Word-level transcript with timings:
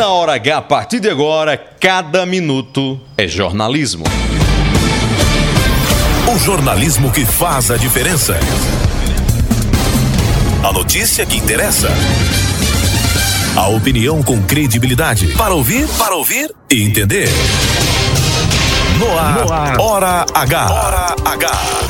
na 0.00 0.08
hora 0.08 0.32
H, 0.32 0.56
a 0.56 0.62
partir 0.62 0.98
de 0.98 1.10
agora, 1.10 1.58
cada 1.78 2.24
minuto 2.24 2.98
é 3.18 3.28
jornalismo. 3.28 4.04
O 6.26 6.38
jornalismo 6.38 7.12
que 7.12 7.26
faz 7.26 7.70
a 7.70 7.76
diferença. 7.76 8.34
A 10.66 10.72
notícia 10.72 11.26
que 11.26 11.36
interessa. 11.36 11.90
A 13.54 13.68
opinião 13.68 14.22
com 14.22 14.42
credibilidade. 14.42 15.34
Para 15.34 15.52
ouvir, 15.52 15.86
para 15.98 16.14
ouvir 16.14 16.50
e 16.70 16.82
entender. 16.82 17.28
No 18.98 19.18
ar, 19.18 19.44
no 19.44 19.52
ar. 19.52 19.78
Hora 19.78 20.26
H. 20.32 20.70
Hora 20.70 21.16
H. 21.26 21.89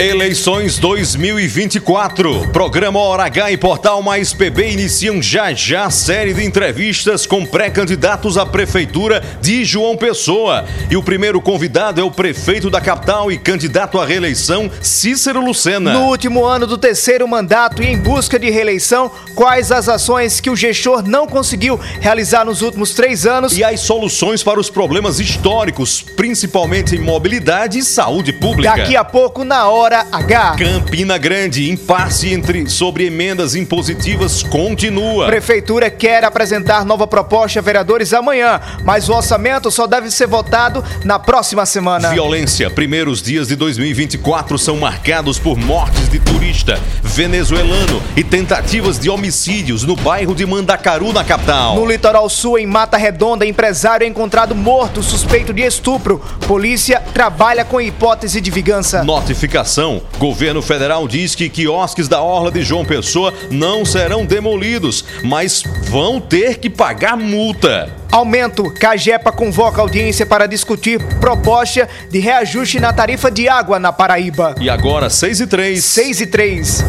Eleições 0.00 0.78
2024. 0.78 2.48
Programa 2.54 2.98
Hora 3.00 3.24
H 3.24 3.52
e 3.52 3.58
Portal 3.58 4.00
Mais 4.00 4.32
PB 4.32 4.70
iniciam 4.70 5.20
já 5.20 5.52
já 5.52 5.90
série 5.90 6.32
de 6.32 6.42
entrevistas 6.42 7.26
com 7.26 7.44
pré-candidatos 7.44 8.38
à 8.38 8.46
prefeitura 8.46 9.22
de 9.42 9.62
João 9.62 9.98
Pessoa. 9.98 10.64
E 10.90 10.96
o 10.96 11.02
primeiro 11.02 11.38
convidado 11.38 12.00
é 12.00 12.02
o 12.02 12.10
prefeito 12.10 12.70
da 12.70 12.80
capital 12.80 13.30
e 13.30 13.36
candidato 13.36 14.00
à 14.00 14.06
reeleição, 14.06 14.70
Cícero 14.80 15.44
Lucena. 15.44 15.92
No 15.92 16.06
último 16.06 16.46
ano 16.46 16.66
do 16.66 16.78
terceiro 16.78 17.28
mandato 17.28 17.82
e 17.82 17.86
em 17.86 17.98
busca 17.98 18.38
de 18.38 18.48
reeleição, 18.48 19.10
quais 19.34 19.70
as 19.70 19.86
ações 19.86 20.40
que 20.40 20.48
o 20.48 20.56
gestor 20.56 21.06
não 21.06 21.26
conseguiu 21.26 21.78
realizar 22.00 22.46
nos 22.46 22.62
últimos 22.62 22.94
três 22.94 23.26
anos? 23.26 23.54
E 23.54 23.62
as 23.62 23.80
soluções 23.80 24.42
para 24.42 24.58
os 24.58 24.70
problemas 24.70 25.20
históricos, 25.20 26.00
principalmente 26.00 26.96
em 26.96 27.00
mobilidade 27.00 27.78
e 27.78 27.82
saúde 27.82 28.32
pública. 28.32 28.78
Daqui 28.78 28.96
a 28.96 29.04
pouco, 29.04 29.44
na 29.44 29.68
hora 29.68 29.89
Hora 29.90 30.06
H. 30.12 30.54
Campina 30.56 31.18
Grande, 31.18 31.68
impasse 31.68 32.32
entre 32.32 32.70
sobre 32.70 33.06
emendas 33.06 33.56
impositivas 33.56 34.40
continua. 34.40 35.26
Prefeitura 35.26 35.90
quer 35.90 36.22
apresentar 36.22 36.84
nova 36.84 37.08
proposta 37.08 37.58
a 37.58 37.62
vereadores 37.62 38.12
amanhã, 38.12 38.60
mas 38.84 39.08
o 39.08 39.12
orçamento 39.12 39.68
só 39.68 39.88
deve 39.88 40.08
ser 40.12 40.28
votado 40.28 40.84
na 41.04 41.18
próxima 41.18 41.66
semana. 41.66 42.10
Violência. 42.10 42.70
Primeiros 42.70 43.20
dias 43.20 43.48
de 43.48 43.56
2024 43.56 44.56
são 44.60 44.76
marcados 44.76 45.40
por 45.40 45.58
mortes 45.58 46.08
de 46.08 46.20
turista 46.20 46.78
venezuelano 47.02 48.00
e 48.16 48.22
tentativas 48.22 48.96
de 48.96 49.10
homicídios 49.10 49.82
no 49.82 49.96
bairro 49.96 50.36
de 50.36 50.46
Mandacaru, 50.46 51.12
na 51.12 51.24
capital. 51.24 51.74
No 51.74 51.84
litoral 51.84 52.28
sul, 52.28 52.60
em 52.60 52.66
Mata 52.66 52.96
Redonda, 52.96 53.44
empresário 53.44 54.04
é 54.04 54.08
encontrado 54.08 54.54
morto 54.54 55.02
suspeito 55.02 55.52
de 55.52 55.62
estupro. 55.62 56.22
Polícia 56.46 57.02
trabalha 57.12 57.64
com 57.64 57.80
hipótese 57.80 58.40
de 58.40 58.52
vingança. 58.52 59.02
Notificação 59.02 59.79
Governo 60.18 60.60
federal 60.60 61.08
diz 61.08 61.34
que 61.34 61.48
quiosques 61.48 62.06
da 62.06 62.20
Orla 62.20 62.50
de 62.50 62.62
João 62.62 62.84
Pessoa 62.84 63.32
não 63.50 63.84
serão 63.84 64.26
demolidos, 64.26 65.04
mas 65.22 65.62
vão 65.84 66.20
ter 66.20 66.58
que 66.58 66.68
pagar 66.68 67.16
multa. 67.16 67.90
Aumento. 68.12 68.70
Cagepa 68.78 69.32
convoca 69.32 69.80
audiência 69.80 70.26
para 70.26 70.46
discutir 70.46 71.00
proposta 71.18 71.88
de 72.10 72.18
reajuste 72.18 72.78
na 72.78 72.92
tarifa 72.92 73.30
de 73.30 73.48
água 73.48 73.78
na 73.78 73.90
Paraíba. 73.92 74.54
E 74.60 74.68
agora, 74.68 75.08
6 75.08 75.40
e 75.40 75.46
3. 75.46 75.82
6 75.82 76.20
e 76.20 76.26
3. 76.26 76.84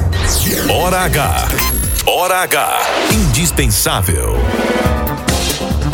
Hora 0.69 0.99
H. 1.01 1.47
Hora 2.05 2.39
H. 2.39 2.81
Indispensável. 3.13 4.35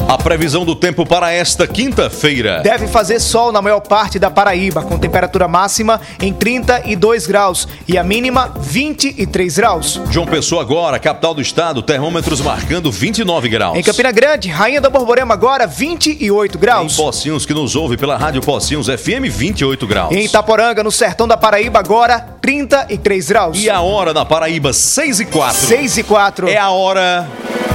A 0.08 0.18
previsão 0.18 0.64
do 0.64 0.74
tempo 0.74 1.06
para 1.06 1.34
esta 1.34 1.68
quinta-feira. 1.68 2.62
Deve 2.64 2.88
fazer 2.88 3.20
sol 3.20 3.52
na 3.52 3.62
maior 3.62 3.82
parte 3.82 4.18
da 4.18 4.32
Paraíba, 4.32 4.82
com 4.82 4.98
temperatura 4.98 5.50
máxima 5.50 6.00
em 6.22 6.32
32 6.32 7.28
graus 7.28 7.68
e 7.86 7.98
a 7.98 8.04
mínima 8.06 8.54
23 8.58 9.58
graus. 9.58 10.00
João 10.10 10.26
Pessoa 10.26 10.62
agora, 10.62 10.98
capital 10.98 11.34
do 11.34 11.42
estado, 11.42 11.82
termômetros 11.82 12.40
marcando 12.40 12.90
29 12.90 13.50
graus. 13.50 13.78
Em 13.78 13.84
Campina 13.84 14.10
Grande, 14.14 14.48
Rainha 14.48 14.80
da 14.80 14.90
Borborema 14.90 15.34
agora 15.34 15.68
28 15.68 16.58
graus. 16.58 16.94
Em 16.94 16.96
Pocinhos, 16.96 17.46
que 17.46 17.54
nos 17.54 17.76
ouve 17.76 17.98
pela 17.98 18.16
Rádio 18.16 18.42
Pocinhos 18.42 18.88
FM, 18.88 19.28
28 19.30 19.86
graus. 19.86 20.16
Em 20.16 20.24
Itaporanga, 20.24 20.82
no 20.86 20.92
sertão 20.92 21.28
da 21.28 21.36
Paraíba 21.36 21.80
agora 21.80 22.22
33 22.42 23.28
graus. 23.28 23.62
E 23.62 23.70
a 23.70 23.82
hora 23.82 24.14
na 24.14 24.24
Paraíba 24.24 24.72
6 24.72 25.20
e 25.20 25.26
4. 25.26 25.58
6 25.68 25.98
e 25.98 26.04
4. 26.04 26.48
É 26.48 26.56
a 26.56 26.70
hora 26.70 27.28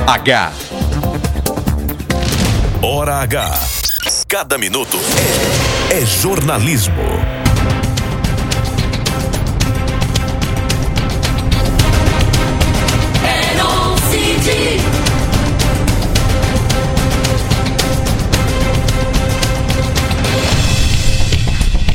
H. 0.06 0.81
Hora 2.84 3.18
H. 3.18 3.48
Cada 4.26 4.58
minuto 4.58 4.98
é, 5.88 5.98
é 5.98 6.04
jornalismo. 6.04 6.92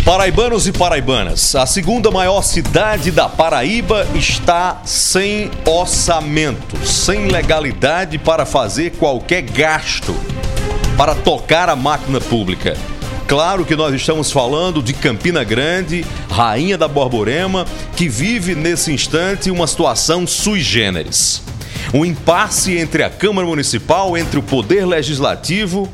Paraibanos 0.06 0.68
e 0.68 0.72
paraibanas, 0.72 1.54
a 1.54 1.66
segunda 1.66 2.10
maior 2.10 2.42
cidade 2.42 3.12
da 3.12 3.28
Paraíba 3.28 4.08
está 4.16 4.82
sem 4.86 5.52
orçamento, 5.66 6.78
sem 6.88 7.28
legalidade 7.28 8.18
para 8.18 8.46
fazer 8.46 8.92
qualquer 8.92 9.42
gasto 9.42 10.16
para 10.98 11.14
tocar 11.14 11.70
a 11.70 11.76
máquina 11.76 12.20
pública. 12.20 12.76
Claro 13.28 13.66
que 13.66 13.76
nós 13.76 13.94
estamos 13.94 14.32
falando 14.32 14.82
de 14.82 14.94
Campina 14.94 15.44
Grande, 15.44 16.04
rainha 16.30 16.78
da 16.78 16.88
Borborema, 16.88 17.66
que 17.96 18.10
vive 18.10 18.56
nesse 18.56 18.92
instante 18.92 19.52
uma 19.52 19.68
situação 19.68 20.26
sui 20.26 20.62
generis. 20.62 21.44
Um 21.94 22.04
impasse 22.04 22.78
entre 22.78 23.04
a 23.04 23.10
Câmara 23.10 23.46
Municipal, 23.46 24.18
entre 24.18 24.40
o 24.40 24.44
Poder 24.44 24.86
Legislativo 24.86 25.88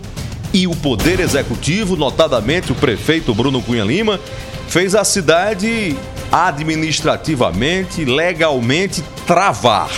e 0.54 0.68
o 0.68 0.76
Poder 0.76 1.20
Executivo, 1.20 1.96
notadamente 1.96 2.72
o 2.72 2.76
prefeito 2.76 3.34
Bruno 3.34 3.62
Cunha 3.62 3.84
Lima, 3.84 4.20
fez 4.68 4.96
a 4.96 5.04
cidade 5.04 5.98
administrativamente, 6.32 8.06
legalmente 8.06 9.04
travar. 9.26 9.90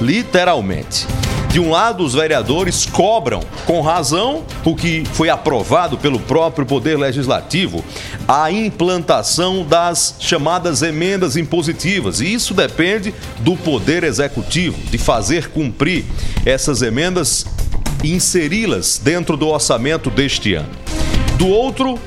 Literalmente. 0.00 1.19
De 1.50 1.58
um 1.58 1.68
lado, 1.68 2.04
os 2.04 2.14
vereadores 2.14 2.86
cobram, 2.86 3.40
com 3.66 3.80
razão, 3.80 4.44
o 4.64 4.76
que 4.76 5.02
foi 5.14 5.28
aprovado 5.28 5.98
pelo 5.98 6.20
próprio 6.20 6.64
Poder 6.64 6.96
Legislativo, 6.96 7.84
a 8.28 8.52
implantação 8.52 9.64
das 9.64 10.14
chamadas 10.20 10.80
emendas 10.80 11.36
impositivas. 11.36 12.20
E 12.20 12.32
isso 12.32 12.54
depende 12.54 13.12
do 13.40 13.56
Poder 13.56 14.04
Executivo, 14.04 14.78
de 14.92 14.96
fazer 14.96 15.48
cumprir 15.48 16.04
essas 16.46 16.82
emendas 16.82 17.44
e 18.04 18.14
inseri-las 18.14 19.00
dentro 19.02 19.36
do 19.36 19.48
orçamento 19.48 20.08
deste 20.08 20.54
ano. 20.54 20.70
Do 21.36 21.48
outro, 21.48 21.98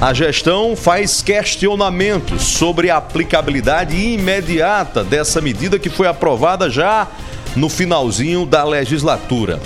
a 0.00 0.12
gestão 0.12 0.74
faz 0.74 1.22
questionamentos 1.22 2.42
sobre 2.42 2.90
a 2.90 2.96
aplicabilidade 2.96 3.96
imediata 3.96 5.04
dessa 5.04 5.40
medida 5.40 5.78
que 5.78 5.88
foi 5.88 6.08
aprovada 6.08 6.68
já 6.68 7.06
no 7.54 7.68
finalzinho 7.68 8.46
da 8.46 8.64
legislatura. 8.64 9.60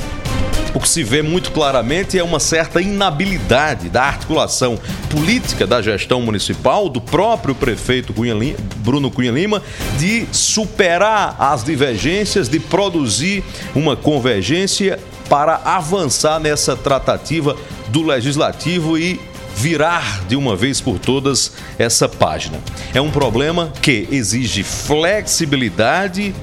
O 0.75 0.79
que 0.79 0.89
se 0.89 1.03
vê 1.03 1.23
muito 1.23 1.53
claramente 1.53 2.19
é 2.19 2.23
uma 2.23 2.39
certa 2.39 2.83
inabilidade 2.83 3.89
da 3.89 4.03
articulação 4.03 4.79
política 5.09 5.67
da 5.67 5.81
gestão 5.81 6.21
municipal, 6.21 6.91
do 6.91 7.01
próprio 7.01 7.55
prefeito 7.55 8.13
Cunha 8.13 8.35
Lima, 8.35 8.59
Bruno 8.77 9.11
Cunha 9.11 9.33
Lima, 9.33 9.63
de 9.99 10.27
superar 10.33 11.35
as 11.39 11.65
divergências, 11.65 12.47
de 12.47 12.61
produzir 12.61 13.43
uma 13.75 13.97
convergência 13.97 14.99
para 15.31 15.63
avançar 15.65 16.39
nessa 16.39 16.77
tratativa 16.77 17.57
do 17.89 18.03
legislativo 18.03 18.99
e 18.99 19.19
virar 19.57 20.27
de 20.29 20.37
uma 20.37 20.55
vez 20.55 20.79
por 20.83 20.99
todas 20.99 21.53
essa 21.79 22.07
página. 22.07 22.61
É 22.93 23.01
um 23.01 23.11
problema 23.11 23.73
que 23.81 24.07
exige 24.11 24.63
flexibilidade 24.63 26.35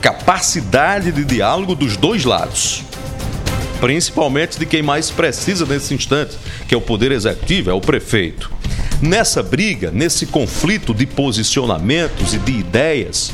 capacidade 0.00 1.12
de 1.12 1.24
diálogo 1.24 1.74
dos 1.74 1.96
dois 1.96 2.24
lados. 2.24 2.82
Principalmente 3.80 4.58
de 4.58 4.66
quem 4.66 4.82
mais 4.82 5.10
precisa 5.10 5.64
nesse 5.64 5.94
instante, 5.94 6.36
que 6.66 6.74
é 6.74 6.78
o 6.78 6.80
Poder 6.80 7.12
Executivo, 7.12 7.70
é 7.70 7.72
o 7.72 7.80
prefeito. 7.80 8.50
Nessa 9.00 9.42
briga, 9.42 9.92
nesse 9.92 10.26
conflito 10.26 10.92
de 10.92 11.06
posicionamentos 11.06 12.34
e 12.34 12.38
de 12.38 12.52
ideias, 12.52 13.32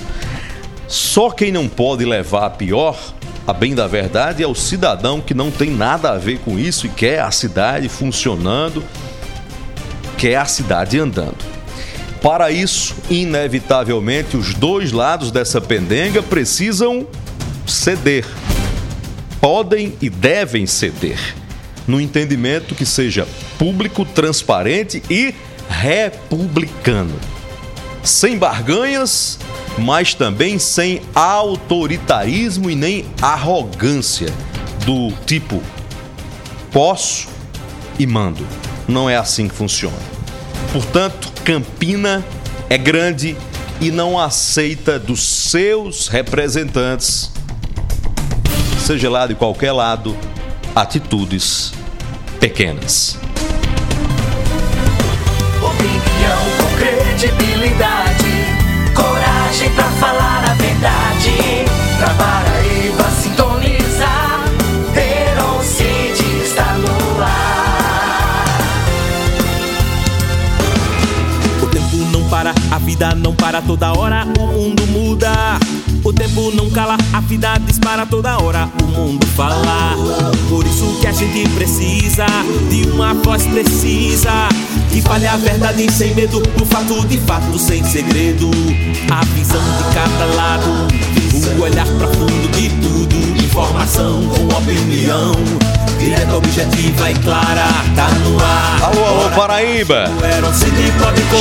Só 0.86 1.30
quem 1.30 1.50
não 1.50 1.66
pode 1.66 2.04
levar 2.04 2.46
a 2.46 2.50
pior, 2.50 3.14
a 3.46 3.52
bem 3.52 3.74
da 3.74 3.86
verdade, 3.86 4.42
é 4.42 4.46
o 4.46 4.54
cidadão 4.54 5.20
que 5.20 5.34
não 5.34 5.50
tem 5.50 5.70
nada 5.70 6.10
a 6.10 6.18
ver 6.18 6.38
com 6.40 6.58
isso 6.58 6.86
e 6.86 6.90
quer 6.90 7.20
a 7.20 7.30
cidade 7.30 7.88
funcionando, 7.88 8.84
quer 10.18 10.36
a 10.36 10.44
cidade 10.44 10.98
andando. 10.98 11.53
Para 12.24 12.50
isso, 12.50 12.96
inevitavelmente, 13.10 14.34
os 14.34 14.54
dois 14.54 14.92
lados 14.92 15.30
dessa 15.30 15.60
pendenga 15.60 16.22
precisam 16.22 17.06
ceder. 17.66 18.24
Podem 19.42 19.94
e 20.00 20.08
devem 20.08 20.64
ceder. 20.64 21.18
No 21.86 22.00
entendimento 22.00 22.74
que 22.74 22.86
seja 22.86 23.28
público, 23.58 24.06
transparente 24.06 25.02
e 25.10 25.34
republicano. 25.68 27.14
Sem 28.02 28.38
barganhas, 28.38 29.38
mas 29.76 30.14
também 30.14 30.58
sem 30.58 31.02
autoritarismo 31.14 32.70
e 32.70 32.74
nem 32.74 33.04
arrogância 33.20 34.32
do 34.86 35.12
tipo 35.26 35.62
posso 36.72 37.28
e 37.98 38.06
mando. 38.06 38.46
Não 38.88 39.10
é 39.10 39.16
assim 39.16 39.46
que 39.46 39.54
funciona. 39.54 40.14
Portanto, 40.72 41.33
Campina 41.44 42.24
é 42.70 42.78
grande 42.78 43.36
e 43.78 43.90
não 43.90 44.18
aceita 44.18 44.98
dos 44.98 45.22
seus 45.22 46.08
representantes, 46.08 47.30
seja 48.78 49.10
lá 49.10 49.26
de 49.26 49.34
qualquer 49.34 49.72
lado, 49.72 50.16
atitudes 50.74 51.74
pequenas. 52.40 53.18
Opinião 55.62 56.40
com 56.56 56.76
credibilidade, 56.78 58.24
coragem 58.94 59.70
pra 59.74 59.90
falar 60.00 60.50
a 60.50 60.54
verdade. 60.54 61.30
Pra 61.98 62.08
vida 72.94 73.12
não 73.12 73.34
para 73.34 73.60
toda 73.60 73.92
hora, 73.92 74.24
o 74.38 74.46
mundo 74.46 74.86
muda. 74.86 75.58
O 76.04 76.12
tempo 76.12 76.52
não 76.54 76.70
cala, 76.70 76.96
a 77.12 77.20
vida 77.20 77.58
dispara 77.66 78.06
toda 78.06 78.40
hora, 78.40 78.68
o 78.80 78.86
mundo 78.86 79.26
fala. 79.28 79.96
Por 80.48 80.64
isso 80.64 80.96
que 81.00 81.06
a 81.08 81.12
gente 81.12 81.48
precisa 81.50 82.24
de 82.70 82.88
uma 82.90 83.12
voz 83.14 83.44
precisa. 83.46 84.48
Que 84.92 85.00
fale 85.02 85.26
a 85.26 85.36
verdade 85.36 85.90
sem 85.90 86.14
medo, 86.14 86.38
do 86.40 86.64
fato 86.64 87.04
de 87.08 87.18
fato 87.18 87.58
sem 87.58 87.82
segredo. 87.82 88.48
A 89.10 89.24
visão 89.24 89.60
de 89.60 89.94
cada 89.94 90.26
lado, 90.36 90.70
o 91.58 91.62
olhar 91.62 91.86
profundo 91.98 92.48
de 92.52 92.68
tudo. 92.80 93.03
Informação 93.54 94.20
com 94.26 94.48
opinião, 94.48 95.30
direta, 96.00 96.34
objetiva 96.34 97.08
e 97.08 97.14
clara. 97.14 97.62
Tá 97.94 98.08
no 98.08 98.36
ar. 98.42 98.82
Alô, 98.82 99.04
alô, 99.04 99.30
Paraíba! 99.30 100.10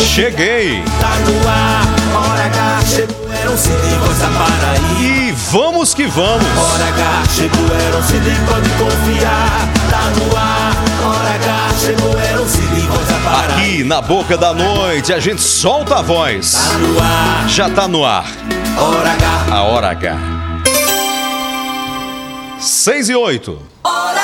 Cheguei! 0.06 0.84
Tá 1.02 1.10
no 1.26 1.50
ar, 1.50 1.88
hora 2.16 2.46
H, 2.46 2.82
chegou 2.86 3.28
Paraíba. 3.28 5.00
E 5.02 5.32
vamos 5.52 5.96
que 5.96 6.06
vamos! 6.06 6.46
Hora 6.56 6.88
H, 6.90 7.24
chegou 7.36 7.66
pode 8.48 8.70
confiar. 8.70 9.68
Tá 9.90 10.12
no 10.16 10.38
ar, 10.38 10.76
hora 11.04 11.34
H, 11.34 11.74
chegou 11.84 12.12
Paraíba. 13.24 13.54
Aqui 13.56 13.84
na 13.84 14.02
boca 14.04 14.38
da 14.38 14.54
noite 14.54 15.12
a 15.12 15.20
gente 15.20 15.42
solta 15.42 15.98
a 15.98 16.02
voz. 16.04 16.54
Tá 16.54 16.78
no 16.78 17.00
ar, 17.00 17.50
Já 17.50 17.70
tá 17.72 17.88
no 17.88 18.06
ar. 18.06 18.28
hora 18.78 19.14
H. 19.14 19.46
A 19.50 19.64
hora 19.64 19.90
H. 19.90 20.43
6 22.64 23.10
e 23.10 23.16
8. 23.16 23.60
Hora! 23.84 24.23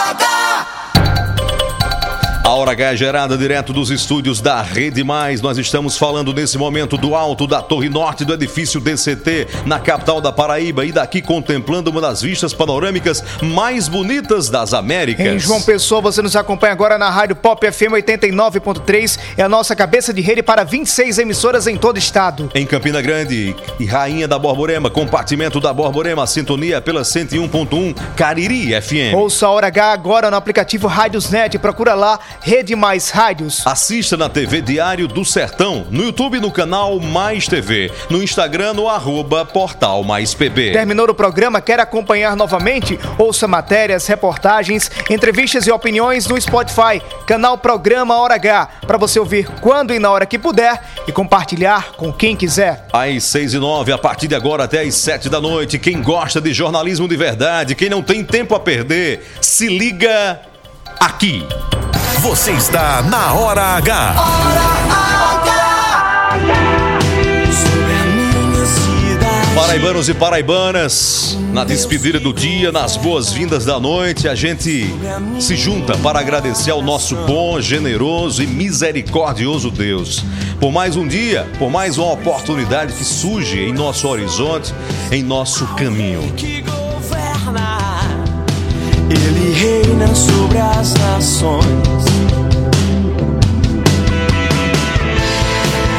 A 2.49 2.53
Hora 2.55 2.71
H 2.71 2.93
é 2.93 2.95
gerada 2.95 3.37
direto 3.37 3.71
dos 3.71 3.91
estúdios 3.91 4.41
da 4.41 4.59
Rede 4.63 5.03
Mais. 5.03 5.39
Nós 5.39 5.59
estamos 5.59 5.99
falando 5.99 6.33
nesse 6.33 6.57
momento 6.57 6.97
do 6.97 7.13
alto 7.13 7.45
da 7.45 7.61
Torre 7.61 7.89
Norte 7.89 8.25
do 8.25 8.33
edifício 8.33 8.81
DCT, 8.81 9.47
na 9.67 9.79
capital 9.79 10.19
da 10.19 10.31
Paraíba, 10.31 10.83
e 10.83 10.91
daqui 10.91 11.21
contemplando 11.21 11.91
uma 11.91 12.01
das 12.01 12.23
vistas 12.23 12.51
panorâmicas 12.51 13.23
mais 13.43 13.87
bonitas 13.87 14.49
das 14.49 14.73
Américas. 14.73 15.27
Em 15.27 15.37
João 15.37 15.61
Pessoa, 15.61 16.01
você 16.01 16.23
nos 16.23 16.35
acompanha 16.35 16.73
agora 16.73 16.97
na 16.97 17.07
Rádio 17.11 17.35
Pop 17.35 17.71
FM 17.71 17.91
89.3. 17.93 19.19
É 19.37 19.43
a 19.43 19.47
nossa 19.47 19.75
cabeça 19.75 20.11
de 20.11 20.19
rede 20.19 20.41
para 20.41 20.63
26 20.63 21.19
emissoras 21.19 21.67
em 21.67 21.77
todo 21.77 21.97
o 21.97 21.99
estado. 21.99 22.49
Em 22.55 22.65
Campina 22.65 22.99
Grande 22.99 23.55
e 23.79 23.85
Rainha 23.85 24.27
da 24.27 24.39
Borborema, 24.39 24.89
compartimento 24.89 25.59
da 25.59 25.71
Borborema, 25.71 26.25
sintonia 26.25 26.81
pela 26.81 27.03
101.1 27.03 27.95
Cariri 28.15 28.69
FM. 28.81 29.13
Ouça 29.13 29.45
a 29.45 29.51
Hora 29.51 29.67
H 29.67 29.91
agora 29.91 30.31
no 30.31 30.37
aplicativo 30.37 30.87
Rádiosnet. 30.87 31.59
Procura 31.59 31.93
lá, 31.93 32.17
Rede 32.41 32.75
Mais 32.75 33.09
Rádios. 33.09 33.65
Assista 33.67 34.15
na 34.15 34.29
TV 34.29 34.61
Diário 34.61 35.07
do 35.07 35.25
Sertão, 35.25 35.85
no 35.91 36.03
YouTube 36.03 36.39
no 36.39 36.49
canal 36.49 36.99
Mais 36.99 37.47
TV, 37.47 37.91
no 38.09 38.23
Instagram 38.23 38.73
no 38.73 38.87
arroba 38.87 39.45
Portal 39.45 40.03
Mais 40.03 40.33
PB. 40.33 40.71
Terminou 40.71 41.09
o 41.09 41.13
programa? 41.13 41.59
Quer 41.59 41.79
acompanhar 41.79 42.35
novamente? 42.35 42.97
Ouça 43.17 43.47
matérias, 43.47 44.07
reportagens, 44.07 44.89
entrevistas 45.09 45.67
e 45.67 45.71
opiniões 45.71 46.27
no 46.27 46.39
Spotify, 46.39 47.01
canal 47.27 47.57
Programa 47.57 48.17
Hora 48.17 48.35
H, 48.35 48.69
para 48.87 48.97
você 48.97 49.19
ouvir 49.19 49.47
quando 49.59 49.93
e 49.93 49.99
na 49.99 50.09
hora 50.09 50.25
que 50.25 50.39
puder 50.39 50.81
e 51.07 51.11
compartilhar 51.11 51.93
com 51.97 52.11
quem 52.11 52.35
quiser. 52.35 52.87
Às 52.93 53.25
seis 53.25 53.53
e 53.53 53.57
nove, 53.59 53.91
a 53.91 53.97
partir 53.97 54.27
de 54.27 54.35
agora 54.35 54.63
até 54.63 54.81
às 54.81 54.95
sete 54.95 55.29
da 55.29 55.41
noite. 55.41 55.77
Quem 55.77 56.01
gosta 56.01 56.39
de 56.39 56.53
jornalismo 56.53 57.07
de 57.07 57.17
verdade, 57.17 57.75
quem 57.75 57.89
não 57.89 58.01
tem 58.01 58.23
tempo 58.23 58.55
a 58.55 58.59
perder, 58.59 59.25
se 59.41 59.67
liga 59.67 60.39
aqui. 60.99 61.45
Você 62.21 62.51
está 62.51 63.01
na 63.01 63.33
Hora 63.33 63.61
H. 63.77 64.15
Paraibanos 69.55 70.09
e 70.09 70.13
paraibanas, 70.13 71.37
na 71.53 71.63
despedida 71.63 72.19
do 72.19 72.33
dia, 72.33 72.73
nas 72.73 72.97
boas-vindas 72.97 73.63
da 73.63 73.79
noite, 73.79 74.27
a 74.27 74.35
gente 74.35 74.93
se 75.39 75.55
junta 75.55 75.97
para 75.97 76.19
agradecer 76.19 76.71
ao 76.71 76.81
nosso 76.81 77.15
bom, 77.25 77.59
generoso 77.61 78.43
e 78.43 78.47
misericordioso 78.47 79.71
Deus. 79.71 80.25
Por 80.59 80.73
mais 80.73 80.97
um 80.97 81.07
dia, 81.07 81.47
por 81.57 81.69
mais 81.69 81.97
uma 81.97 82.11
oportunidade 82.11 82.93
que 82.93 83.03
surge 83.05 83.59
em 83.59 83.71
nosso 83.71 84.07
horizonte, 84.09 84.73
em 85.09 85.23
nosso 85.23 85.65
caminho. 85.75 86.33
Ele 89.09 89.51
reina 89.53 90.13
sobre 90.13 90.59
as 90.59 90.93
nações. 90.93 91.65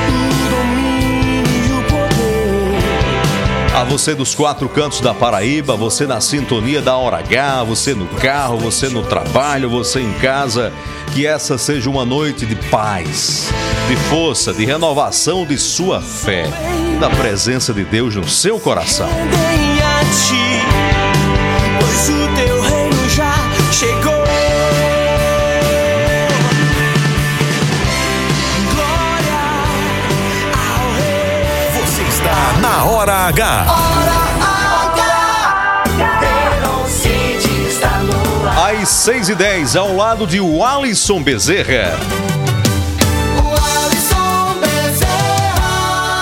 O 0.09 0.49
domínio 0.49 1.79
o 1.79 1.83
poder. 1.85 2.79
A 3.75 3.83
você 3.83 4.15
dos 4.15 4.33
quatro 4.33 4.69
cantos 4.69 5.01
da 5.01 5.13
Paraíba, 5.13 5.75
você 5.75 6.07
na 6.07 6.21
sintonia 6.21 6.81
da 6.81 6.97
Hora 6.97 7.19
H, 7.19 7.65
você 7.65 7.95
no 7.95 8.07
carro, 8.07 8.59
você 8.59 8.89
no 8.89 9.03
trabalho, 9.03 9.69
você 9.69 10.01
em 10.01 10.13
casa, 10.15 10.73
que 11.13 11.27
essa 11.27 11.59
seja 11.59 11.91
uma 11.91 12.05
noite 12.05 12.47
de 12.47 12.55
paz, 12.55 13.49
de 13.89 13.97
força, 13.97 14.53
de 14.53 14.65
renovação 14.65 15.45
de 15.45 15.59
sua 15.59 16.01
fé, 16.01 16.45
da 17.01 17.11
presença 17.11 17.75
de 17.75 17.83
Deus 17.83 18.15
no 18.15 18.29
seu 18.29 18.61
coração. 18.61 19.09
Chegou. 23.81 24.13
Glória 28.75 29.41
ao 30.69 30.85
rei. 30.99 31.81
Você 31.81 32.03
está 32.03 32.59
na 32.61 32.85
Hora 32.85 33.15
H. 33.29 33.65
No 38.03 38.49
ar. 38.49 38.71
Às 38.71 38.89
6 38.89 39.31
e 39.31 39.35
10 39.35 39.77
ao 39.77 39.97
lado 39.97 40.27
de 40.27 40.41
Walisson 40.41 41.23
Bezerra. 41.23 41.99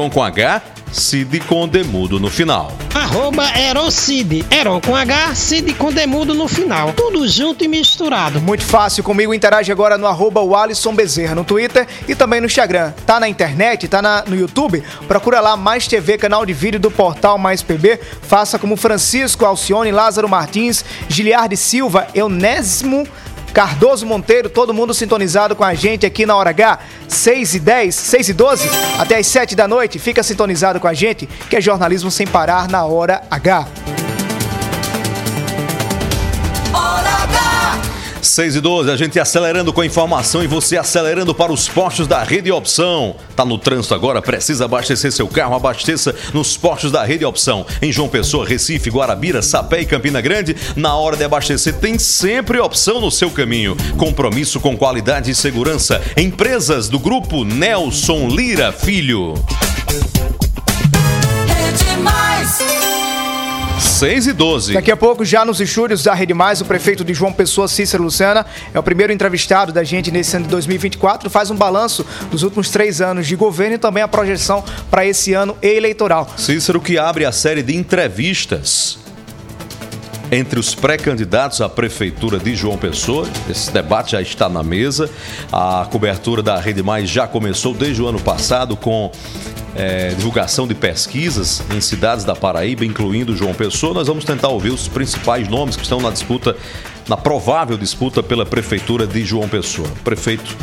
com 0.09 0.23
H, 0.23 0.61
Cid 0.91 1.39
com 1.41 1.67
demudo 1.67 2.19
no 2.19 2.29
final. 2.29 2.71
Arroba 2.93 3.45
Erocid, 3.57 4.45
Eron 4.49 4.81
com 4.81 4.95
H, 4.95 5.35
Cid 5.35 5.73
com 5.73 5.91
demudo 5.91 6.33
no 6.33 6.47
final. 6.47 6.93
Tudo 6.93 7.27
junto 7.27 7.63
e 7.63 7.67
misturado. 7.67 8.41
Muito 8.41 8.63
fácil, 8.63 9.03
comigo 9.03 9.33
interage 9.33 9.71
agora 9.71 9.97
no 9.97 10.07
arroba 10.07 10.41
Alisson 10.57 10.95
Bezerra 10.95 11.35
no 11.35 11.43
Twitter 11.43 11.87
e 12.07 12.15
também 12.15 12.39
no 12.39 12.47
Instagram. 12.47 12.93
Tá 13.05 13.19
na 13.19 13.27
internet, 13.27 13.87
tá 13.87 14.01
na, 14.01 14.23
no 14.25 14.35
YouTube? 14.35 14.83
Procura 15.07 15.39
lá 15.39 15.55
Mais 15.55 15.87
TV, 15.87 16.17
canal 16.17 16.45
de 16.45 16.53
vídeo 16.53 16.79
do 16.79 16.89
portal 16.89 17.37
Mais 17.37 17.61
PB. 17.61 17.99
Faça 18.21 18.57
como 18.57 18.77
Francisco 18.77 19.45
Alcione, 19.45 19.91
Lázaro 19.91 20.29
Martins, 20.29 20.83
Giliardi 21.09 21.57
Silva, 21.57 22.07
Eunésimo 22.15 23.07
Cardoso 23.57 24.05
Monteiro, 24.05 24.51
todo 24.51 24.71
mundo 24.71 24.93
sintonizado 24.93 25.55
com 25.55 25.63
a 25.63 25.73
gente 25.73 26.05
aqui 26.05 26.27
na 26.27 26.35
Hora 26.35 26.51
H, 26.51 26.77
6 27.07 27.55
e 27.55 27.59
10, 27.59 27.95
6 27.95 28.29
e 28.29 28.33
12, 28.33 28.69
até 28.99 29.17
as 29.17 29.25
7 29.25 29.55
da 29.55 29.67
noite. 29.67 29.97
Fica 29.97 30.21
sintonizado 30.21 30.79
com 30.79 30.87
a 30.87 30.93
gente, 30.93 31.25
que 31.49 31.55
é 31.55 31.59
jornalismo 31.59 32.11
sem 32.11 32.27
parar 32.27 32.69
na 32.69 32.85
Hora 32.85 33.23
H. 33.31 33.67
6 38.37 38.55
e 38.57 38.61
12, 38.61 38.91
a 38.91 38.95
gente 38.95 39.19
acelerando 39.19 39.73
com 39.73 39.81
a 39.81 39.85
informação 39.87 40.43
e 40.43 40.47
você 40.47 40.77
acelerando 40.77 41.33
para 41.33 41.51
os 41.51 41.67
postos 41.67 42.05
da 42.05 42.21
Rede 42.21 42.51
Opção. 42.51 43.15
Tá 43.35 43.43
no 43.43 43.57
trânsito 43.57 43.95
agora, 43.95 44.21
precisa 44.21 44.65
abastecer 44.65 45.11
seu 45.11 45.27
carro, 45.27 45.55
abasteça 45.55 46.13
nos 46.35 46.55
postos 46.55 46.91
da 46.91 47.03
Rede 47.03 47.25
Opção. 47.25 47.65
Em 47.81 47.91
João 47.91 48.07
Pessoa, 48.07 48.45
Recife, 48.45 48.91
Guarabira, 48.91 49.41
Sapé 49.41 49.81
e 49.81 49.87
Campina 49.87 50.21
Grande, 50.21 50.55
na 50.75 50.95
hora 50.95 51.17
de 51.17 51.23
abastecer 51.23 51.77
tem 51.77 51.97
sempre 51.97 52.59
opção 52.59 53.01
no 53.01 53.09
seu 53.09 53.31
caminho. 53.31 53.75
Compromisso 53.97 54.59
com 54.59 54.77
qualidade 54.77 55.31
e 55.31 55.35
segurança. 55.35 55.99
Empresas 56.15 56.87
do 56.87 56.99
grupo 56.99 57.43
Nelson 57.43 58.27
Lira 58.27 58.71
Filho. 58.71 59.33
6 63.79 64.27
e 64.27 64.33
12. 64.33 64.73
Daqui 64.73 64.91
a 64.91 64.97
pouco, 64.97 65.23
já 65.23 65.45
nos 65.45 65.61
estúdios 65.61 66.03
da 66.03 66.13
Rede 66.13 66.33
Mais, 66.33 66.61
o 66.61 66.65
prefeito 66.65 67.03
de 67.03 67.13
João 67.13 67.31
Pessoa, 67.31 67.67
Cícero 67.67 68.03
Luciana, 68.03 68.45
é 68.73 68.79
o 68.79 68.83
primeiro 68.83 69.13
entrevistado 69.13 69.71
da 69.71 69.83
gente 69.83 70.11
nesse 70.11 70.35
ano 70.35 70.45
de 70.45 70.51
2024, 70.51 71.29
faz 71.29 71.51
um 71.51 71.55
balanço 71.55 72.05
dos 72.31 72.43
últimos 72.43 72.69
três 72.69 73.01
anos 73.01 73.27
de 73.27 73.35
governo 73.35 73.75
e 73.75 73.77
também 73.77 74.03
a 74.03 74.07
projeção 74.07 74.63
para 74.89 75.05
esse 75.05 75.33
ano 75.33 75.55
eleitoral. 75.61 76.27
Cícero 76.37 76.81
que 76.81 76.97
abre 76.97 77.25
a 77.25 77.31
série 77.31 77.61
de 77.61 77.75
entrevistas 77.75 78.99
entre 80.31 80.59
os 80.59 80.75
pré-candidatos 80.75 81.61
à 81.61 81.69
prefeitura 81.69 82.37
de 82.37 82.55
João 82.55 82.77
Pessoa. 82.77 83.27
Esse 83.49 83.71
debate 83.71 84.11
já 84.11 84.21
está 84.21 84.49
na 84.49 84.63
mesa. 84.63 85.09
A 85.51 85.87
cobertura 85.89 86.41
da 86.41 86.59
Rede 86.59 86.83
Mais 86.83 87.09
já 87.09 87.27
começou 87.27 87.73
desde 87.73 88.01
o 88.01 88.07
ano 88.07 88.19
passado 88.19 88.75
com 88.75 89.11
é, 89.75 90.09
divulgação 90.09 90.67
de 90.67 90.73
pesquisas 90.73 91.61
em 91.73 91.79
cidades 91.79 92.25
da 92.25 92.35
Paraíba, 92.35 92.83
incluindo 92.83 93.35
João 93.35 93.53
Pessoa. 93.53 93.93
Nós 93.93 94.07
vamos 94.07 94.25
tentar 94.25 94.49
ouvir 94.49 94.71
os 94.71 94.87
principais 94.87 95.47
nomes 95.47 95.75
que 95.75 95.83
estão 95.83 96.01
na 96.01 96.09
disputa, 96.09 96.55
na 97.07 97.15
provável 97.15 97.77
disputa 97.77 98.21
pela 98.23 98.45
prefeitura 98.45 99.05
de 99.05 99.23
João 99.23 99.47
Pessoa. 99.47 99.87
Prefeito 100.03 100.57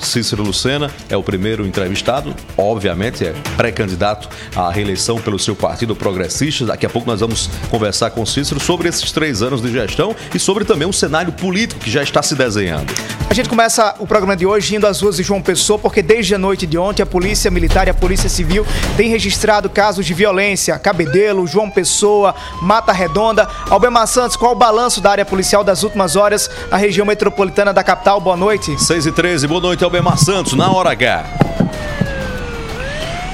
Cícero 0.00 0.42
Lucena 0.42 0.90
é 1.08 1.16
o 1.16 1.22
primeiro 1.22 1.66
entrevistado, 1.66 2.34
obviamente 2.56 3.26
é 3.26 3.34
pré-candidato 3.56 4.28
à 4.54 4.70
reeleição 4.70 5.20
pelo 5.20 5.38
seu 5.38 5.54
partido 5.54 5.94
progressista. 5.94 6.66
Daqui 6.66 6.86
a 6.86 6.90
pouco 6.90 7.08
nós 7.08 7.20
vamos 7.20 7.48
conversar 7.70 8.10
com 8.10 8.24
Cícero 8.24 8.60
sobre 8.60 8.88
esses 8.88 9.10
três 9.12 9.42
anos 9.42 9.62
de 9.62 9.70
gestão 9.70 10.14
e 10.34 10.38
sobre 10.38 10.64
também 10.64 10.86
um 10.86 10.92
cenário 10.92 11.32
político 11.32 11.80
que 11.80 11.90
já 11.90 12.02
está 12.02 12.22
se 12.22 12.34
desenhando. 12.34 12.92
A 13.28 13.34
gente 13.34 13.48
começa 13.48 13.94
o 13.98 14.06
programa 14.06 14.36
de 14.36 14.46
hoje 14.46 14.76
indo 14.76 14.86
às 14.86 15.00
ruas 15.00 15.16
de 15.16 15.22
João 15.22 15.42
Pessoa, 15.42 15.78
porque 15.78 16.00
desde 16.00 16.34
a 16.34 16.38
noite 16.38 16.66
de 16.66 16.78
ontem 16.78 17.02
a 17.02 17.06
Polícia 17.06 17.50
Militar 17.50 17.86
e 17.86 17.90
a 17.90 17.94
Polícia 17.94 18.28
Civil 18.28 18.64
têm 18.96 19.10
registrado 19.10 19.68
casos 19.68 20.06
de 20.06 20.14
violência. 20.14 20.78
Cabedelo, 20.78 21.46
João 21.46 21.68
Pessoa, 21.70 22.34
Mata 22.62 22.92
Redonda. 22.92 23.48
Albemar 23.68 24.06
Santos, 24.06 24.36
qual 24.36 24.52
o 24.52 24.54
balanço 24.54 25.00
da 25.00 25.10
área 25.10 25.24
policial 25.24 25.64
das 25.64 25.82
últimas 25.82 26.16
horas 26.16 26.48
na 26.70 26.76
região 26.76 27.04
metropolitana 27.04 27.72
da 27.72 27.82
capital? 27.82 28.20
Boa 28.20 28.36
noite. 28.36 28.80
6 28.80 29.06
e 29.06 29.12
13, 29.12 29.46
boa 29.46 29.60
noite, 29.60 29.84
Albemar 29.86 30.18
Santos, 30.18 30.54
na 30.54 30.68
hora 30.68 30.90
H. 30.90 31.24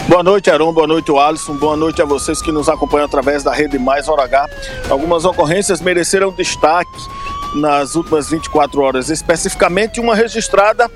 Boa 0.06 0.22
noite, 0.22 0.50
Aron. 0.50 0.70
Boa 0.70 0.86
noite, 0.86 1.10
Alisson. 1.10 1.54
Boa 1.54 1.78
noite 1.78 2.02
a 2.02 2.04
vocês 2.04 2.42
que 2.42 2.52
nos 2.52 2.68
acompanham 2.68 3.06
através 3.06 3.42
da 3.42 3.50
Rede 3.50 3.78
Mais 3.78 4.06
Hora 4.06 4.24
H. 4.24 4.50
Algumas 4.90 5.24
ocorrências 5.24 5.80
mereceram 5.80 6.30
destaque 6.30 6.90
nas 7.54 7.94
últimas 7.94 8.30
24 8.30 8.80
horas, 8.80 9.10
especificamente 9.10 10.00
uma 10.00 10.14
registrada 10.14 10.90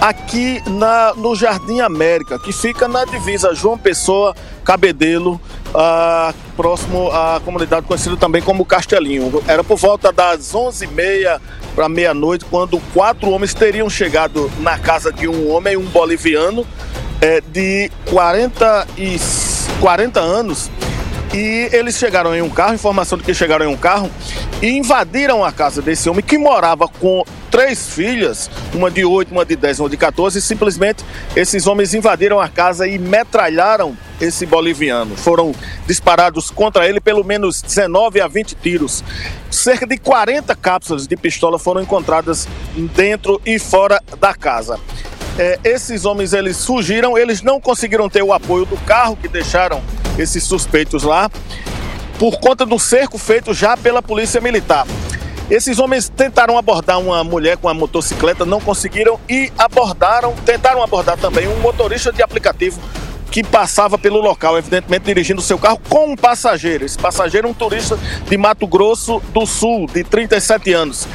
aqui 0.00 0.62
na, 0.66 1.14
no 1.14 1.34
Jardim 1.34 1.80
América, 1.80 2.38
que 2.38 2.52
fica 2.52 2.88
na 2.88 3.04
divisa 3.04 3.54
João 3.54 3.76
Pessoa, 3.76 4.34
Cabedelo, 4.64 5.40
ah, 5.74 6.32
próximo 6.56 7.10
à 7.10 7.40
comunidade 7.44 7.86
conhecida 7.86 8.16
também 8.16 8.42
como 8.42 8.64
Castelinho. 8.64 9.42
Era 9.46 9.62
por 9.62 9.76
volta 9.76 10.12
das 10.12 10.52
11h30 10.52 11.40
para 11.74 11.88
meia-noite, 11.88 12.44
quando 12.44 12.80
quatro 12.92 13.30
homens 13.30 13.54
teriam 13.54 13.88
chegado 13.88 14.50
na 14.58 14.78
casa 14.78 15.12
de 15.12 15.28
um 15.28 15.50
homem, 15.50 15.76
um 15.76 15.86
boliviano, 15.86 16.66
é, 17.20 17.40
de 17.40 17.90
40, 18.10 18.86
e, 18.96 19.16
40 19.80 20.20
anos, 20.20 20.70
e 21.32 21.68
eles 21.72 21.96
chegaram 21.96 22.34
em 22.34 22.42
um 22.42 22.48
carro, 22.48 22.74
informação 22.74 23.18
de 23.18 23.24
que 23.24 23.34
chegaram 23.34 23.66
em 23.66 23.68
um 23.68 23.76
carro, 23.76 24.10
e 24.62 24.76
invadiram 24.76 25.44
a 25.44 25.52
casa 25.52 25.82
desse 25.82 26.08
homem 26.08 26.22
que 26.22 26.38
morava 26.38 26.88
com 26.88 27.24
três 27.50 27.88
filhas, 27.90 28.50
uma 28.74 28.90
de 28.90 29.04
8, 29.04 29.32
uma 29.32 29.44
de 29.44 29.56
10, 29.56 29.80
uma 29.80 29.88
de 29.88 29.96
14, 29.96 30.38
e 30.38 30.42
simplesmente 30.42 31.04
esses 31.36 31.66
homens 31.66 31.94
invadiram 31.94 32.40
a 32.40 32.48
casa 32.48 32.86
e 32.86 32.98
metralharam 32.98 33.96
esse 34.20 34.46
boliviano. 34.46 35.16
Foram 35.16 35.54
disparados 35.86 36.50
contra 36.50 36.88
ele 36.88 37.00
pelo 37.00 37.24
menos 37.24 37.62
19 37.62 38.20
a 38.20 38.26
20 38.26 38.54
tiros. 38.56 39.04
Cerca 39.50 39.86
de 39.86 39.96
40 39.96 40.54
cápsulas 40.56 41.06
de 41.06 41.16
pistola 41.16 41.58
foram 41.58 41.82
encontradas 41.82 42.48
dentro 42.94 43.40
e 43.46 43.58
fora 43.58 44.02
da 44.20 44.34
casa. 44.34 44.78
É, 45.38 45.56
esses 45.62 46.04
homens 46.04 46.32
eles 46.32 46.64
fugiram, 46.66 47.16
eles 47.16 47.42
não 47.42 47.60
conseguiram 47.60 48.08
ter 48.08 48.24
o 48.24 48.32
apoio 48.32 48.64
do 48.64 48.76
carro 48.78 49.16
que 49.16 49.28
deixaram 49.28 49.80
esses 50.18 50.44
suspeitos 50.44 51.02
lá, 51.02 51.30
por 52.18 52.38
conta 52.40 52.66
do 52.66 52.78
cerco 52.78 53.16
feito 53.16 53.54
já 53.54 53.76
pela 53.76 54.02
polícia 54.02 54.40
militar. 54.40 54.86
Esses 55.50 55.78
homens 55.78 56.10
tentaram 56.14 56.58
abordar 56.58 57.00
uma 57.00 57.24
mulher 57.24 57.56
com 57.56 57.68
a 57.68 57.74
motocicleta, 57.74 58.44
não 58.44 58.60
conseguiram 58.60 59.18
e 59.28 59.50
abordaram, 59.56 60.34
tentaram 60.44 60.82
abordar 60.82 61.16
também 61.16 61.48
um 61.48 61.58
motorista 61.60 62.12
de 62.12 62.22
aplicativo 62.22 62.78
que 63.30 63.42
passava 63.42 63.96
pelo 63.96 64.20
local, 64.20 64.58
evidentemente 64.58 65.04
dirigindo 65.04 65.40
seu 65.40 65.58
carro 65.58 65.80
com 65.88 66.12
um 66.12 66.16
passageiro. 66.16 66.84
Esse 66.84 66.98
passageiro 66.98 67.46
é 67.46 67.50
um 67.50 67.54
turista 67.54 67.98
de 68.28 68.36
Mato 68.36 68.66
Grosso 68.66 69.22
do 69.32 69.46
Sul, 69.46 69.86
de 69.86 70.04
37 70.04 70.72
anos. 70.72 71.06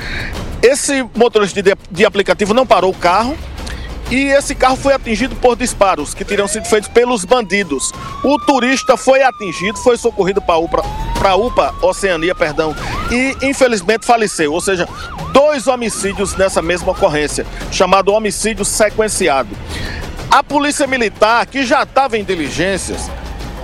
Esse 0.62 1.04
motorista 1.16 1.62
de, 1.62 1.76
de 1.92 2.06
aplicativo 2.06 2.54
não 2.54 2.66
parou 2.66 2.92
o 2.92 2.96
carro, 2.96 3.38
e 4.14 4.28
esse 4.28 4.54
carro 4.54 4.76
foi 4.76 4.94
atingido 4.94 5.36
por 5.36 5.56
disparos 5.56 6.14
que 6.14 6.24
teriam 6.24 6.48
sido 6.48 6.66
feitos 6.66 6.88
pelos 6.88 7.26
bandidos. 7.26 7.92
O 8.24 8.38
turista 8.38 8.96
foi 8.96 9.24
atingido, 9.24 9.80
foi 9.80 9.98
socorrido 9.98 10.40
para 10.40 10.58
UPA, 10.58 10.84
para 11.18 11.36
UPA 11.36 11.74
Oceania, 11.82 12.36
perdão, 12.36 12.76
e 13.10 13.36
infelizmente 13.42 14.06
faleceu. 14.06 14.54
Ou 14.54 14.62
seja, 14.62 14.88
dois 15.32 15.66
homicídios 15.66 16.36
nessa 16.36 16.62
mesma 16.62 16.92
ocorrência, 16.92 17.44
chamado 17.72 18.14
homicídio 18.14 18.64
sequenciado. 18.64 19.50
A 20.30 20.44
polícia 20.44 20.86
militar, 20.86 21.48
que 21.48 21.66
já 21.66 21.82
estava 21.82 22.16
em 22.16 22.24
diligências, 22.24 23.10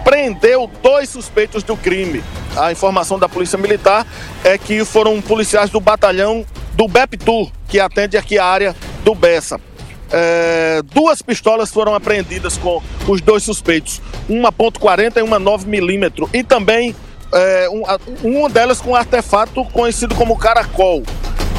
prendeu 0.04 0.68
dois 0.82 1.10
suspeitos 1.10 1.62
do 1.62 1.78
crime. 1.78 2.24
A 2.58 2.72
informação 2.72 3.20
da 3.20 3.30
polícia 3.30 3.58
militar 3.58 4.04
é 4.44 4.58
que 4.58 4.84
foram 4.84 5.22
policiais 5.22 5.70
do 5.70 5.80
batalhão 5.80 6.44
do 6.74 6.88
BEPTUR, 6.88 7.52
que 7.68 7.80
atende 7.80 8.18
aqui 8.18 8.40
a 8.40 8.46
área 8.46 8.76
do 9.04 9.14
Bessa. 9.14 9.69
É, 10.12 10.82
duas 10.94 11.22
pistolas 11.22 11.72
foram 11.72 11.94
apreendidas 11.94 12.58
com 12.58 12.82
os 13.08 13.22
dois 13.22 13.44
suspeitos, 13.44 14.02
uma 14.28 14.52
.40 14.52 15.18
e 15.18 15.22
uma 15.22 15.40
9mm, 15.40 16.30
e 16.34 16.44
também 16.44 16.96
é, 17.32 17.70
um, 17.70 17.84
uma 18.24 18.50
delas 18.50 18.82
com 18.82 18.92
um 18.92 18.96
artefato 18.96 19.64
conhecido 19.66 20.16
como 20.16 20.38
caracol. 20.38 21.04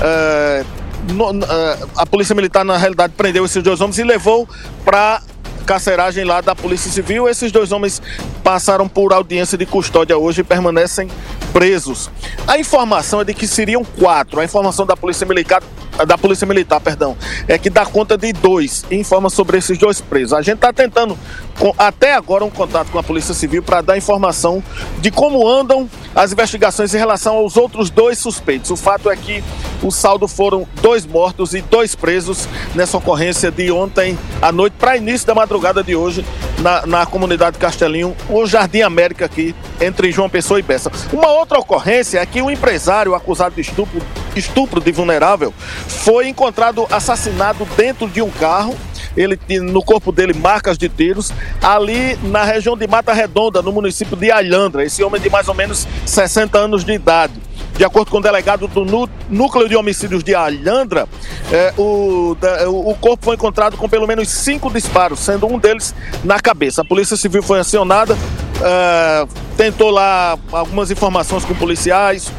É, 0.02 0.64
no, 1.12 1.30
é, 1.30 1.78
a 1.96 2.06
polícia 2.06 2.34
militar 2.34 2.64
na 2.64 2.76
realidade 2.76 3.14
prendeu 3.16 3.44
esses 3.44 3.62
dois 3.62 3.80
homens 3.80 3.98
e 3.98 4.04
levou 4.04 4.48
para 4.84 5.22
carceragem 5.70 6.24
lá 6.24 6.40
da 6.40 6.52
Polícia 6.52 6.90
Civil. 6.90 7.28
Esses 7.28 7.52
dois 7.52 7.70
homens 7.70 8.02
passaram 8.42 8.88
por 8.88 9.12
audiência 9.12 9.56
de 9.56 9.64
custódia 9.64 10.18
hoje 10.18 10.40
e 10.40 10.44
permanecem 10.44 11.08
presos. 11.52 12.10
A 12.44 12.58
informação 12.58 13.20
é 13.20 13.24
de 13.24 13.32
que 13.32 13.46
seriam 13.46 13.84
quatro. 13.84 14.40
A 14.40 14.44
informação 14.44 14.84
da 14.84 14.96
Polícia 14.96 15.24
Militar 15.24 15.62
da 16.06 16.16
Polícia 16.16 16.46
Militar, 16.46 16.80
perdão, 16.80 17.14
é 17.46 17.58
que 17.58 17.68
dá 17.68 17.84
conta 17.84 18.16
de 18.16 18.32
dois 18.32 18.86
informa 18.90 19.28
sobre 19.28 19.58
esses 19.58 19.76
dois 19.76 20.00
presos. 20.00 20.32
A 20.32 20.40
gente 20.40 20.54
está 20.54 20.72
tentando, 20.72 21.18
com, 21.58 21.74
até 21.76 22.14
agora, 22.14 22.42
um 22.42 22.48
contato 22.48 22.90
com 22.90 22.98
a 22.98 23.02
Polícia 23.02 23.34
Civil 23.34 23.62
para 23.62 23.82
dar 23.82 23.98
informação 23.98 24.62
de 24.98 25.10
como 25.10 25.46
andam 25.46 25.90
as 26.14 26.32
investigações 26.32 26.94
em 26.94 26.96
relação 26.96 27.36
aos 27.36 27.58
outros 27.58 27.90
dois 27.90 28.16
suspeitos. 28.16 28.70
O 28.70 28.76
fato 28.76 29.10
é 29.10 29.16
que 29.16 29.44
o 29.82 29.90
saldo 29.90 30.26
foram 30.26 30.66
dois 30.80 31.04
mortos 31.04 31.52
e 31.52 31.60
dois 31.60 31.94
presos 31.94 32.48
nessa 32.74 32.96
ocorrência 32.96 33.50
de 33.50 33.70
ontem 33.70 34.18
à 34.40 34.50
noite 34.50 34.76
para 34.78 34.96
início 34.96 35.26
da 35.26 35.34
madrugada 35.34 35.59
de 35.84 35.94
hoje 35.94 36.24
na, 36.58 36.86
na 36.86 37.06
comunidade 37.06 37.58
Castelinho, 37.58 38.16
o 38.28 38.46
Jardim 38.46 38.80
América 38.80 39.26
aqui 39.26 39.54
entre 39.80 40.10
João 40.10 40.28
Pessoa 40.28 40.58
e 40.58 40.62
Bessa. 40.62 40.90
Uma 41.12 41.30
outra 41.30 41.58
ocorrência 41.58 42.18
é 42.18 42.26
que 42.26 42.40
um 42.40 42.50
empresário 42.50 43.14
acusado 43.14 43.54
de 43.54 43.60
estupro, 43.60 44.00
estupro 44.34 44.80
de 44.80 44.90
vulnerável 44.90 45.52
foi 45.86 46.28
encontrado 46.28 46.86
assassinado 46.90 47.66
dentro 47.76 48.08
de 48.08 48.22
um 48.22 48.30
carro. 48.30 48.74
Ele 49.16 49.38
no 49.60 49.82
corpo 49.82 50.12
dele 50.12 50.32
marcas 50.32 50.78
de 50.78 50.88
tiros 50.88 51.32
ali 51.60 52.16
na 52.22 52.44
região 52.44 52.76
de 52.76 52.86
Mata 52.86 53.12
Redonda, 53.12 53.60
no 53.60 53.72
município 53.72 54.16
de 54.16 54.30
Alhandra. 54.30 54.84
Esse 54.84 55.02
homem 55.02 55.20
de 55.20 55.28
mais 55.28 55.48
ou 55.48 55.54
menos 55.54 55.86
60 56.06 56.56
anos 56.56 56.84
de 56.84 56.92
idade. 56.92 57.32
De 57.76 57.84
acordo 57.84 58.10
com 58.10 58.18
o 58.18 58.20
delegado 58.20 58.68
do 58.68 59.08
Núcleo 59.28 59.68
de 59.68 59.74
Homicídios 59.74 60.22
de 60.22 60.34
Alhandra, 60.34 61.08
é, 61.50 61.72
o, 61.78 62.36
o 62.68 62.94
corpo 63.00 63.24
foi 63.24 63.36
encontrado 63.36 63.76
com 63.76 63.88
pelo 63.88 64.06
menos 64.06 64.28
cinco 64.28 64.70
disparos, 64.70 65.20
sendo 65.20 65.46
um 65.46 65.58
deles 65.58 65.94
na 66.22 66.38
cabeça. 66.38 66.82
A 66.82 66.84
Polícia 66.84 67.16
Civil 67.16 67.42
foi 67.42 67.58
acionada, 67.58 68.16
é, 68.62 69.26
tentou 69.56 69.90
lá 69.90 70.38
algumas 70.52 70.90
informações 70.90 71.44
com 71.44 71.54
policiais, 71.54 72.30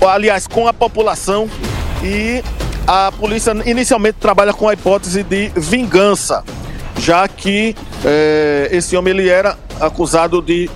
aliás, 0.00 0.46
com 0.46 0.68
a 0.68 0.72
população 0.72 1.48
e 2.02 2.42
a 2.86 3.12
polícia 3.12 3.52
inicialmente 3.64 4.18
trabalha 4.18 4.52
com 4.52 4.68
a 4.68 4.74
hipótese 4.74 5.22
de 5.22 5.52
vingança, 5.56 6.42
já 6.98 7.26
que 7.28 7.74
é, 8.04 8.68
esse 8.72 8.96
homem 8.96 9.12
ele 9.12 9.28
era 9.28 9.56
acusado 9.80 10.42
de 10.42 10.68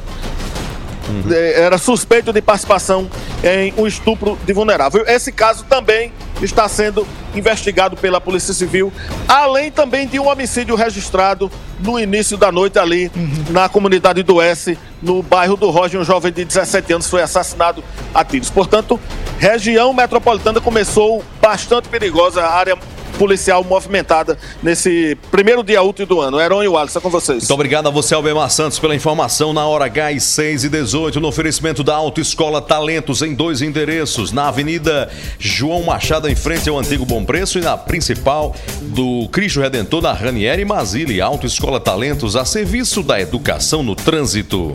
uhum. 1.08 1.32
era 1.32 1.78
suspeito 1.78 2.32
de 2.32 2.40
participação 2.40 3.08
em 3.42 3.72
um 3.76 3.86
estupro 3.86 4.38
de 4.44 4.52
vulnerável. 4.52 5.04
Esse 5.06 5.32
caso 5.32 5.64
também 5.64 6.12
está 6.42 6.68
sendo 6.68 7.06
investigado 7.34 7.96
pela 7.96 8.20
Polícia 8.20 8.52
Civil, 8.52 8.92
além 9.26 9.70
também 9.70 10.06
de 10.06 10.18
um 10.18 10.28
homicídio 10.28 10.74
registrado 10.74 11.50
no 11.80 11.98
início 11.98 12.36
da 12.36 12.50
noite 12.50 12.78
ali 12.78 13.10
uhum. 13.14 13.44
na 13.50 13.68
comunidade 13.68 14.22
do 14.22 14.40
S, 14.40 14.78
no 15.02 15.22
bairro 15.22 15.56
do 15.56 15.70
Roger, 15.70 16.00
um 16.00 16.04
jovem 16.04 16.32
de 16.32 16.44
17 16.44 16.92
anos 16.94 17.08
foi 17.08 17.22
assassinado 17.22 17.82
a 18.14 18.24
tiros. 18.24 18.50
Portanto, 18.50 18.98
região 19.38 19.92
metropolitana 19.92 20.60
começou 20.60 21.22
bastante 21.40 21.88
perigosa, 21.88 22.42
a 22.42 22.54
área 22.54 22.76
policial 23.18 23.64
movimentada 23.64 24.38
nesse 24.62 25.16
primeiro 25.30 25.62
dia 25.62 25.82
útil 25.82 26.06
do 26.06 26.20
ano. 26.20 26.40
Heron 26.40 26.62
e 26.62 26.68
Wallace, 26.68 26.98
é 26.98 27.00
com 27.00 27.10
vocês. 27.10 27.38
Muito 27.38 27.54
obrigado 27.54 27.88
a 27.88 27.90
você, 27.90 28.14
Albemar 28.14 28.50
Santos, 28.50 28.78
pela 28.78 28.94
informação 28.94 29.52
na 29.52 29.66
hora 29.66 29.86
H 29.86 30.12
e 30.12 30.20
6 30.20 30.64
e 30.64 30.68
18, 30.68 31.20
no 31.20 31.28
oferecimento 31.28 31.82
da 31.82 31.94
Autoescola 31.94 32.60
Talentos 32.60 33.22
em 33.22 33.34
dois 33.34 33.62
endereços, 33.62 34.32
na 34.32 34.48
Avenida 34.48 35.10
João 35.38 35.82
Machado, 35.82 36.28
em 36.28 36.36
frente 36.36 36.68
ao 36.68 36.78
Antigo 36.78 37.04
Bom 37.04 37.24
Preço, 37.24 37.58
e 37.58 37.62
na 37.62 37.76
principal 37.76 38.54
do 38.82 39.28
Cristo 39.30 39.60
Redentor, 39.60 40.02
na 40.02 40.12
Ranieri 40.12 40.64
Mazili. 40.64 41.20
Autoescola 41.20 41.80
Talentos 41.80 42.36
a 42.36 42.44
serviço 42.44 43.02
da 43.02 43.20
educação 43.20 43.82
no 43.82 43.94
trânsito. 43.94 44.74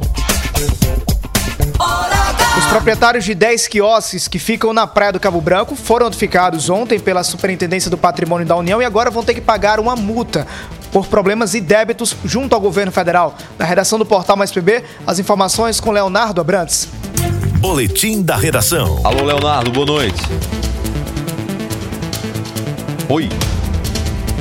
Os 2.72 2.74
proprietários 2.74 3.26
de 3.26 3.36
10 3.36 3.68
quiosques 3.68 4.30
que 4.30 4.40
ficam 4.40 4.72
na 4.72 4.88
Praia 4.88 5.12
do 5.12 5.20
Cabo 5.20 5.42
Branco 5.42 5.76
foram 5.76 6.06
notificados 6.06 6.70
ontem 6.70 6.98
pela 6.98 7.22
Superintendência 7.22 7.92
do 7.92 7.98
Patrimônio 7.98 8.48
da 8.48 8.56
União 8.56 8.82
e 8.82 8.86
agora 8.86 9.12
vão 9.12 9.26
ter 9.26 9.34
que 9.34 9.42
pagar 9.42 9.78
uma 9.78 9.94
multa 9.94 10.48
por 10.90 11.06
problemas 11.08 11.54
e 11.54 11.60
débitos 11.60 12.16
junto 12.24 12.56
ao 12.56 12.62
governo 12.62 12.90
federal. 12.90 13.36
Na 13.60 13.66
redação 13.66 14.00
do 14.00 14.06
Portal 14.06 14.38
Mais 14.38 14.54
PB, 14.54 14.86
as 15.06 15.20
informações 15.20 15.82
com 15.82 15.92
Leonardo 15.92 16.40
Abrantes. 16.40 16.88
Boletim 17.60 18.22
da 18.22 18.38
redação. 18.38 19.02
Alô, 19.04 19.26
Leonardo, 19.26 19.70
boa 19.70 19.86
noite. 19.86 20.22
Oi. 23.10 23.28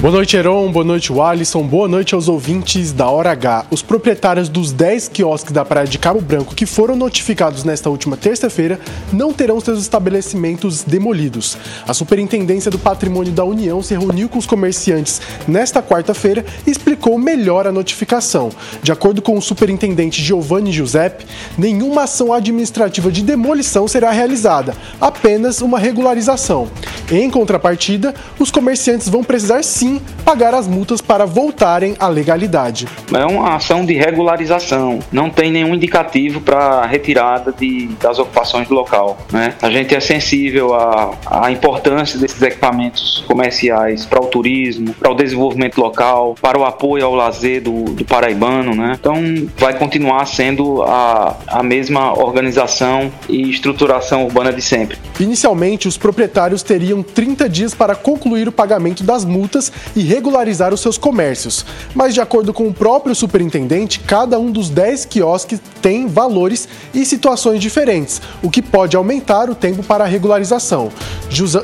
Boa 0.01 0.13
noite, 0.13 0.35
Heron. 0.35 0.73
Boa 0.73 0.83
noite, 0.83 1.13
Alisson. 1.13 1.63
Boa 1.63 1.87
noite 1.87 2.15
aos 2.15 2.27
ouvintes 2.27 2.91
da 2.91 3.11
Hora 3.11 3.33
H. 3.33 3.67
Os 3.71 3.83
proprietários 3.83 4.49
dos 4.49 4.73
10 4.73 5.09
quiosques 5.09 5.53
da 5.53 5.63
Praia 5.63 5.87
de 5.87 5.99
Cabo 5.99 6.23
Branco 6.23 6.55
que 6.55 6.65
foram 6.65 6.97
notificados 6.97 7.65
nesta 7.65 7.91
última 7.91 8.17
terça-feira 8.17 8.81
não 9.13 9.31
terão 9.31 9.61
seus 9.61 9.79
estabelecimentos 9.79 10.83
demolidos. 10.83 11.59
A 11.87 11.93
Superintendência 11.93 12.71
do 12.71 12.79
Patrimônio 12.79 13.31
da 13.31 13.45
União 13.45 13.83
se 13.83 13.93
reuniu 13.93 14.31
com 14.31 14.39
os 14.39 14.47
comerciantes 14.47 15.21
nesta 15.47 15.83
quarta-feira 15.83 16.47
e 16.67 16.71
explicou 16.71 17.19
melhor 17.19 17.67
a 17.67 17.73
notificação. 17.73 18.49
De 18.83 18.91
acordo 18.91 19.21
com 19.21 19.37
o 19.37 19.43
superintendente 19.43 20.23
Giovanni 20.23 20.73
Giuseppe, 20.73 21.27
nenhuma 21.59 22.05
ação 22.05 22.33
administrativa 22.33 23.13
de 23.13 23.21
demolição 23.21 23.87
será 23.87 24.11
realizada, 24.11 24.75
apenas 24.99 25.61
uma 25.61 25.79
regularização. 25.79 26.71
Em 27.11 27.29
contrapartida, 27.29 28.15
os 28.39 28.51
comerciantes 28.51 29.07
vão 29.07 29.23
precisar 29.23 29.63
sim 29.63 29.90
pagar 30.25 30.55
as 30.55 30.69
multas 30.69 31.01
para 31.01 31.25
voltarem 31.25 31.97
à 31.99 32.09
legalidade. 32.09 32.87
É 33.13 33.25
uma 33.25 33.57
ação 33.57 33.85
de 33.85 33.95
regularização, 33.95 35.01
não 35.11 35.31
tem 35.31 35.51
nenhum 35.51 35.75
indicativo 35.75 36.41
para 36.41 36.87
retirada 36.87 37.53
de, 37.53 37.87
das 38.01 38.19
ocupações 38.19 38.69
do 38.69 38.75
local. 38.75 39.19
Né? 39.33 39.55
A 39.61 39.71
gente 39.71 39.95
é 39.95 40.01
sensível 40.01 40.75
à, 40.75 41.15
à 41.27 41.51
importância 41.51 42.19
desses 42.19 42.41
equipamentos 42.43 43.25
comerciais 43.27 44.07
para 44.07 44.21
o 44.21 44.27
turismo, 44.27 44.95
para 44.95 45.11
o 45.11 45.15
desenvolvimento 45.15 45.79
local, 45.79 46.35
para 46.41 46.59
o 46.59 46.65
apoio 46.65 47.05
ao 47.05 47.15
lazer 47.15 47.63
do, 47.63 47.85
do 47.85 48.05
paraibano. 48.05 48.75
Né? 48.75 48.97
Então, 48.99 49.15
vai 49.57 49.77
continuar 49.79 50.27
sendo 50.27 50.83
a, 50.83 51.37
a 51.47 51.63
mesma 51.63 52.13
organização 52.13 53.11
e 53.29 53.51
estruturação 53.51 54.25
urbana 54.25 54.53
de 54.53 54.63
sempre. 54.63 54.99
Inicialmente, 55.19 55.89
os 55.89 55.97
proprietários 55.97 56.63
teriam 56.63 57.03
30 57.03 57.49
dias 57.49 57.75
para 57.75 57.95
concluir 57.95 58.49
o 58.49 58.53
pagamento 58.53 59.03
das 59.03 59.25
multas 59.25 59.70
e 59.95 60.03
regularizar 60.03 60.73
os 60.73 60.81
seus 60.81 60.99
comércios. 60.99 61.65
Mas, 61.95 62.15
de 62.15 62.21
acordo 62.21 62.53
com 62.53 62.69
o 62.69 62.75
próprio 62.75 63.15
superintendente, 63.15 64.01
cada 64.01 64.39
um 64.39 64.51
dos 64.51 64.71
10 64.71 65.05
quiosques 65.07 65.61
tem 65.81 66.07
valores 66.07 66.69
e 66.95 67.05
situações 67.05 67.61
diferentes, 67.61 68.21
o 68.43 68.51
que 68.51 68.63
pode 68.63 68.97
aumentar 68.97 69.51
o 69.51 69.55
tempo 69.55 69.83
para 69.83 70.05
a 70.05 70.07
regularização. 70.07 70.91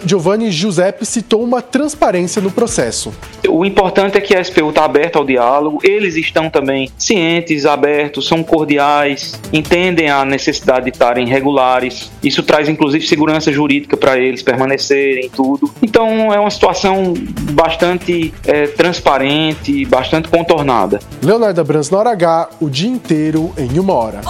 Giovanni 0.05 0.51
Giuseppe 0.51 1.05
citou 1.05 1.43
uma 1.43 1.61
transparência 1.63 2.41
no 2.41 2.51
processo. 2.51 3.13
O 3.49 3.65
importante 3.65 4.19
é 4.19 4.21
que 4.21 4.37
a 4.37 4.43
SPU 4.43 4.71
está 4.71 4.85
aberta 4.85 5.19
ao 5.19 5.25
diálogo, 5.25 5.79
eles 5.83 6.17
estão 6.17 6.51
também 6.51 6.91
cientes, 6.99 7.65
abertos, 7.65 8.27
são 8.27 8.43
cordiais, 8.43 9.41
entendem 9.53 10.11
a 10.11 10.25
necessidade 10.25 10.87
de 10.87 10.91
estarem 10.91 11.27
regulares. 11.27 12.11
Isso 12.23 12.43
traz 12.43 12.69
inclusive 12.69 13.07
segurança 13.07 13.53
jurídica 13.53 13.97
para 13.97 14.19
eles 14.19 14.43
permanecerem, 14.43 15.31
tudo. 15.31 15.73
Então 15.83 16.33
é 16.33 16.39
uma 16.39 16.51
situação 16.51 17.15
bastante 17.53 17.96
é, 18.45 18.67
transparente, 18.69 19.85
bastante 19.87 20.29
contornada. 20.29 21.01
Leonardo 21.23 21.65
Brans 21.65 21.91
na 21.91 21.99
hora 21.99 22.11
H, 22.11 22.51
o 22.61 22.69
dia 22.69 22.89
inteiro 22.89 23.53
em 23.57 23.79
uma 23.79 23.93
hora. 23.95 24.21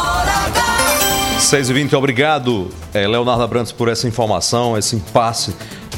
6 1.39 1.71
e 1.71 1.73
20 1.73 1.95
obrigado, 1.95 2.71
é, 2.93 3.07
Leonardo 3.07 3.43
Abrantes, 3.43 3.71
por 3.71 3.89
essa 3.89 4.09
informação, 4.09 4.77
esse 4.77 4.97
impasse 4.97 5.55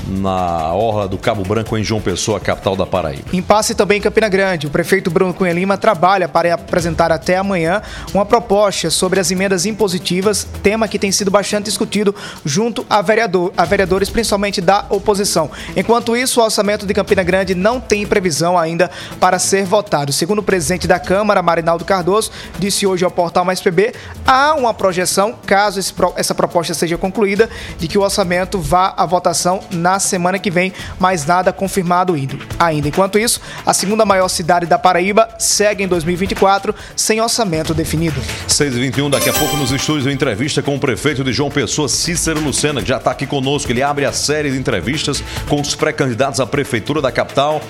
na 0.08 0.72
orla 0.72 1.06
do 1.06 1.18
Cabo 1.18 1.42
Branco, 1.42 1.76
em 1.76 1.84
João 1.84 2.00
Pessoa, 2.00 2.40
capital 2.40 2.74
da 2.74 2.86
Paraíba. 2.86 3.24
Impasse 3.32 3.74
também 3.74 3.98
em 3.98 4.00
Campina 4.00 4.28
Grande. 4.28 4.66
O 4.66 4.70
prefeito 4.70 5.10
Bruno 5.10 5.34
Cunha 5.34 5.52
Lima 5.52 5.76
trabalha 5.76 6.26
para 6.26 6.54
apresentar 6.54 7.12
até 7.12 7.36
amanhã 7.36 7.82
uma 8.14 8.24
proposta 8.24 8.90
sobre 8.90 9.20
as 9.20 9.30
emendas 9.30 9.66
impositivas, 9.66 10.46
tema 10.62 10.88
que 10.88 10.98
tem 10.98 11.12
sido 11.12 11.30
bastante 11.30 11.66
discutido 11.66 12.14
junto 12.44 12.86
a, 12.88 13.02
vereador, 13.02 13.52
a 13.56 13.64
vereadores, 13.64 14.08
principalmente 14.08 14.60
da 14.60 14.86
oposição. 14.88 15.50
Enquanto 15.76 16.16
isso, 16.16 16.40
o 16.40 16.44
orçamento 16.44 16.86
de 16.86 16.94
Campina 16.94 17.22
Grande 17.22 17.54
não 17.54 17.80
tem 17.80 18.06
previsão 18.06 18.56
ainda 18.56 18.90
para 19.20 19.38
ser 19.38 19.64
votado. 19.64 20.12
Segundo 20.12 20.38
o 20.38 20.42
presidente 20.42 20.86
da 20.86 20.98
Câmara, 20.98 21.42
Marinaldo 21.42 21.84
Cardoso, 21.84 22.30
disse 22.58 22.86
hoje 22.86 23.04
ao 23.04 23.10
portal 23.10 23.44
Mais 23.44 23.60
PB, 23.60 23.92
há 24.26 24.54
uma 24.54 24.72
projeção, 24.72 25.34
caso 25.44 25.78
esse, 25.78 25.92
essa 26.16 26.34
proposta 26.34 26.72
seja 26.72 26.96
concluída, 26.96 27.50
de 27.78 27.86
que 27.86 27.98
o 27.98 28.02
orçamento 28.02 28.58
vá 28.58 28.94
à 28.96 29.04
votação 29.04 29.60
na 29.70 29.97
semana 29.98 30.38
que 30.38 30.50
vem, 30.50 30.72
mas 30.98 31.24
nada 31.24 31.52
confirmado 31.52 32.14
ainda. 32.58 32.88
Enquanto 32.88 33.18
isso, 33.18 33.40
a 33.64 33.74
segunda 33.74 34.04
maior 34.04 34.28
cidade 34.28 34.66
da 34.66 34.78
Paraíba 34.78 35.28
segue 35.38 35.84
em 35.84 35.88
2024 35.88 36.74
sem 36.96 37.20
orçamento 37.20 37.74
definido. 37.74 38.20
6h21, 38.48 39.11
daqui 39.11 39.28
a 39.28 39.32
pouco 39.32 39.56
nos 39.56 39.70
estúdios, 39.70 40.06
uma 40.06 40.12
entrevista 40.12 40.62
com 40.62 40.74
o 40.74 40.78
prefeito 40.78 41.22
de 41.24 41.32
João 41.32 41.50
Pessoa, 41.50 41.88
Cícero 41.88 42.40
Lucena, 42.40 42.82
que 42.82 42.88
já 42.88 42.96
está 42.96 43.11
aqui 43.11 43.26
conosco. 43.26 43.70
Ele 43.70 43.82
abre 43.82 44.04
a 44.04 44.12
série 44.12 44.50
de 44.50 44.58
entrevistas 44.58 45.22
com 45.48 45.61
os 45.61 45.74
pré-candidatos 45.74 46.40
à 46.40 46.46
prefeitura 46.46 47.00
da 47.00 47.12
capital 47.12 47.62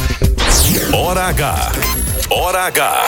Hora 0.92 1.22
H. 1.22 1.72
Hora 2.31 2.61
H. 2.66 3.05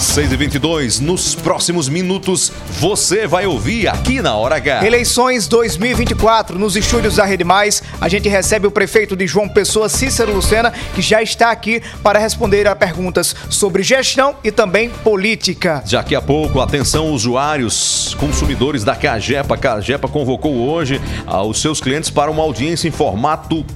6 0.00 0.32
e 0.32 0.36
22 0.36 0.98
nos 0.98 1.34
próximos 1.34 1.86
minutos 1.86 2.50
você 2.80 3.26
vai 3.26 3.44
ouvir 3.44 3.86
aqui 3.86 4.22
na 4.22 4.34
Hora 4.34 4.56
H. 4.56 4.86
Eleições 4.86 5.46
2024, 5.46 6.58
nos 6.58 6.74
estúdios 6.74 7.16
da 7.16 7.24
Rede 7.26 7.44
Mais, 7.44 7.82
a 8.00 8.08
gente 8.08 8.26
recebe 8.26 8.66
o 8.66 8.70
prefeito 8.70 9.14
de 9.14 9.26
João 9.26 9.46
Pessoa, 9.46 9.90
Cícero 9.90 10.32
Lucena, 10.32 10.72
que 10.94 11.02
já 11.02 11.22
está 11.22 11.50
aqui 11.50 11.82
para 12.02 12.18
responder 12.18 12.66
a 12.66 12.74
perguntas 12.74 13.36
sobre 13.50 13.82
gestão 13.82 14.36
e 14.42 14.50
também 14.50 14.88
política. 14.88 15.84
Daqui 15.90 16.14
a 16.14 16.22
pouco, 16.22 16.60
atenção 16.60 17.12
usuários, 17.12 18.16
consumidores 18.18 18.82
da 18.82 18.96
Cagepa. 18.96 19.54
A 19.54 19.58
Cagepa 19.58 20.08
convocou 20.08 20.56
hoje 20.66 20.98
aos 21.26 21.60
seus 21.60 21.78
clientes 21.78 22.08
para 22.08 22.30
uma 22.30 22.42
audiência 22.42 22.88
em 22.88 22.90
formato 22.90 23.66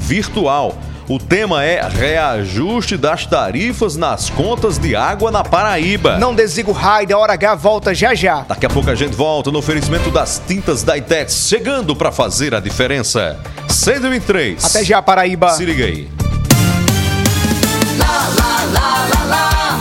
virtual. 0.00 0.74
O 1.08 1.20
tema 1.20 1.64
é 1.64 1.80
reajuste 1.88 2.96
das 2.96 3.24
tarifas 3.24 3.96
nas 3.96 4.28
contas 4.28 4.76
de 4.76 4.96
água 4.96 5.30
na 5.30 5.44
Paraíba. 5.44 6.18
Não 6.18 6.34
desliga 6.34 6.68
o 6.68 6.72
raio, 6.72 7.14
a 7.14 7.18
hora 7.20 7.34
H 7.34 7.54
volta 7.54 7.94
já 7.94 8.12
já. 8.12 8.40
Daqui 8.40 8.66
a 8.66 8.68
pouco 8.68 8.90
a 8.90 8.94
gente 8.96 9.14
volta 9.14 9.52
no 9.52 9.60
oferecimento 9.60 10.10
das 10.10 10.42
tintas 10.44 10.82
da 10.82 10.96
Itex, 10.96 11.46
chegando 11.48 11.94
para 11.94 12.10
fazer 12.10 12.56
a 12.56 12.60
diferença. 12.60 13.38
123. 13.68 14.64
Até 14.64 14.84
já, 14.84 15.00
Paraíba. 15.00 15.50
Se 15.50 15.64
liga 15.64 15.84
aí. 15.84 16.08
Lá, 17.98 18.28
lá, 18.36 18.64
lá, 18.72 19.08
lá, 19.14 19.24
lá. 19.26 19.80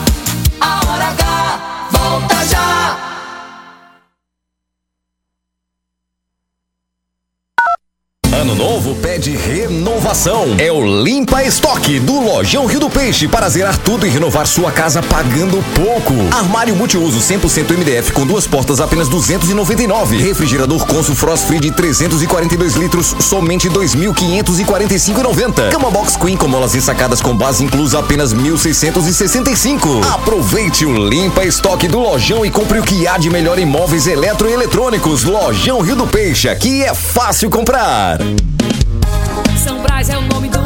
A 0.61 0.91
hora 0.91 1.05
H 1.05 1.89
volta 1.91 2.45
já. 2.45 3.15
Ano 8.35 8.53
novo 8.53 8.93
pede 9.01 9.31
renovação. 9.35 10.55
É 10.59 10.71
o 10.71 10.79
Limpa 11.15 11.41
Estoque 11.43 11.97
do 11.97 12.19
Lojão 12.19 12.65
Rio 12.65 12.81
do 12.81 12.89
Peixe 12.89 13.25
para 13.25 13.47
zerar 13.47 13.77
tudo 13.77 14.05
e 14.05 14.09
renovar 14.09 14.45
sua 14.45 14.69
casa 14.69 15.01
pagando 15.01 15.63
pouco. 15.73 16.13
Armário 16.29 16.75
multiuso 16.75 17.19
100% 17.19 17.71
MDF 17.71 18.11
com 18.11 18.27
duas 18.27 18.45
portas 18.45 18.81
apenas 18.81 19.07
299. 19.07 20.17
Refrigerador 20.17 20.85
Consul 20.85 21.15
Frost 21.15 21.45
Free 21.45 21.61
de 21.61 21.71
342 21.71 22.75
litros 22.75 23.15
somente 23.21 23.69
2.545,90. 23.69 25.71
Cama 25.71 25.89
Box 25.89 26.17
Queen 26.17 26.35
com 26.35 26.49
molas 26.49 26.75
ensacadas 26.75 27.21
com 27.21 27.33
base 27.33 27.63
inclusa 27.63 27.99
apenas 27.99 28.33
1.665. 28.33 30.05
Aproveite 30.13 30.85
o 30.85 31.07
Limpa 31.07 31.45
Estoque 31.45 31.87
do 31.87 31.99
Lojão 31.99 32.45
e 32.45 32.51
compre 32.51 32.79
o 32.79 32.83
que 32.83 33.07
há 33.07 33.17
de 33.17 33.29
melhor 33.29 33.57
em 33.57 33.65
móveis 33.65 34.05
eletroeletrônicos. 34.05 35.23
Lojão 35.23 35.79
Rio 35.79 35.95
do 35.95 36.07
Peixe, 36.07 36.49
aqui 36.49 36.83
é 36.83 36.93
fácil 36.93 37.49
comprar. 37.49 38.17
São 39.63 39.81
Brás 39.81 40.09
é 40.09 40.17
o 40.17 40.21
nome 40.21 40.49
do 40.49 40.65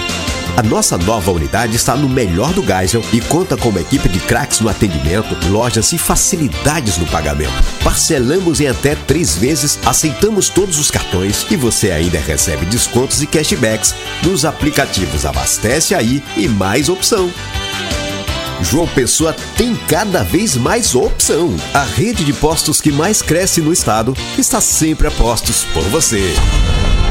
A 0.57 0.61
nossa 0.63 0.97
nova 0.97 1.31
unidade 1.31 1.75
está 1.75 1.95
no 1.95 2.09
melhor 2.09 2.53
do 2.53 2.61
Geisel 2.61 3.01
e 3.13 3.21
conta 3.21 3.55
com 3.55 3.69
uma 3.69 3.79
equipe 3.79 4.09
de 4.09 4.19
craques 4.19 4.59
no 4.59 4.67
atendimento, 4.67 5.35
lojas 5.49 5.91
e 5.93 5.97
facilidades 5.97 6.97
no 6.97 7.05
pagamento. 7.07 7.53
Parcelamos 7.83 8.59
em 8.59 8.67
até 8.67 8.95
três 8.95 9.35
vezes, 9.35 9.79
aceitamos 9.85 10.49
todos 10.49 10.77
os 10.77 10.91
cartões 10.91 11.45
e 11.49 11.55
você 11.55 11.91
ainda 11.91 12.19
recebe 12.19 12.65
descontos 12.65 13.21
e 13.21 13.27
cashbacks 13.27 13.95
nos 14.23 14.43
aplicativos 14.43 15.25
Abastece 15.25 15.95
Aí 15.95 16.21
e 16.35 16.47
Mais 16.47 16.89
Opção. 16.89 17.31
João 18.61 18.87
Pessoa 18.87 19.35
tem 19.57 19.75
cada 19.87 20.23
vez 20.23 20.55
mais 20.55 20.93
opção. 20.93 21.55
A 21.73 21.83
rede 21.83 22.23
de 22.23 22.33
postos 22.33 22.79
que 22.79 22.91
mais 22.91 23.21
cresce 23.21 23.59
no 23.59 23.73
estado 23.73 24.15
está 24.37 24.61
sempre 24.61 25.07
a 25.07 25.11
postos 25.11 25.63
por 25.73 25.83
você. 25.85 26.35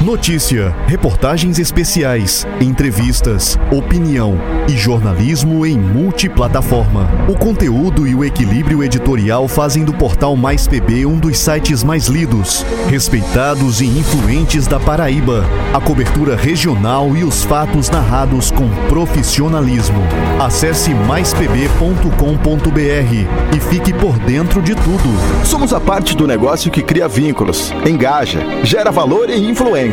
Notícia, 0.04 0.74
reportagens 0.86 1.58
especiais, 1.58 2.46
entrevistas, 2.58 3.58
opinião 3.70 4.38
e 4.66 4.74
jornalismo 4.74 5.66
em 5.66 5.78
multiplataforma. 5.78 7.06
O 7.28 7.36
conteúdo 7.36 8.08
e 8.08 8.14
o 8.14 8.24
equilíbrio 8.24 8.82
editorial 8.82 9.46
fazem 9.46 9.84
do 9.84 9.92
portal 9.92 10.34
Mais 10.36 10.66
PB 10.66 11.04
um 11.04 11.18
dos 11.18 11.38
sites 11.38 11.84
mais 11.84 12.06
lidos, 12.06 12.64
respeitados 12.88 13.82
e 13.82 13.86
influentes 13.86 14.66
da 14.66 14.80
Paraíba. 14.80 15.44
A 15.74 15.80
cobertura 15.82 16.34
regional 16.34 17.14
e 17.14 17.22
os 17.22 17.44
fatos 17.44 17.90
narrados 17.90 18.50
com 18.50 18.70
profissionalismo. 18.88 20.00
Acesse 20.40 20.94
maispb.com.br 20.94 23.54
e 23.54 23.60
fique 23.60 23.92
por 23.92 24.18
dentro 24.20 24.62
de 24.62 24.74
tudo. 24.74 25.44
Somos 25.44 25.74
a 25.74 25.80
parte 25.80 26.16
do 26.16 26.26
negócio 26.26 26.70
que 26.70 26.82
cria 26.82 27.06
vínculos, 27.06 27.70
engaja, 27.86 28.40
gera 28.64 28.90
valor 28.90 29.28
e 29.28 29.46
influência. 29.46 29.89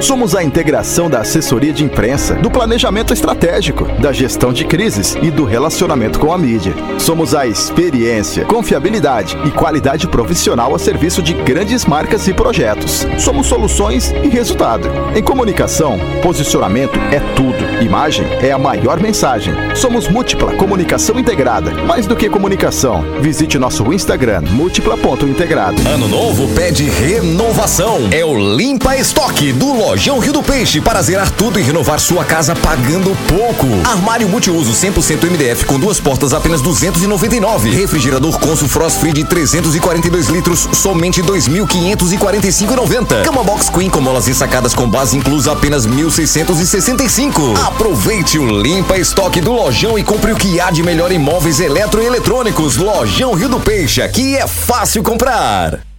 Somos 0.00 0.36
a 0.36 0.44
integração 0.44 1.10
da 1.10 1.20
assessoria 1.20 1.72
de 1.72 1.82
imprensa, 1.82 2.34
do 2.34 2.50
planejamento 2.50 3.12
estratégico, 3.12 3.84
da 4.00 4.12
gestão 4.12 4.52
de 4.52 4.64
crises 4.64 5.16
e 5.20 5.30
do 5.30 5.44
relacionamento 5.44 6.20
com 6.20 6.32
a 6.32 6.38
mídia. 6.38 6.72
Somos 6.98 7.34
a 7.34 7.46
experiência, 7.46 8.44
confiabilidade 8.44 9.36
e 9.44 9.50
qualidade 9.50 10.06
profissional 10.06 10.74
a 10.74 10.78
serviço 10.78 11.20
de 11.20 11.34
grandes 11.34 11.84
marcas 11.84 12.28
e 12.28 12.32
projetos. 12.32 13.06
Somos 13.18 13.48
soluções 13.48 14.12
e 14.22 14.28
resultado. 14.28 14.88
Em 15.16 15.22
comunicação, 15.22 15.98
posicionamento 16.22 16.98
é 17.10 17.18
tudo. 17.34 17.82
Imagem 17.82 18.26
é 18.40 18.52
a 18.52 18.58
maior 18.58 19.00
mensagem. 19.00 19.52
Somos 19.74 20.08
múltipla 20.08 20.54
comunicação 20.56 21.18
integrada. 21.18 21.72
Mais 21.84 22.06
do 22.06 22.14
que 22.14 22.28
comunicação, 22.28 23.02
visite 23.20 23.58
nosso 23.58 23.92
Instagram 23.92 24.42
múltipla.integrado. 24.50 25.82
Ano 25.88 26.08
novo 26.08 26.48
pede 26.54 26.84
renovação. 26.84 28.08
É 28.12 28.24
o 28.24 28.56
Limpa 28.56 28.96
Estoque 28.96 29.39
do 29.40 29.72
Lojão 29.72 30.18
Rio 30.18 30.34
do 30.34 30.42
Peixe 30.42 30.82
para 30.82 31.00
zerar 31.00 31.30
tudo 31.30 31.58
e 31.58 31.62
renovar 31.62 31.98
sua 31.98 32.26
casa 32.26 32.54
pagando 32.54 33.16
pouco. 33.26 33.66
Armário 33.88 34.28
multiuso 34.28 34.72
100% 34.72 35.30
MDF 35.30 35.64
com 35.64 35.80
duas 35.80 35.98
portas 35.98 36.34
apenas 36.34 36.60
299. 36.60 37.70
Refrigerador 37.70 38.38
Consul 38.38 38.68
Frost 38.68 39.00
Free 39.00 39.14
de 39.14 39.24
342 39.24 40.28
litros 40.28 40.68
somente 40.74 41.22
2.545,90. 41.22 43.24
Cama 43.24 43.42
Box 43.42 43.70
Queen 43.70 43.88
com 43.88 44.02
molas 44.02 44.28
ensacadas 44.28 44.74
com 44.74 44.86
base 44.86 45.16
inclusa 45.16 45.52
apenas 45.52 45.86
1.665. 45.86 47.58
Aproveite 47.66 48.38
o 48.38 48.60
Limpa 48.60 48.98
Estoque 48.98 49.40
do 49.40 49.52
Lojão 49.52 49.98
e 49.98 50.04
compre 50.04 50.32
o 50.32 50.36
que 50.36 50.60
há 50.60 50.70
de 50.70 50.82
melhor 50.82 51.10
em 51.10 51.18
móveis 51.18 51.60
eletroeletrônicos. 51.60 52.76
Lojão 52.76 53.32
Rio 53.32 53.48
do 53.48 53.58
Peixe, 53.58 54.02
aqui 54.02 54.36
é 54.36 54.46
fácil 54.46 55.02
comprar. 55.02 55.89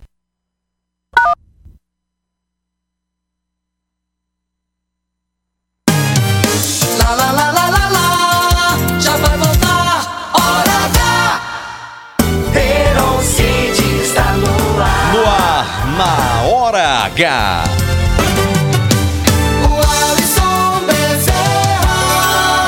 H. 17.14 17.64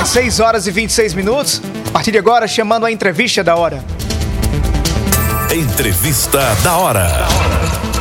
Às 0.01 0.09
6 0.09 0.39
horas 0.41 0.67
e 0.67 0.71
26 0.71 1.13
minutos. 1.13 1.61
A 1.87 1.91
partir 1.91 2.11
de 2.11 2.17
agora, 2.17 2.47
chamando 2.47 2.85
a 2.85 2.91
entrevista 2.91 3.43
da 3.43 3.55
hora. 3.55 3.83
Entrevista 5.51 6.39
da 6.63 6.77
hora. 6.77 7.42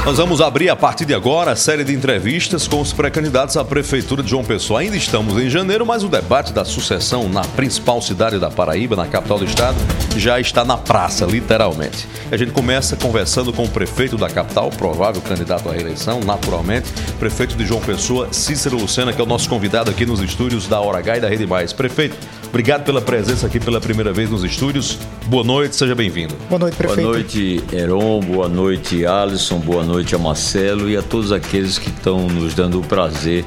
Nós 0.04 0.18
vamos 0.18 0.40
abrir 0.40 0.68
a 0.68 0.74
partir 0.74 1.04
de 1.04 1.14
agora 1.14 1.52
a 1.52 1.56
série 1.56 1.84
de 1.84 1.94
entrevistas 1.94 2.66
com 2.66 2.80
os 2.80 2.92
pré-candidatos 2.92 3.56
à 3.56 3.64
Prefeitura 3.64 4.20
de 4.20 4.30
João 4.30 4.42
Pessoa. 4.42 4.80
Ainda 4.80 4.96
estamos 4.96 5.40
em 5.40 5.48
janeiro, 5.48 5.86
mas 5.86 6.02
o 6.02 6.08
debate 6.08 6.52
da 6.52 6.64
sucessão 6.64 7.28
na 7.28 7.42
principal 7.42 8.02
cidade 8.02 8.36
da 8.36 8.50
Paraíba, 8.50 8.96
na 8.96 9.06
capital 9.06 9.38
do 9.38 9.44
estado, 9.44 9.76
já 10.16 10.40
está 10.40 10.64
na 10.64 10.76
praça, 10.76 11.24
literalmente. 11.24 12.08
A 12.32 12.36
gente 12.36 12.50
começa 12.50 12.96
conversando 12.96 13.52
com 13.52 13.62
o 13.62 13.68
prefeito 13.68 14.16
da 14.16 14.28
capital, 14.28 14.70
provável 14.70 15.22
candidato 15.22 15.68
à 15.68 15.72
reeleição, 15.72 16.18
naturalmente, 16.18 16.90
prefeito 17.20 17.54
de 17.54 17.64
João 17.64 17.80
Pessoa, 17.80 18.26
Cícero 18.32 18.76
Lucena, 18.76 19.12
que 19.12 19.20
é 19.20 19.24
o 19.24 19.26
nosso 19.26 19.48
convidado 19.48 19.88
aqui 19.88 20.04
nos 20.04 20.20
estúdios 20.20 20.66
da 20.66 20.80
Hora 20.80 20.98
H 20.98 21.18
e 21.18 21.20
da 21.20 21.28
Rede 21.28 21.46
Mais. 21.46 21.72
Prefeito, 21.72 22.16
obrigado 22.52 22.84
pela 22.84 23.00
presença 23.00 23.46
aqui 23.46 23.58
pela 23.58 23.80
primeira 23.80 24.12
vez 24.12 24.28
nos 24.28 24.44
estúdios. 24.44 24.98
Boa 25.26 25.42
noite, 25.42 25.74
seja 25.74 25.94
bem-vindo. 25.94 26.36
Boa 26.50 26.58
noite, 26.58 26.76
prefeito. 26.76 27.02
Boa 27.02 27.14
noite, 27.14 27.64
Heron. 27.72 28.20
Boa 28.20 28.46
noite, 28.46 29.06
Alisson. 29.06 29.58
Boa 29.58 29.82
noite 29.82 30.14
a 30.14 30.18
Marcelo 30.18 30.90
e 30.90 30.94
a 30.94 31.02
todos 31.02 31.32
aqueles 31.32 31.78
que 31.78 31.88
estão 31.88 32.26
nos 32.26 32.52
dando 32.52 32.78
o 32.78 32.82
prazer 32.82 33.42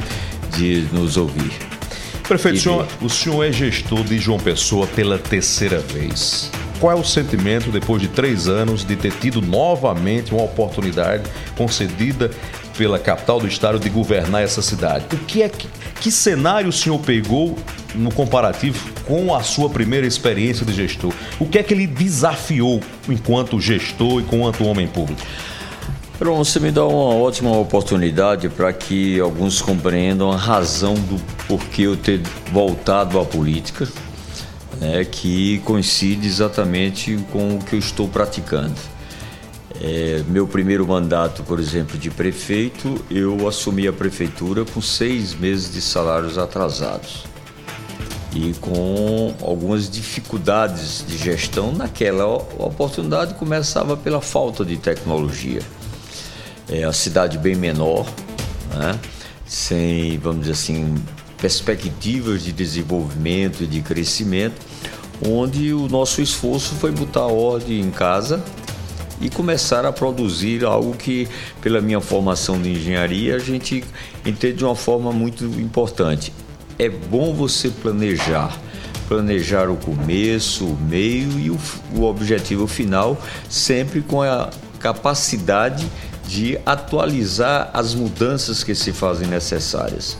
de 0.57 0.87
nos 0.91 1.17
ouvir. 1.17 1.51
Prefeito, 2.27 2.57
o 2.57 2.59
senhor, 2.59 2.87
o 2.99 3.09
senhor 3.09 3.43
é 3.43 3.51
gestor 3.51 4.03
de 4.03 4.17
João 4.17 4.39
Pessoa 4.39 4.87
pela 4.87 5.19
terceira 5.19 5.77
vez. 5.77 6.49
Qual 6.79 6.91
é 6.91 6.99
o 6.99 7.03
sentimento, 7.03 7.69
depois 7.69 8.01
de 8.01 8.07
três 8.07 8.47
anos, 8.47 8.83
de 8.83 8.95
ter 8.95 9.11
tido 9.13 9.39
novamente 9.39 10.33
uma 10.33 10.43
oportunidade 10.43 11.23
concedida 11.55 12.31
pela 12.77 12.99
capital 12.99 13.39
do 13.39 13.47
estado 13.47 13.79
de 13.79 13.89
governar 13.89 14.43
essa 14.43 14.61
cidade? 14.61 15.05
O 15.13 15.17
que 15.17 15.41
é 15.41 15.49
que, 15.49 15.67
que 15.99 16.11
cenário 16.11 16.69
o 16.69 16.73
senhor 16.73 16.99
pegou 16.99 17.57
no 17.93 18.11
comparativo 18.13 18.89
com 19.05 19.33
a 19.33 19.41
sua 19.43 19.69
primeira 19.69 20.05
experiência 20.05 20.65
de 20.65 20.73
gestor? 20.73 21.13
O 21.39 21.45
que 21.45 21.57
é 21.57 21.63
que 21.63 21.73
ele 21.73 21.87
desafiou 21.87 22.81
enquanto 23.07 23.59
gestor 23.59 24.19
e 24.19 24.23
enquanto 24.23 24.65
homem 24.65 24.87
público? 24.87 25.21
Pronto, 26.17 26.45
você 26.45 26.61
me 26.61 26.71
dá 26.71 26.85
uma 26.85 27.13
ótima 27.13 27.51
oportunidade 27.57 28.47
para 28.47 28.71
que 28.71 29.19
alguns 29.19 29.61
compreendam 29.61 30.31
a 30.31 30.37
razão 30.37 30.93
do 30.93 31.21
porquê 31.45 31.81
eu 31.81 31.97
ter 31.97 32.21
voltado 32.53 33.19
à 33.19 33.25
política, 33.25 33.85
né, 34.79 35.03
que 35.03 35.59
coincide 35.65 36.25
exatamente 36.25 37.19
com 37.33 37.55
o 37.55 37.59
que 37.59 37.75
eu 37.75 37.79
estou 37.79 38.07
praticando. 38.07 38.94
É, 39.81 40.23
meu 40.27 40.47
primeiro 40.47 40.87
mandato, 40.87 41.43
por 41.43 41.59
exemplo, 41.59 41.97
de 41.97 42.09
prefeito, 42.09 43.03
eu 43.09 43.47
assumi 43.47 43.87
a 43.87 43.93
prefeitura 43.93 44.63
com 44.63 44.81
seis 44.81 45.33
meses 45.33 45.71
de 45.71 45.81
salários 45.81 46.37
atrasados 46.37 47.25
e 48.33 48.53
com 48.59 49.33
algumas 49.41 49.89
dificuldades 49.89 51.03
de 51.05 51.17
gestão. 51.17 51.71
Naquela 51.73 52.25
oportunidade 52.25 53.33
começava 53.33 53.97
pela 53.97 54.21
falta 54.21 54.63
de 54.63 54.77
tecnologia. 54.77 55.61
É 56.69 56.83
a 56.83 56.93
cidade 56.93 57.37
bem 57.37 57.55
menor, 57.55 58.05
né? 58.73 58.99
sem, 59.45 60.17
vamos 60.17 60.41
dizer 60.41 60.53
assim, 60.53 60.95
perspectivas 61.37 62.43
de 62.43 62.51
desenvolvimento 62.51 63.63
e 63.63 63.67
de 63.67 63.81
crescimento, 63.81 64.55
onde 65.25 65.73
o 65.73 65.87
nosso 65.87 66.21
esforço 66.21 66.73
foi 66.75 66.91
botar 66.91 67.27
ordem 67.27 67.79
em 67.79 67.91
casa 67.91 68.43
e 69.21 69.29
começar 69.29 69.85
a 69.85 69.91
produzir 69.91 70.65
algo 70.65 70.95
que, 70.95 71.27
pela 71.61 71.81
minha 71.81 72.01
formação 72.01 72.61
de 72.61 72.71
engenharia, 72.71 73.35
a 73.35 73.39
gente 73.39 73.83
entende 74.25 74.57
de 74.57 74.65
uma 74.65 74.75
forma 74.75 75.11
muito 75.11 75.45
importante. 75.59 76.33
É 76.77 76.89
bom 76.89 77.33
você 77.33 77.69
planejar, 77.69 78.59
planejar 79.07 79.69
o 79.69 79.77
começo, 79.77 80.65
o 80.65 80.77
meio 80.77 81.39
e 81.39 81.49
o, 81.49 81.57
o 81.95 82.03
objetivo 82.03 82.67
final, 82.67 83.17
sempre 83.49 84.01
com 84.01 84.21
a 84.21 84.49
capacidade 84.79 85.87
de 86.27 86.57
atualizar 86.65 87.69
as 87.73 87.93
mudanças 87.93 88.63
que 88.63 88.75
se 88.75 88.91
fazem 88.91 89.27
necessárias. 89.27 90.17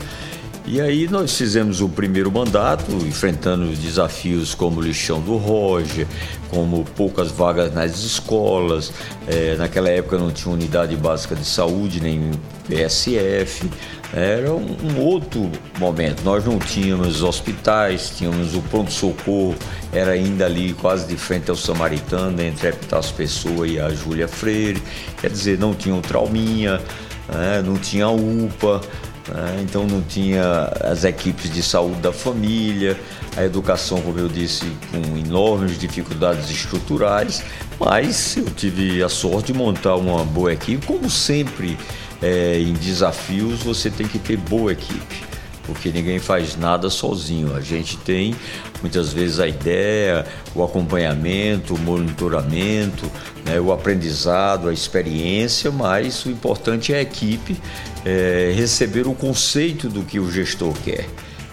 E 0.67 0.81
aí 0.81 1.07
nós 1.07 1.37
fizemos 1.37 1.79
o 1.79 1.87
primeiro 1.87 2.31
mandato, 2.31 2.91
enfrentando 3.05 3.67
desafios 3.75 4.55
como 4.55 4.79
o 4.79 4.83
lixão 4.83 5.21
do 5.21 5.37
Roger, 5.37 6.07
como 6.49 6.83
poucas 6.95 7.29
vagas 7.31 7.71
nas 7.71 7.99
escolas, 7.99 8.91
é, 9.27 9.55
naquela 9.57 9.89
época 9.89 10.17
não 10.17 10.31
tinha 10.31 10.51
unidade 10.51 10.95
básica 10.95 11.35
de 11.35 11.45
saúde, 11.45 12.01
nem 12.01 12.31
PSF, 12.67 13.69
era 14.11 14.51
um, 14.51 14.75
um, 14.83 15.01
outro 15.01 15.51
momento. 15.77 16.23
Nós 16.23 16.43
não 16.43 16.57
tínhamos 16.57 17.21
hospitais, 17.21 18.13
tínhamos 18.17 18.55
o 18.55 18.61
pronto-socorro, 18.63 19.55
era 19.93 20.13
ainda 20.13 20.47
ali 20.47 20.73
quase 20.73 21.05
de 21.05 21.15
frente 21.15 21.47
ao 21.51 21.55
Samaritano, 21.55 22.41
entre 22.41 22.67
a 22.67 22.69
Epitácio 22.71 23.13
Pessoa 23.13 23.67
e 23.67 23.79
a 23.79 23.89
Júlia 23.89 24.27
Freire, 24.27 24.81
quer 25.21 25.29
dizer, 25.29 25.59
não 25.59 25.75
tinha 25.75 25.93
o 25.93 26.01
Trauminha, 26.01 26.81
né, 27.27 27.61
não 27.63 27.75
tinha 27.75 28.07
UPA, 28.07 28.81
né? 29.27 29.59
Então 29.63 29.85
não 29.85 30.01
tinha 30.01 30.71
as 30.81 31.03
equipes 31.03 31.51
de 31.51 31.63
saúde 31.63 31.99
da 32.01 32.13
família, 32.13 32.99
a 33.35 33.43
educação, 33.43 34.01
como 34.01 34.19
eu 34.19 34.27
disse, 34.27 34.65
com 34.91 35.17
enormes 35.17 35.77
dificuldades 35.77 36.49
estruturais, 36.49 37.43
mas 37.79 38.37
eu 38.37 38.45
tive 38.45 39.03
a 39.03 39.09
sorte 39.09 39.51
de 39.51 39.57
montar 39.57 39.95
uma 39.95 40.23
boa 40.23 40.53
equipe. 40.53 40.85
Como 40.85 41.09
sempre 41.09 41.77
é, 42.21 42.59
em 42.59 42.73
desafios, 42.73 43.63
você 43.63 43.89
tem 43.89 44.07
que 44.07 44.19
ter 44.19 44.37
boa 44.37 44.71
equipe 44.71 45.34
porque 45.65 45.91
ninguém 45.91 46.19
faz 46.19 46.55
nada 46.55 46.89
sozinho. 46.89 47.55
A 47.55 47.61
gente 47.61 47.97
tem 47.97 48.35
muitas 48.81 49.11
vezes 49.11 49.39
a 49.39 49.47
ideia, 49.47 50.25
o 50.53 50.63
acompanhamento, 50.63 51.75
o 51.75 51.79
monitoramento, 51.79 53.09
né, 53.45 53.59
o 53.59 53.71
aprendizado, 53.71 54.69
a 54.69 54.73
experiência, 54.73 55.71
mas 55.71 56.25
o 56.25 56.29
importante 56.29 56.93
é 56.93 56.97
a 56.97 57.01
equipe 57.01 57.57
é, 58.05 58.53
receber 58.55 59.07
o 59.07 59.13
conceito 59.13 59.89
do 59.89 60.03
que 60.03 60.19
o 60.19 60.31
gestor 60.31 60.73
quer. 60.83 61.07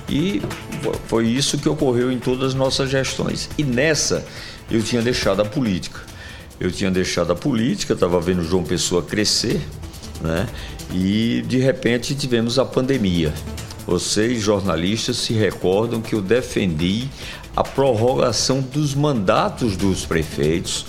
E 0.08 0.42
foi 1.06 1.26
isso 1.26 1.56
que 1.56 1.68
ocorreu 1.68 2.12
em 2.12 2.18
todas 2.18 2.48
as 2.48 2.54
nossas 2.54 2.90
gestões. 2.90 3.48
E 3.56 3.64
nessa 3.64 4.24
eu 4.70 4.82
tinha 4.82 5.00
deixado 5.00 5.40
a 5.40 5.44
política. 5.44 6.00
Eu 6.60 6.70
tinha 6.70 6.90
deixado 6.90 7.32
a 7.32 7.34
política, 7.34 7.94
estava 7.94 8.20
vendo 8.20 8.44
João 8.44 8.62
Pessoa 8.62 9.02
crescer, 9.02 9.60
né? 10.20 10.48
E 10.92 11.42
de 11.46 11.58
repente 11.58 12.14
tivemos 12.14 12.58
a 12.58 12.64
pandemia. 12.64 13.32
Vocês, 13.86 14.40
jornalistas, 14.40 15.16
se 15.16 15.32
recordam 15.32 16.00
que 16.00 16.14
eu 16.14 16.22
defendi 16.22 17.08
a 17.56 17.62
prorrogação 17.62 18.60
dos 18.60 18.94
mandatos 18.94 19.76
dos 19.76 20.06
prefeitos, 20.06 20.86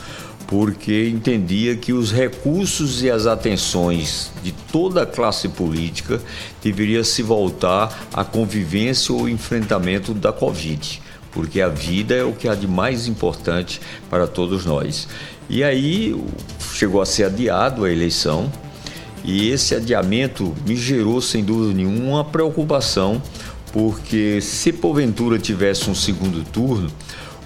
porque 0.47 1.10
entendia 1.10 1.75
que 1.75 1.91
os 1.91 2.12
recursos 2.12 3.01
e 3.01 3.10
as 3.10 3.25
atenções 3.25 4.32
de 4.43 4.51
toda 4.51 5.01
a 5.01 5.06
classe 5.06 5.49
política 5.49 6.21
deveriam 6.62 7.03
se 7.03 7.23
voltar 7.23 8.08
à 8.13 8.23
convivência 8.23 9.13
ou 9.13 9.27
enfrentamento 9.27 10.13
da 10.13 10.32
Covid, 10.32 11.01
porque 11.32 11.60
a 11.60 11.69
vida 11.69 12.13
é 12.13 12.23
o 12.23 12.34
que 12.34 12.47
há 12.47 12.53
de 12.53 12.67
mais 12.67 13.08
importante 13.08 13.82
para 14.10 14.27
todos 14.27 14.65
nós. 14.65 15.08
E 15.49 15.63
aí 15.63 16.15
chegou 16.73 17.01
a 17.01 17.06
ser 17.06 17.25
adiado 17.25 17.84
a 17.84 17.91
eleição, 17.91 18.51
e 19.24 19.50
esse 19.50 19.74
adiamento 19.74 20.54
me 20.66 20.76
gerou, 20.76 21.22
sem 21.22 21.44
dúvida 21.44 21.74
nenhuma, 21.74 22.10
uma 22.10 22.26
preocupação, 22.26 23.22
porque 23.72 24.42
se 24.42 24.74
porventura 24.74 25.40
tivesse 25.40 25.90
um 25.90 25.96
segundo 25.96 26.44
turno, 26.44 26.92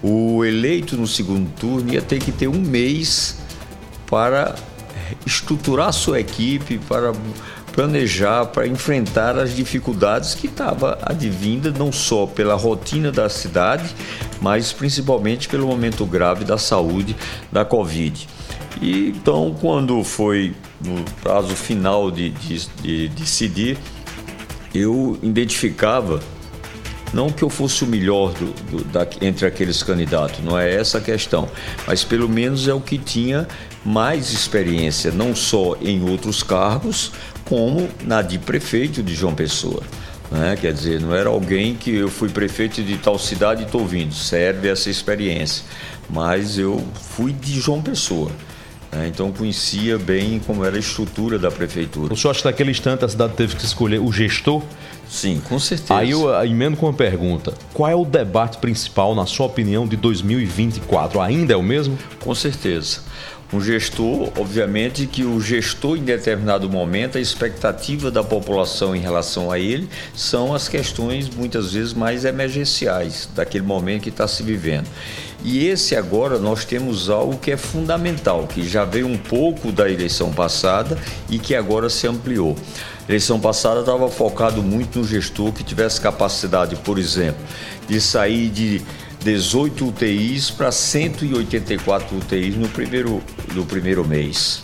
o 0.01 0.43
eleito 0.43 0.97
no 0.97 1.07
segundo 1.07 1.49
turno 1.59 1.93
ia 1.93 2.01
ter 2.01 2.19
que 2.19 2.31
ter 2.31 2.47
um 2.47 2.59
mês 2.59 3.37
para 4.09 4.55
estruturar 5.25 5.93
sua 5.93 6.19
equipe, 6.19 6.79
para 6.79 7.13
planejar, 7.73 8.47
para 8.47 8.67
enfrentar 8.67 9.37
as 9.37 9.55
dificuldades 9.55 10.33
que 10.33 10.47
estava 10.47 10.97
advinda 11.03 11.71
não 11.71 11.91
só 11.91 12.25
pela 12.25 12.55
rotina 12.55 13.11
da 13.11 13.29
cidade, 13.29 13.95
mas 14.41 14.73
principalmente 14.73 15.47
pelo 15.47 15.67
momento 15.67 16.05
grave 16.05 16.43
da 16.43 16.57
saúde 16.57 17.15
da 17.51 17.63
Covid. 17.63 18.27
E 18.81 19.09
então, 19.09 19.55
quando 19.59 20.03
foi 20.03 20.55
no 20.83 21.03
prazo 21.21 21.55
final 21.55 22.11
de, 22.11 22.29
de, 22.29 22.67
de 22.81 23.07
decidir, 23.09 23.77
eu 24.73 25.17
identificava 25.21 26.21
não 27.13 27.29
que 27.29 27.43
eu 27.43 27.49
fosse 27.49 27.83
o 27.83 27.87
melhor 27.87 28.33
do, 28.33 28.53
do, 28.69 28.83
da, 28.83 29.07
entre 29.21 29.45
aqueles 29.45 29.81
candidatos, 29.81 30.43
não 30.43 30.57
é 30.57 30.73
essa 30.73 30.97
a 30.97 31.01
questão, 31.01 31.49
mas 31.85 32.03
pelo 32.03 32.27
menos 32.27 32.67
é 32.67 32.73
o 32.73 32.81
que 32.81 32.97
tinha 32.97 33.47
mais 33.85 34.31
experiência, 34.33 35.11
não 35.11 35.35
só 35.35 35.77
em 35.81 36.09
outros 36.09 36.43
cargos, 36.43 37.11
como 37.45 37.89
na 38.03 38.21
de 38.21 38.37
prefeito 38.37 39.01
de 39.01 39.15
João 39.15 39.33
Pessoa. 39.33 39.81
Né? 40.29 40.57
Quer 40.59 40.73
dizer, 40.73 40.99
não 40.99 41.15
era 41.15 41.29
alguém 41.29 41.73
que 41.75 41.95
eu 41.95 42.09
fui 42.09 42.27
prefeito 42.27 42.83
de 42.83 42.97
tal 42.97 43.17
cidade 43.17 43.63
e 43.63 43.65
estou 43.65 43.85
vindo, 43.85 44.13
serve 44.13 44.67
essa 44.67 44.89
experiência. 44.89 45.63
Mas 46.09 46.57
eu 46.57 46.85
fui 47.15 47.31
de 47.31 47.59
João 47.59 47.81
Pessoa. 47.81 48.29
Né? 48.91 49.07
então 49.07 49.31
conhecia 49.31 49.97
bem 49.97 50.39
como 50.39 50.63
era 50.63 50.75
a 50.75 50.79
estrutura 50.79 51.37
da 51.37 51.51
prefeitura. 51.51 52.13
O 52.13 52.17
senhor 52.17 52.31
acha 52.31 52.41
que 52.41 52.47
naquele 52.47 52.71
instante 52.71 53.05
a 53.05 53.09
cidade 53.09 53.33
teve 53.33 53.55
que 53.55 53.65
escolher 53.65 53.99
o 53.99 54.11
gestor? 54.11 54.63
Sim, 55.09 55.41
com 55.47 55.57
certeza. 55.57 55.95
Aí 55.95 56.11
eu 56.11 56.33
ah, 56.33 56.45
emendo 56.45 56.77
com 56.77 56.85
uma 56.85 56.93
pergunta: 56.93 57.53
qual 57.73 57.89
é 57.89 57.95
o 57.95 58.03
debate 58.03 58.57
principal, 58.57 59.15
na 59.15 59.25
sua 59.25 59.45
opinião, 59.45 59.87
de 59.87 59.95
2024? 59.95 61.21
Ainda 61.21 61.53
é 61.53 61.57
o 61.57 61.63
mesmo? 61.63 61.97
Com 62.19 62.35
certeza. 62.35 63.01
Um 63.51 63.61
gestor, 63.61 64.29
obviamente 64.37 65.07
que 65.07 65.23
o 65.23 65.39
gestor 65.39 65.97
em 65.97 66.03
determinado 66.03 66.69
momento, 66.69 67.17
a 67.17 67.21
expectativa 67.21 68.11
da 68.11 68.21
população 68.21 68.93
em 68.93 68.99
relação 68.99 69.49
a 69.49 69.57
ele 69.57 69.87
são 70.13 70.53
as 70.53 70.67
questões 70.67 71.29
muitas 71.29 71.71
vezes 71.71 71.93
mais 71.93 72.25
emergenciais 72.25 73.29
daquele 73.33 73.63
momento 73.63 74.03
que 74.03 74.09
está 74.09 74.27
se 74.27 74.43
vivendo. 74.43 74.87
E 75.45 75.65
esse 75.65 75.95
agora 75.95 76.37
nós 76.37 76.65
temos 76.65 77.09
algo 77.09 77.37
que 77.37 77.51
é 77.51 77.55
fundamental, 77.55 78.45
que 78.47 78.67
já 78.67 78.83
veio 78.83 79.07
um 79.07 79.17
pouco 79.17 79.71
da 79.71 79.89
eleição 79.89 80.33
passada 80.33 80.97
e 81.29 81.39
que 81.39 81.55
agora 81.55 81.89
se 81.89 82.05
ampliou. 82.05 82.53
A 83.07 83.11
eleição 83.11 83.39
passada 83.39 83.79
estava 83.79 84.09
focado 84.09 84.61
muito 84.61 84.99
no 84.99 85.05
gestor 85.05 85.53
que 85.53 85.63
tivesse 85.63 86.01
capacidade, 86.01 86.75
por 86.75 86.99
exemplo, 86.99 87.39
de 87.87 88.01
sair 88.01 88.49
de 88.49 88.81
18 89.27 89.89
UTIs 89.89 90.49
para 90.49 90.71
184 90.71 92.15
UTIs 92.15 92.55
no 92.55 92.69
primeiro, 92.69 93.21
no 93.53 93.65
primeiro 93.65 94.07
mês. 94.07 94.63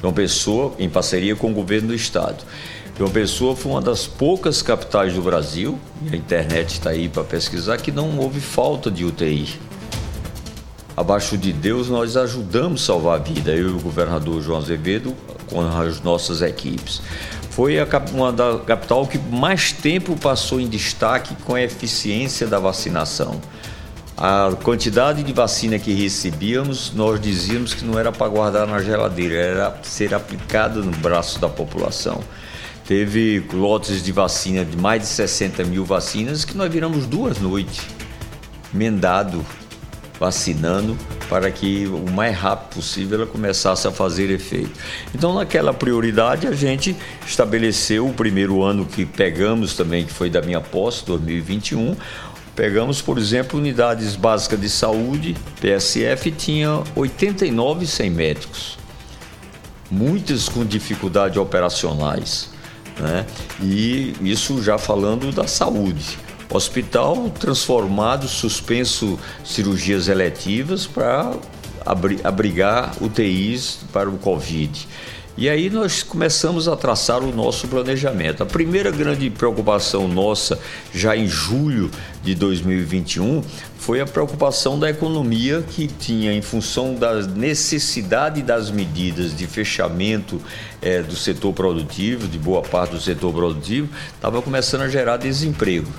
Uma 0.00 0.12
Pessoa, 0.12 0.72
em 0.78 0.88
parceria 0.88 1.34
com 1.34 1.50
o 1.50 1.52
governo 1.52 1.88
do 1.88 1.94
estado. 1.96 2.44
João 2.96 3.10
Pessoa 3.10 3.56
foi 3.56 3.72
uma 3.72 3.80
das 3.80 4.06
poucas 4.06 4.62
capitais 4.62 5.14
do 5.14 5.20
Brasil, 5.20 5.76
e 6.06 6.14
a 6.14 6.16
internet 6.16 6.74
está 6.74 6.90
aí 6.90 7.08
para 7.08 7.24
pesquisar, 7.24 7.76
que 7.78 7.90
não 7.90 8.16
houve 8.16 8.38
falta 8.38 8.88
de 8.88 9.04
UTI. 9.04 9.58
Abaixo 10.96 11.36
de 11.36 11.52
Deus, 11.52 11.88
nós 11.88 12.16
ajudamos 12.16 12.82
a 12.82 12.86
salvar 12.86 13.18
a 13.18 13.20
vida, 13.20 13.50
eu 13.50 13.70
e 13.70 13.72
o 13.72 13.80
governador 13.80 14.40
João 14.40 14.58
Azevedo, 14.58 15.12
com 15.50 15.60
as 15.60 16.00
nossas 16.02 16.40
equipes. 16.40 17.02
Foi 17.50 17.80
a, 17.80 17.86
uma 18.12 18.32
da 18.32 18.60
capital 18.60 19.08
que 19.08 19.18
mais 19.18 19.72
tempo 19.72 20.16
passou 20.16 20.60
em 20.60 20.68
destaque 20.68 21.34
com 21.44 21.56
a 21.56 21.62
eficiência 21.62 22.46
da 22.46 22.60
vacinação. 22.60 23.40
A 24.16 24.52
quantidade 24.62 25.24
de 25.24 25.32
vacina 25.32 25.78
que 25.78 25.92
recebíamos, 25.92 26.92
nós 26.94 27.20
dizíamos 27.20 27.74
que 27.74 27.84
não 27.84 27.98
era 27.98 28.12
para 28.12 28.28
guardar 28.28 28.66
na 28.66 28.80
geladeira, 28.80 29.34
era 29.34 29.78
ser 29.82 30.14
aplicada 30.14 30.80
no 30.80 30.92
braço 30.98 31.40
da 31.40 31.48
população. 31.48 32.22
Teve 32.86 33.44
lotes 33.52 34.04
de 34.04 34.12
vacina 34.12 34.64
de 34.64 34.76
mais 34.76 35.02
de 35.02 35.08
60 35.08 35.64
mil 35.64 35.84
vacinas 35.84 36.44
que 36.44 36.56
nós 36.56 36.70
viramos 36.70 37.06
duas 37.06 37.40
noites, 37.40 37.80
emendado 38.72 39.44
vacinando 40.18 40.96
para 41.28 41.50
que 41.50 41.86
o 41.86 42.10
mais 42.10 42.36
rápido 42.36 42.76
possível 42.76 43.18
ela 43.18 43.26
começasse 43.26 43.86
a 43.88 43.90
fazer 43.90 44.30
efeito. 44.30 44.70
Então, 45.14 45.34
naquela 45.34 45.72
prioridade, 45.72 46.46
a 46.46 46.52
gente 46.52 46.96
estabeleceu 47.26 48.06
o 48.06 48.12
primeiro 48.12 48.62
ano 48.62 48.86
que 48.86 49.04
pegamos 49.04 49.74
também, 49.74 50.04
que 50.04 50.12
foi 50.12 50.30
da 50.30 50.40
minha 50.40 50.60
posse, 50.60 51.04
2021. 51.04 51.96
Pegamos, 52.54 53.02
por 53.02 53.18
exemplo, 53.18 53.58
unidades 53.58 54.14
básicas 54.14 54.60
de 54.60 54.68
saúde, 54.68 55.36
PSF, 55.60 56.30
tinha 56.30 56.82
89 56.94 57.84
sem 57.86 58.08
médicos, 58.10 58.78
muitas 59.90 60.48
com 60.48 60.64
dificuldades 60.64 61.36
operacionais. 61.36 62.50
Né? 62.98 63.26
E 63.60 64.14
isso 64.20 64.62
já 64.62 64.78
falando 64.78 65.32
da 65.32 65.48
saúde. 65.48 66.16
Hospital 66.48 67.30
transformado, 67.30 68.28
suspenso 68.28 69.18
cirurgias 69.44 70.06
eletivas 70.06 70.86
para 70.86 71.34
abrigar 72.22 72.94
UTIs 73.00 73.80
para 73.92 74.08
o 74.08 74.16
Covid. 74.16 74.86
E 75.36 75.48
aí 75.48 75.68
nós 75.68 76.00
começamos 76.04 76.68
a 76.68 76.76
traçar 76.76 77.20
o 77.24 77.34
nosso 77.34 77.66
planejamento. 77.66 78.44
A 78.44 78.46
primeira 78.46 78.92
grande 78.92 79.28
preocupação 79.30 80.06
nossa, 80.06 80.60
já 80.92 81.16
em 81.16 81.26
julho 81.26 81.90
de 82.22 82.36
2021, 82.36 83.42
foi 83.76 84.00
a 84.00 84.06
preocupação 84.06 84.78
da 84.78 84.88
economia 84.88 85.64
que 85.68 85.88
tinha, 85.88 86.32
em 86.32 86.40
função 86.40 86.94
da 86.94 87.20
necessidade 87.22 88.42
das 88.42 88.70
medidas 88.70 89.36
de 89.36 89.44
fechamento 89.48 90.40
é, 90.80 91.02
do 91.02 91.16
setor 91.16 91.52
produtivo, 91.52 92.28
de 92.28 92.38
boa 92.38 92.62
parte 92.62 92.92
do 92.92 93.00
setor 93.00 93.34
produtivo, 93.34 93.88
estava 94.14 94.40
começando 94.40 94.82
a 94.82 94.88
gerar 94.88 95.16
desemprego. 95.16 95.92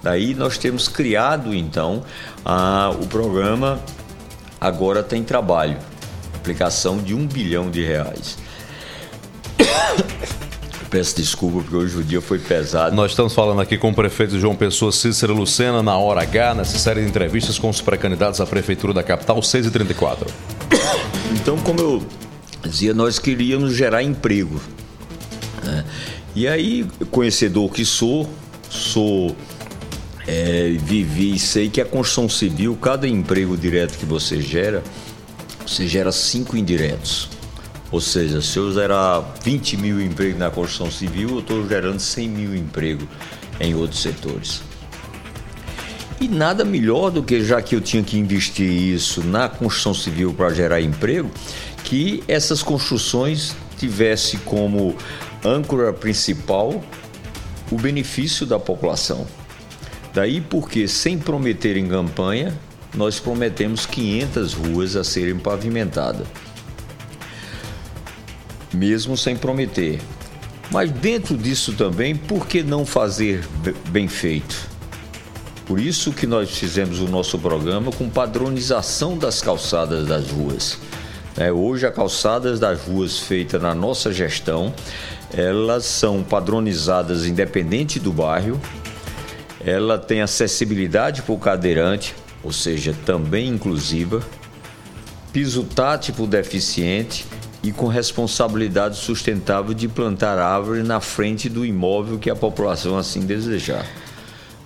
Daí 0.00 0.32
nós 0.32 0.58
temos 0.58 0.86
criado 0.86 1.52
então 1.52 2.04
a, 2.44 2.94
o 3.02 3.08
programa 3.08 3.80
Agora 4.60 5.02
Tem 5.02 5.24
Trabalho, 5.24 5.76
aplicação 6.36 6.98
de 6.98 7.12
um 7.14 7.26
bilhão 7.26 7.68
de 7.68 7.82
reais. 7.82 8.45
Peço 10.90 11.16
desculpa 11.16 11.58
porque 11.60 11.76
hoje 11.76 11.98
o 11.98 12.02
dia 12.02 12.20
foi 12.20 12.38
pesado. 12.38 12.94
Nós 12.94 13.10
estamos 13.10 13.34
falando 13.34 13.60
aqui 13.60 13.76
com 13.76 13.90
o 13.90 13.94
prefeito 13.94 14.38
João 14.38 14.54
Pessoa 14.54 14.92
Cícero 14.92 15.34
Lucena 15.34 15.82
na 15.82 15.96
hora 15.96 16.22
H, 16.22 16.54
nessa 16.54 16.78
série 16.78 17.02
de 17.02 17.08
entrevistas 17.08 17.58
com 17.58 17.68
os 17.68 17.80
pré-candidatos 17.80 18.40
à 18.40 18.46
prefeitura 18.46 18.94
da 18.94 19.02
capital, 19.02 19.42
6 19.42 19.66
e 19.66 19.70
34. 19.70 20.32
Então, 21.32 21.58
como 21.58 21.80
eu 21.80 22.06
dizia, 22.62 22.94
nós 22.94 23.18
queríamos 23.18 23.74
gerar 23.74 24.02
emprego. 24.02 24.60
Né? 25.62 25.84
E 26.34 26.46
aí, 26.46 26.86
conhecedor 27.10 27.70
que 27.70 27.84
sou, 27.84 28.28
sou 28.70 29.34
é, 30.26 30.76
vivi 30.78 31.34
e 31.34 31.38
sei 31.38 31.68
que 31.68 31.80
a 31.80 31.84
construção 31.84 32.28
civil, 32.28 32.76
cada 32.80 33.06
emprego 33.08 33.56
direto 33.56 33.98
que 33.98 34.06
você 34.06 34.40
gera, 34.40 34.82
você 35.66 35.86
gera 35.86 36.12
cinco 36.12 36.56
indiretos. 36.56 37.35
Ou 37.90 38.00
seja, 38.00 38.42
se 38.42 38.58
eu 38.58 38.72
gerar 38.72 39.20
20 39.42 39.76
mil 39.76 40.00
empregos 40.00 40.38
na 40.38 40.50
construção 40.50 40.90
civil, 40.90 41.30
eu 41.30 41.38
estou 41.38 41.68
gerando 41.68 42.00
100 42.00 42.28
mil 42.28 42.56
empregos 42.56 43.06
em 43.60 43.74
outros 43.74 44.02
setores. 44.02 44.62
E 46.20 46.28
nada 46.28 46.64
melhor 46.64 47.10
do 47.10 47.22
que, 47.22 47.44
já 47.44 47.60
que 47.60 47.76
eu 47.76 47.80
tinha 47.80 48.02
que 48.02 48.18
investir 48.18 48.68
isso 48.68 49.22
na 49.22 49.48
construção 49.48 49.94
civil 49.94 50.32
para 50.32 50.52
gerar 50.52 50.80
emprego, 50.80 51.30
que 51.84 52.24
essas 52.26 52.62
construções 52.62 53.54
tivesse 53.78 54.38
como 54.38 54.96
âncora 55.44 55.92
principal 55.92 56.82
o 57.70 57.76
benefício 57.76 58.46
da 58.46 58.58
população. 58.58 59.26
Daí 60.14 60.40
porque, 60.40 60.88
sem 60.88 61.18
prometer 61.18 61.76
em 61.76 61.86
campanha, 61.86 62.58
nós 62.94 63.20
prometemos 63.20 63.84
500 63.84 64.54
ruas 64.54 64.96
a 64.96 65.04
serem 65.04 65.38
pavimentadas. 65.38 66.26
Mesmo 68.76 69.16
sem 69.16 69.34
prometer. 69.34 70.00
Mas 70.70 70.90
dentro 70.90 71.34
disso 71.34 71.72
também, 71.72 72.14
por 72.14 72.46
que 72.46 72.62
não 72.62 72.84
fazer 72.84 73.42
bem 73.88 74.06
feito? 74.06 74.68
Por 75.64 75.80
isso 75.80 76.12
que 76.12 76.26
nós 76.26 76.50
fizemos 76.50 77.00
o 77.00 77.08
nosso 77.08 77.38
programa 77.38 77.90
com 77.90 78.10
padronização 78.10 79.16
das 79.16 79.40
calçadas 79.40 80.06
das 80.06 80.30
ruas. 80.30 80.78
É, 81.38 81.50
hoje, 81.50 81.86
as 81.86 81.94
calçadas 81.94 82.60
das 82.60 82.82
ruas 82.82 83.18
feitas 83.18 83.62
na 83.62 83.74
nossa 83.74 84.12
gestão, 84.12 84.74
elas 85.32 85.86
são 85.86 86.22
padronizadas 86.22 87.26
independente 87.26 87.98
do 87.98 88.12
bairro, 88.12 88.60
ela 89.64 89.98
tem 89.98 90.20
acessibilidade 90.20 91.22
para 91.22 91.34
o 91.34 91.38
cadeirante, 91.38 92.14
ou 92.42 92.52
seja, 92.52 92.94
também 93.06 93.48
inclusiva, 93.48 94.22
piso 95.32 95.64
tático 95.64 96.26
deficiente 96.26 97.24
e 97.66 97.72
com 97.72 97.88
responsabilidade 97.88 98.96
sustentável 98.96 99.74
de 99.74 99.88
plantar 99.88 100.38
árvore 100.38 100.84
na 100.84 101.00
frente 101.00 101.48
do 101.48 101.66
imóvel 101.66 102.16
que 102.16 102.30
a 102.30 102.36
população 102.36 102.96
assim 102.96 103.20
desejar. 103.20 103.84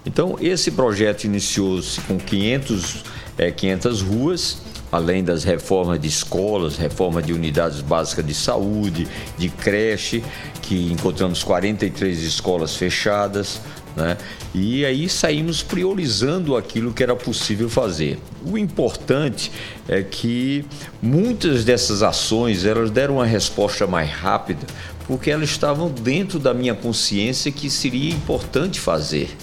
Então, 0.05 0.37
esse 0.39 0.71
projeto 0.71 1.25
iniciou-se 1.25 1.99
com 2.03 2.19
500, 2.19 3.05
é, 3.39 3.51
500 3.51 4.03
ruas, 4.03 4.59
além 4.93 5.25
das 5.25 5.45
reformas 5.45 5.99
de 5.99 6.09
escolas, 6.09 6.77
reforma 6.77 7.23
de 7.23 7.33
unidades 7.33 7.81
básicas 7.81 8.27
de 8.27 8.35
saúde, 8.35 9.09
de 9.39 9.49
creche, 9.49 10.23
que 10.61 10.93
encontramos 10.93 11.43
43 11.43 12.23
escolas 12.23 12.77
fechadas, 12.77 13.63
né? 13.97 14.17
E 14.55 14.85
aí 14.85 15.09
saímos 15.09 15.63
priorizando 15.63 16.57
aquilo 16.57 16.93
que 16.93 17.03
era 17.03 17.15
possível 17.17 17.69
fazer. 17.69 18.19
O 18.45 18.57
importante 18.57 19.51
é 19.89 20.03
que 20.03 20.65
muitas 21.03 21.65
dessas 21.65 22.03
ações 22.03 22.65
elas 22.65 22.91
deram 22.91 23.17
uma 23.17 23.27
resposta 23.27 23.87
mais 23.87 24.11
rápida, 24.11 24.67
porque 25.07 25.31
elas 25.31 25.51
estavam 25.51 25.91
dentro 25.91 26.39
da 26.39 26.55
minha 26.55 26.75
consciência 26.75 27.51
que 27.51 27.69
seria 27.69 28.13
importante 28.13 28.79
fazer. 28.79 29.37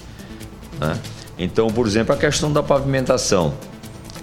Né? 0.80 0.98
Então, 1.38 1.68
por 1.68 1.86
exemplo, 1.86 2.14
a 2.14 2.18
questão 2.18 2.52
da 2.52 2.62
pavimentação. 2.62 3.54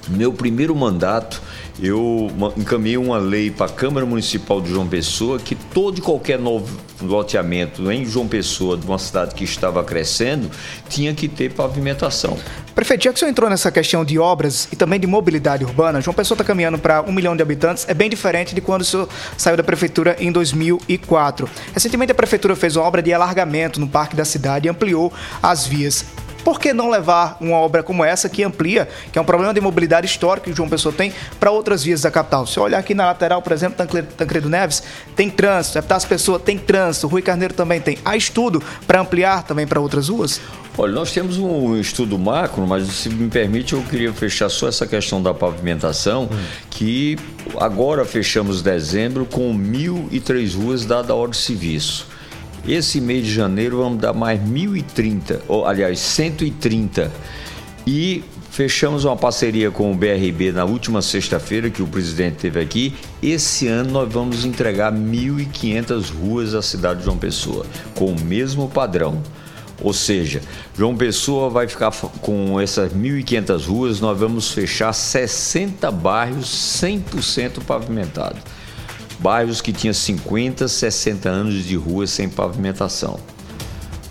Meu 0.09 0.31
primeiro 0.31 0.75
mandato, 0.75 1.41
eu 1.81 2.31
encaminhei 2.55 2.97
uma 2.97 3.17
lei 3.17 3.51
para 3.51 3.65
a 3.65 3.69
Câmara 3.69 4.05
Municipal 4.05 4.61
de 4.61 4.69
João 4.69 4.87
Pessoa 4.87 5.37
que 5.39 5.55
todo 5.55 5.97
e 5.97 6.01
qualquer 6.01 6.39
novo 6.39 6.77
loteamento 7.01 7.91
em 7.91 8.05
João 8.05 8.27
Pessoa, 8.27 8.77
de 8.77 8.85
uma 8.85 8.97
cidade 8.97 9.35
que 9.35 9.43
estava 9.43 9.83
crescendo, 9.83 10.49
tinha 10.87 11.13
que 11.13 11.27
ter 11.27 11.51
pavimentação. 11.51 12.37
Prefeito, 12.73 13.03
já 13.03 13.09
que 13.11 13.17
o 13.17 13.19
senhor 13.19 13.31
entrou 13.31 13.49
nessa 13.49 13.71
questão 13.71 14.05
de 14.05 14.17
obras 14.17 14.67
e 14.71 14.75
também 14.75 14.99
de 14.99 15.07
mobilidade 15.07 15.63
urbana, 15.63 16.01
João 16.01 16.13
Pessoa 16.13 16.35
está 16.35 16.43
caminhando 16.43 16.77
para 16.77 17.01
um 17.01 17.11
milhão 17.11 17.35
de 17.35 17.41
habitantes, 17.41 17.85
é 17.87 17.93
bem 17.93 18.09
diferente 18.09 18.55
de 18.55 18.61
quando 18.61 18.81
o 18.81 18.85
senhor 18.85 19.09
saiu 19.37 19.57
da 19.57 19.63
prefeitura 19.63 20.15
em 20.19 20.31
2004. 20.31 21.49
Recentemente 21.73 22.11
a 22.11 22.15
prefeitura 22.15 22.55
fez 22.55 22.75
uma 22.75 22.85
obra 22.85 23.01
de 23.01 23.13
alargamento 23.13 23.79
no 23.79 23.87
parque 23.87 24.15
da 24.15 24.25
cidade 24.25 24.67
e 24.67 24.69
ampliou 24.69 25.11
as 25.41 25.67
vias 25.67 26.05
por 26.45 26.59
que 26.59 26.71
não 26.71 26.91
levar 26.91 27.37
uma 27.41 27.57
obra 27.57 27.81
como 27.81 28.05
essa 28.05 28.29
que 28.29 28.43
amplia, 28.43 28.87
que 29.11 29.17
é 29.17 29.21
um 29.21 29.25
problema 29.25 29.51
de 29.51 29.59
mobilidade 29.59 30.05
histórico 30.05 30.45
que 30.45 30.51
o 30.51 30.55
João 30.55 30.69
Pessoa 30.69 30.93
tem, 30.93 31.11
para 31.39 31.49
outras 31.49 31.83
vias 31.83 32.03
da 32.03 32.11
capital? 32.11 32.45
Se 32.45 32.57
eu 32.57 32.63
olhar 32.63 32.77
aqui 32.77 32.93
na 32.93 33.07
lateral, 33.07 33.41
por 33.41 33.51
exemplo, 33.51 33.83
Tancredo 34.15 34.47
Neves, 34.47 34.83
tem 35.15 35.27
trânsito, 35.27 35.83
as 35.91 36.05
pessoas 36.05 36.43
tem 36.43 36.59
trânsito, 36.59 37.07
Rui 37.07 37.23
Carneiro 37.23 37.55
também 37.55 37.81
tem. 37.81 37.97
Há 38.05 38.15
estudo 38.15 38.61
para 38.85 39.01
ampliar 39.01 39.41
também 39.41 39.65
para 39.65 39.79
outras 39.79 40.07
ruas? 40.07 40.39
Olha, 40.77 40.93
nós 40.93 41.11
temos 41.11 41.37
um 41.37 41.75
estudo 41.79 42.19
macro, 42.19 42.67
mas 42.67 42.85
se 42.89 43.09
me 43.09 43.27
permite, 43.27 43.73
eu 43.73 43.81
queria 43.81 44.13
fechar 44.13 44.49
só 44.49 44.67
essa 44.67 44.85
questão 44.85 45.23
da 45.23 45.33
pavimentação, 45.33 46.29
hum. 46.31 46.37
que 46.69 47.17
agora 47.59 48.05
fechamos 48.05 48.61
dezembro 48.61 49.25
com 49.25 49.51
1.003 49.57 50.55
ruas 50.55 50.85
dada 50.85 51.11
a 51.11 51.15
hora 51.15 51.31
de 51.31 51.37
serviço. 51.37 52.07
Esse 52.67 52.99
mês 52.99 53.23
de 53.23 53.31
janeiro 53.31 53.77
vamos 53.77 53.99
dar 53.99 54.11
mais 54.11 54.39
1.030, 54.41 55.41
ou 55.47 55.67
aliás, 55.67 55.99
130. 55.99 57.11
E 57.85 58.23
fechamos 58.49 59.05
uma 59.05 59.15
parceria 59.15 59.69
com 59.69 59.91
o 59.91 59.95
BRB 59.95 60.51
na 60.51 60.65
última 60.65 60.99
sexta-feira, 60.99 61.69
que 61.69 61.83
o 61.83 61.87
presidente 61.87 62.37
teve 62.37 62.59
aqui. 62.59 62.95
Esse 63.21 63.67
ano 63.67 63.91
nós 63.91 64.11
vamos 64.11 64.45
entregar 64.45 64.91
1.500 64.91 66.11
ruas 66.11 66.55
à 66.55 66.61
cidade 66.63 66.99
de 66.99 67.05
João 67.05 67.19
Pessoa, 67.19 67.67
com 67.93 68.07
o 68.07 68.19
mesmo 68.19 68.67
padrão. 68.67 69.21
Ou 69.79 69.93
seja, 69.93 70.41
João 70.75 70.97
Pessoa 70.97 71.51
vai 71.51 71.67
ficar 71.67 71.91
com 71.91 72.59
essas 72.59 72.91
1.500 72.91 73.67
ruas, 73.67 73.99
nós 73.99 74.17
vamos 74.17 74.51
fechar 74.51 74.91
60 74.91 75.91
bairros 75.91 76.47
100% 76.81 77.63
pavimentados 77.63 78.41
bairros 79.19 79.61
que 79.61 79.73
tinham 79.73 79.93
50, 79.93 80.67
60 80.67 81.29
anos 81.29 81.63
de 81.63 81.75
rua 81.75 82.07
sem 82.07 82.29
pavimentação. 82.29 83.19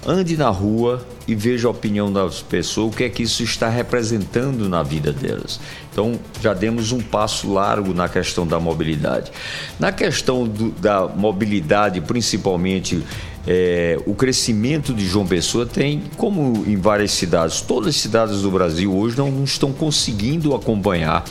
Ande 0.07 0.37
na 0.37 0.51
rua 0.51 1.05
e 1.27 1.35
veja 1.35 1.67
a 1.69 1.71
opinião 1.71 2.13
das 2.13 2.43
pessoas, 2.43 2.93
o 2.93 2.97
que 2.97 3.05
é 3.05 3.09
que 3.09 3.23
isso 3.23 3.43
está 3.43 3.69
representando 3.69 4.69
na 4.69 4.83
vida 4.83 5.13
delas. 5.13 5.59
Então, 5.91 6.19
já 6.43 6.53
demos 6.53 6.93
um 6.93 7.01
passo 7.01 7.51
largo 7.51 7.95
na 7.95 8.09
questão 8.09 8.47
da 8.47 8.61
mobilidade. 8.61 9.33
Na 9.81 9.91
questão 9.93 10.47
do, 10.47 10.71
da 10.73 11.09
mobilidade, 11.09 12.03
principalmente 12.03 13.03
é, 13.47 13.99
o 14.07 14.15
crescimento 14.15 14.93
de 14.93 15.07
João 15.07 15.27
Pessoa 15.27 15.67
tem, 15.67 16.03
como 16.17 16.65
em 16.67 16.77
várias 16.77 17.13
cidades, 17.13 17.61
todas 17.61 17.91
as 17.91 17.97
cidades 17.97 18.43
do 18.43 18.51
Brasil 18.51 18.95
hoje 18.95 19.17
não 19.17 19.45
estão 19.45 19.73
conseguindo 19.73 20.55
acompanhar 20.55 21.25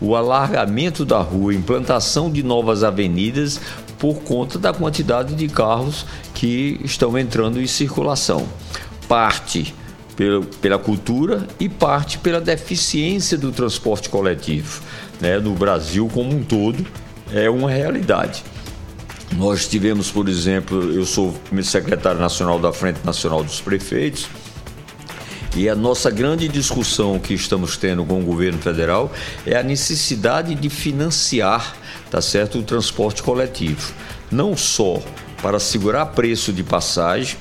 o 0.00 0.14
alargamento 0.14 1.04
da 1.04 1.18
rua, 1.18 1.54
implantação 1.54 2.30
de 2.30 2.42
novas 2.42 2.84
avenidas 2.84 3.60
por 3.98 4.16
conta 4.22 4.58
da 4.58 4.72
quantidade 4.72 5.34
de 5.34 5.48
carros 5.48 6.06
que 6.34 6.80
estão 6.84 7.16
entrando 7.18 7.60
em 7.60 7.66
circulação. 7.66 8.46
Parte 9.08 9.74
pela, 10.60 10.78
cultura 10.78 11.46
e 11.60 11.68
parte 11.68 12.18
pela 12.18 12.40
deficiência 12.40 13.36
do 13.36 13.52
transporte 13.52 14.08
coletivo. 14.08 14.82
Né? 15.20 15.38
No 15.38 15.52
Brasil 15.54 16.10
como 16.12 16.34
um 16.34 16.42
todo, 16.42 16.84
é 17.32 17.48
uma 17.50 17.70
realidade. 17.70 18.42
Nós 19.34 19.66
tivemos, 19.68 20.10
por 20.10 20.28
exemplo, 20.28 20.92
eu 20.92 21.04
sou 21.04 21.34
secretário 21.62 22.20
nacional 22.20 22.58
da 22.58 22.72
Frente 22.72 23.00
Nacional 23.04 23.42
dos 23.42 23.60
Prefeitos, 23.60 24.28
e 25.56 25.70
a 25.70 25.74
nossa 25.74 26.10
grande 26.10 26.48
discussão 26.48 27.18
que 27.18 27.32
estamos 27.32 27.78
tendo 27.78 28.04
com 28.04 28.20
o 28.20 28.24
governo 28.24 28.58
federal 28.58 29.10
é 29.46 29.56
a 29.56 29.62
necessidade 29.62 30.54
de 30.54 30.68
financiar, 30.68 31.74
tá 32.10 32.20
certo, 32.20 32.58
o 32.58 32.62
transporte 32.62 33.22
coletivo, 33.22 33.94
não 34.30 34.54
só 34.54 35.02
para 35.40 35.58
segurar 35.58 36.06
preço 36.06 36.52
de 36.52 36.62
passagem, 36.62 37.38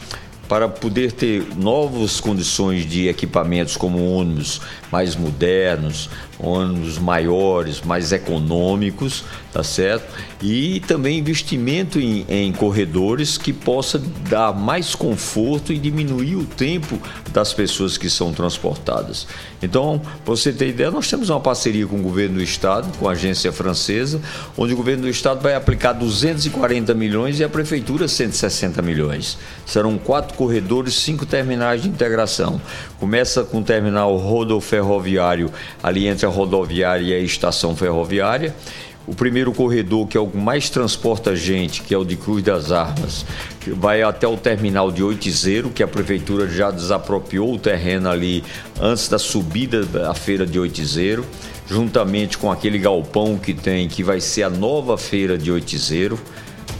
para 0.47 0.69
poder 0.69 1.11
ter 1.11 1.45
novas 1.57 2.21
condições 2.21 2.85
de 2.85 3.07
equipamentos 3.09 3.75
como 3.75 4.13
ônibus 4.13 4.61
mais 4.91 5.15
modernos, 5.15 6.09
ônibus 6.39 6.97
maiores, 6.97 7.81
mais 7.81 8.11
econômicos, 8.11 9.23
tá 9.51 9.63
certo? 9.63 10.05
E 10.41 10.81
também 10.81 11.17
investimento 11.17 11.99
em, 11.99 12.25
em, 12.27 12.51
corredores 12.51 13.37
que 13.37 13.53
possa 13.53 14.01
dar 14.29 14.53
mais 14.53 14.93
conforto 14.93 15.71
e 15.71 15.79
diminuir 15.79 16.35
o 16.35 16.45
tempo 16.45 16.99
das 17.31 17.53
pessoas 17.53 17.97
que 17.97 18.09
são 18.09 18.33
transportadas. 18.33 19.27
Então, 19.61 19.99
para 19.99 20.35
você 20.35 20.51
ter 20.51 20.69
ideia, 20.69 20.91
nós 20.91 21.09
temos 21.09 21.29
uma 21.29 21.39
parceria 21.39 21.87
com 21.87 21.95
o 21.95 22.01
governo 22.01 22.35
do 22.35 22.43
estado, 22.43 22.87
com 22.97 23.07
a 23.07 23.13
agência 23.13 23.51
francesa, 23.51 24.21
onde 24.57 24.73
o 24.73 24.77
governo 24.77 25.03
do 25.03 25.09
estado 25.09 25.41
vai 25.41 25.55
aplicar 25.55 25.93
240 25.93 26.93
milhões 26.93 27.39
e 27.39 27.43
a 27.43 27.49
prefeitura 27.49 28.07
160 28.07 28.81
milhões. 28.81 29.37
Serão 29.65 29.97
quatro 29.97 30.37
corredores, 30.37 30.95
cinco 30.95 31.25
terminais 31.25 31.81
de 31.81 31.89
integração. 31.89 32.61
Começa 32.99 33.43
com 33.43 33.59
o 33.59 33.63
terminal 33.63 34.15
rodoferroviário 34.85 35.51
ali 35.81 36.07
entre 36.07 36.25
a 36.25 36.29
rodoviária 36.29 37.03
e 37.03 37.13
a 37.13 37.19
estação 37.19 37.75
ferroviária. 37.75 38.55
O 39.07 39.13
primeiro 39.13 39.53
corredor, 39.53 40.07
que 40.07 40.17
é 40.17 40.19
o 40.19 40.27
que 40.27 40.37
mais 40.37 40.67
transporta 40.67 41.35
gente, 41.35 41.83
que 41.83 41.93
é 41.93 41.97
o 41.97 42.03
de 42.03 42.15
Cruz 42.15 42.41
das 42.41 42.71
Armas, 42.71 43.23
vai 43.67 44.01
até 44.01 44.27
o 44.27 44.35
terminal 44.35 44.91
de 44.91 45.03
Oitizeiro, 45.03 45.69
que 45.69 45.83
a 45.83 45.87
prefeitura 45.87 46.47
já 46.47 46.71
desapropriou 46.71 47.53
o 47.53 47.59
terreno 47.59 48.09
ali 48.09 48.43
antes 48.81 49.07
da 49.07 49.19
subida 49.19 49.85
da 49.85 50.15
feira 50.15 50.43
de 50.43 50.59
Oitizeiro, 50.59 51.23
juntamente 51.67 52.35
com 52.39 52.51
aquele 52.51 52.79
galpão 52.79 53.37
que 53.37 53.53
tem, 53.53 53.87
que 53.87 54.01
vai 54.01 54.19
ser 54.19 54.41
a 54.41 54.49
nova 54.49 54.97
feira 54.97 55.37
de 55.37 55.51
Oitizeiro. 55.51 56.19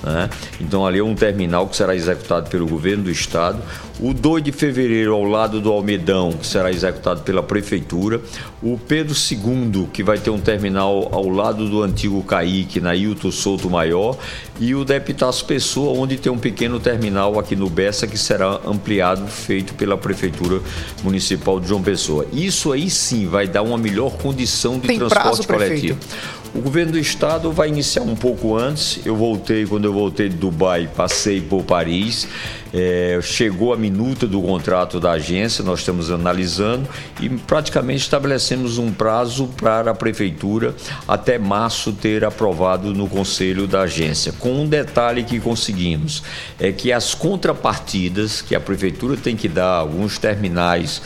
Né? 0.05 0.29
Então 0.61 0.85
ali 0.85 0.99
é 0.99 1.03
um 1.03 1.15
terminal 1.15 1.67
que 1.67 1.75
será 1.75 1.95
executado 1.95 2.47
pelo 2.49 2.67
governo 2.67 3.05
do 3.05 3.11
estado. 3.11 3.59
O 3.99 4.13
2 4.13 4.43
de 4.43 4.51
fevereiro 4.51 5.13
ao 5.13 5.23
lado 5.23 5.59
do 5.59 5.71
Almedão, 5.71 6.31
que 6.33 6.45
será 6.45 6.69
executado 6.69 7.21
pela 7.21 7.41
prefeitura. 7.41 8.21
O 8.61 8.77
Pedro 8.77 9.15
II, 9.15 9.87
que 9.91 10.03
vai 10.03 10.19
ter 10.19 10.29
um 10.29 10.39
terminal 10.39 11.09
ao 11.11 11.27
lado 11.29 11.67
do 11.67 11.81
antigo 11.81 12.21
Caique, 12.23 12.79
na 12.79 12.93
Hilton 12.93 13.31
Souto 13.31 13.69
Maior. 13.69 14.17
E 14.59 14.75
o 14.75 14.85
Deputaço 14.85 15.45
Pessoa, 15.45 15.97
onde 15.97 16.17
tem 16.17 16.31
um 16.31 16.37
pequeno 16.37 16.79
terminal 16.79 17.39
aqui 17.39 17.55
no 17.55 17.69
Bessa, 17.69 18.05
que 18.05 18.17
será 18.17 18.59
ampliado, 18.65 19.25
feito 19.27 19.73
pela 19.73 19.97
Prefeitura 19.97 20.61
Municipal 21.03 21.59
de 21.59 21.67
João 21.67 21.81
Pessoa. 21.81 22.27
Isso 22.31 22.71
aí 22.71 22.89
sim 22.89 23.27
vai 23.27 23.47
dar 23.47 23.63
uma 23.63 23.77
melhor 23.77 24.11
condição 24.17 24.77
de 24.77 24.87
tem 24.87 24.99
transporte 24.99 25.47
prazo, 25.47 25.47
coletivo. 25.47 25.97
Prefeito? 25.97 26.44
O 26.55 26.61
governo 26.61 26.93
do 26.93 26.99
estado 26.99 27.51
vai 27.51 27.67
iniciar 27.67 28.03
um 28.03 28.15
pouco 28.15 28.55
antes. 28.55 29.05
Eu 29.05 29.13
voltei, 29.13 29.65
quando 29.65 29.83
eu 29.83 29.91
voltei 29.91 30.29
de 30.29 30.37
Dubai, 30.37 30.87
passei 30.87 31.41
por 31.41 31.65
Paris. 31.65 32.29
É, 32.73 33.19
chegou 33.21 33.73
a 33.73 33.77
minuta 33.77 34.25
do 34.25 34.41
contrato 34.41 34.97
da 34.97 35.11
agência, 35.11 35.65
nós 35.65 35.79
estamos 35.79 36.09
analisando 36.09 36.87
e 37.19 37.27
praticamente 37.27 38.03
estabelecemos 38.03 38.77
um 38.77 38.89
prazo 38.89 39.49
para 39.57 39.91
a 39.91 39.93
prefeitura 39.93 40.73
até 41.05 41.37
março 41.37 41.91
ter 41.91 42.23
aprovado 42.23 42.93
no 42.93 43.09
conselho 43.09 43.67
da 43.67 43.81
agência. 43.81 44.31
Com 44.31 44.61
um 44.61 44.65
detalhe 44.65 45.25
que 45.25 45.41
conseguimos 45.41 46.23
é 46.57 46.71
que 46.71 46.89
as 46.93 47.13
contrapartidas 47.13 48.41
que 48.41 48.55
a 48.55 48.61
prefeitura 48.61 49.17
tem 49.17 49.35
que 49.35 49.49
dar, 49.49 49.79
alguns 49.79 50.17
terminais, 50.17 51.01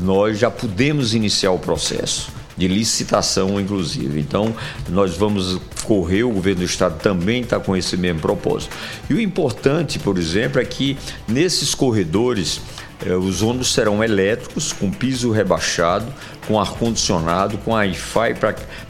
nós 0.00 0.38
já 0.38 0.50
podemos 0.50 1.14
iniciar 1.14 1.50
o 1.50 1.58
processo 1.58 2.45
de 2.56 2.68
licitação, 2.68 3.60
inclusive. 3.60 4.18
Então, 4.20 4.54
nós 4.88 5.16
vamos 5.16 5.60
correr, 5.84 6.24
o 6.24 6.30
governo 6.30 6.60
do 6.60 6.64
estado 6.64 6.98
também 7.00 7.42
está 7.42 7.60
com 7.60 7.76
esse 7.76 7.96
mesmo 7.96 8.20
propósito. 8.20 8.74
E 9.08 9.14
o 9.14 9.20
importante, 9.20 9.98
por 9.98 10.18
exemplo, 10.18 10.60
é 10.60 10.64
que 10.64 10.96
nesses 11.28 11.74
corredores. 11.74 12.60
Eh, 13.04 13.14
os 13.14 13.42
ônibus 13.42 13.74
serão 13.74 14.02
elétricos, 14.02 14.72
com 14.72 14.90
piso 14.90 15.30
rebaixado, 15.30 16.06
com 16.48 16.58
ar-condicionado, 16.58 17.58
com 17.58 17.72
Wi-Fi 17.72 18.34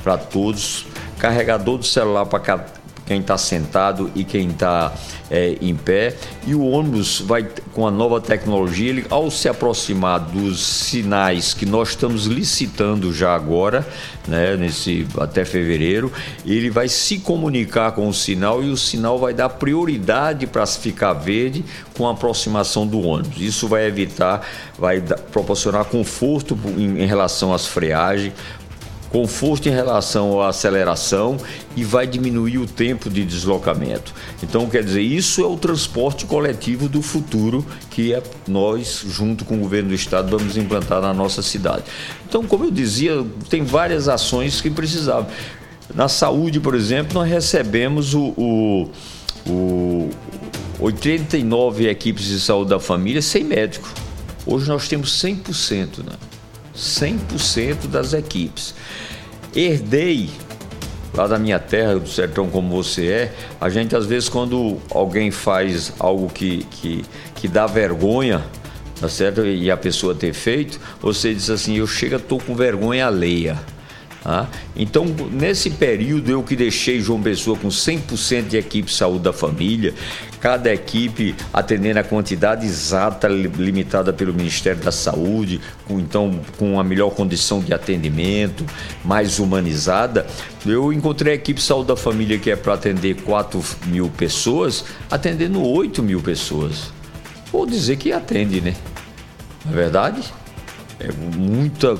para 0.00 0.16
todos, 0.16 0.86
carregador 1.18 1.78
do 1.78 1.84
celular 1.84 2.24
para 2.26 2.38
quem 3.06 3.20
está 3.20 3.38
sentado 3.38 4.10
e 4.14 4.24
quem 4.24 4.48
está 4.48 4.92
é, 5.30 5.56
em 5.60 5.74
pé. 5.74 6.14
E 6.46 6.54
o 6.54 6.66
ônibus 6.66 7.20
vai 7.20 7.48
com 7.72 7.86
a 7.86 7.90
nova 7.90 8.20
tecnologia, 8.20 8.90
ele, 8.90 9.06
ao 9.08 9.30
se 9.30 9.48
aproximar 9.48 10.18
dos 10.20 10.60
sinais 10.60 11.54
que 11.54 11.64
nós 11.64 11.90
estamos 11.90 12.26
licitando 12.26 13.12
já 13.12 13.34
agora, 13.34 13.86
né, 14.26 14.56
nesse 14.56 15.06
até 15.18 15.44
fevereiro, 15.44 16.12
ele 16.44 16.68
vai 16.68 16.88
se 16.88 17.18
comunicar 17.18 17.92
com 17.92 18.08
o 18.08 18.14
sinal 18.14 18.62
e 18.62 18.70
o 18.70 18.76
sinal 18.76 19.18
vai 19.18 19.32
dar 19.32 19.48
prioridade 19.50 20.46
para 20.46 20.66
ficar 20.66 21.12
verde 21.12 21.64
com 21.96 22.08
a 22.08 22.12
aproximação 22.12 22.86
do 22.86 23.00
ônibus. 23.00 23.40
Isso 23.40 23.68
vai 23.68 23.86
evitar, 23.86 24.46
vai 24.78 25.00
proporcionar 25.00 25.84
conforto 25.84 26.58
em, 26.76 27.02
em 27.02 27.06
relação 27.06 27.54
às 27.54 27.66
freagens, 27.66 28.32
conforto 29.10 29.68
em 29.68 29.72
relação 29.72 30.40
à 30.40 30.48
aceleração 30.48 31.36
e 31.76 31.84
vai 31.84 32.06
diminuir 32.06 32.58
o 32.58 32.66
tempo 32.66 33.08
de 33.08 33.24
deslocamento. 33.24 34.12
Então, 34.42 34.68
quer 34.68 34.84
dizer, 34.84 35.02
isso 35.02 35.42
é 35.42 35.46
o 35.46 35.56
transporte 35.56 36.26
coletivo 36.26 36.88
do 36.88 37.00
futuro 37.00 37.64
que 37.90 38.12
é 38.12 38.22
nós, 38.46 39.04
junto 39.08 39.44
com 39.44 39.56
o 39.56 39.58
governo 39.58 39.90
do 39.90 39.94
estado, 39.94 40.36
vamos 40.36 40.56
implantar 40.56 41.00
na 41.00 41.14
nossa 41.14 41.42
cidade. 41.42 41.84
Então, 42.28 42.44
como 42.44 42.64
eu 42.64 42.70
dizia, 42.70 43.24
tem 43.48 43.62
várias 43.64 44.08
ações 44.08 44.60
que 44.60 44.70
precisavam. 44.70 45.26
Na 45.94 46.08
saúde, 46.08 46.60
por 46.60 46.74
exemplo, 46.74 47.14
nós 47.14 47.28
recebemos 47.28 48.12
o, 48.12 48.34
o, 48.36 48.90
o 49.48 50.10
89 50.80 51.88
equipes 51.88 52.26
de 52.26 52.40
saúde 52.40 52.70
da 52.70 52.80
família 52.80 53.22
sem 53.22 53.44
médico. 53.44 53.88
Hoje 54.44 54.68
nós 54.68 54.88
temos 54.88 55.10
100%, 55.22 56.04
né? 56.04 56.12
100% 56.76 57.86
das 57.88 58.12
equipes. 58.12 58.74
Herdei, 59.54 60.30
lá 61.14 61.26
da 61.26 61.38
minha 61.38 61.58
terra, 61.58 61.98
do 61.98 62.08
sertão 62.08 62.48
como 62.48 62.68
você 62.70 63.06
é, 63.06 63.34
a 63.60 63.68
gente 63.68 63.96
às 63.96 64.06
vezes 64.06 64.28
quando 64.28 64.78
alguém 64.90 65.30
faz 65.30 65.92
algo 65.98 66.28
que, 66.28 66.64
que, 66.64 67.04
que 67.34 67.48
dá 67.48 67.66
vergonha, 67.66 68.44
tá 69.00 69.08
certo? 69.08 69.44
E 69.46 69.70
a 69.70 69.76
pessoa 69.76 70.14
ter 70.14 70.34
feito, 70.34 70.78
você 71.00 71.32
diz 71.34 71.48
assim, 71.48 71.76
eu 71.76 71.86
chego, 71.86 72.16
estou 72.16 72.38
com 72.38 72.54
vergonha 72.54 73.06
alheia. 73.06 73.58
Tá? 74.26 74.48
Então, 74.74 75.06
nesse 75.30 75.70
período, 75.70 76.28
eu 76.28 76.42
que 76.42 76.56
deixei 76.56 76.98
João 76.98 77.22
Pessoa 77.22 77.56
com 77.56 77.68
100% 77.68 78.48
de 78.48 78.56
equipe 78.56 78.88
de 78.88 78.92
saúde 78.92 79.22
da 79.22 79.32
família, 79.32 79.94
cada 80.40 80.74
equipe 80.74 81.32
atendendo 81.52 82.00
a 82.00 82.02
quantidade 82.02 82.66
exata 82.66 83.28
limitada 83.28 84.12
pelo 84.12 84.34
Ministério 84.34 84.82
da 84.82 84.90
Saúde, 84.90 85.60
com, 85.84 86.00
então 86.00 86.40
com 86.58 86.80
a 86.80 86.82
melhor 86.82 87.10
condição 87.10 87.60
de 87.60 87.72
atendimento, 87.72 88.66
mais 89.04 89.38
humanizada. 89.38 90.26
Eu 90.66 90.92
encontrei 90.92 91.34
a 91.34 91.36
equipe 91.36 91.60
de 91.60 91.64
saúde 91.64 91.86
da 91.86 91.96
família 91.96 92.36
que 92.36 92.50
é 92.50 92.56
para 92.56 92.74
atender 92.74 93.22
4 93.22 93.62
mil 93.86 94.08
pessoas, 94.08 94.86
atendendo 95.08 95.62
8 95.62 96.02
mil 96.02 96.20
pessoas. 96.20 96.92
Vou 97.52 97.64
dizer 97.64 97.94
que 97.94 98.10
atende, 98.10 98.60
né? 98.60 98.74
Não 99.64 99.72
é 99.72 99.76
verdade? 99.76 100.20
É 100.98 101.12
muita 101.12 101.94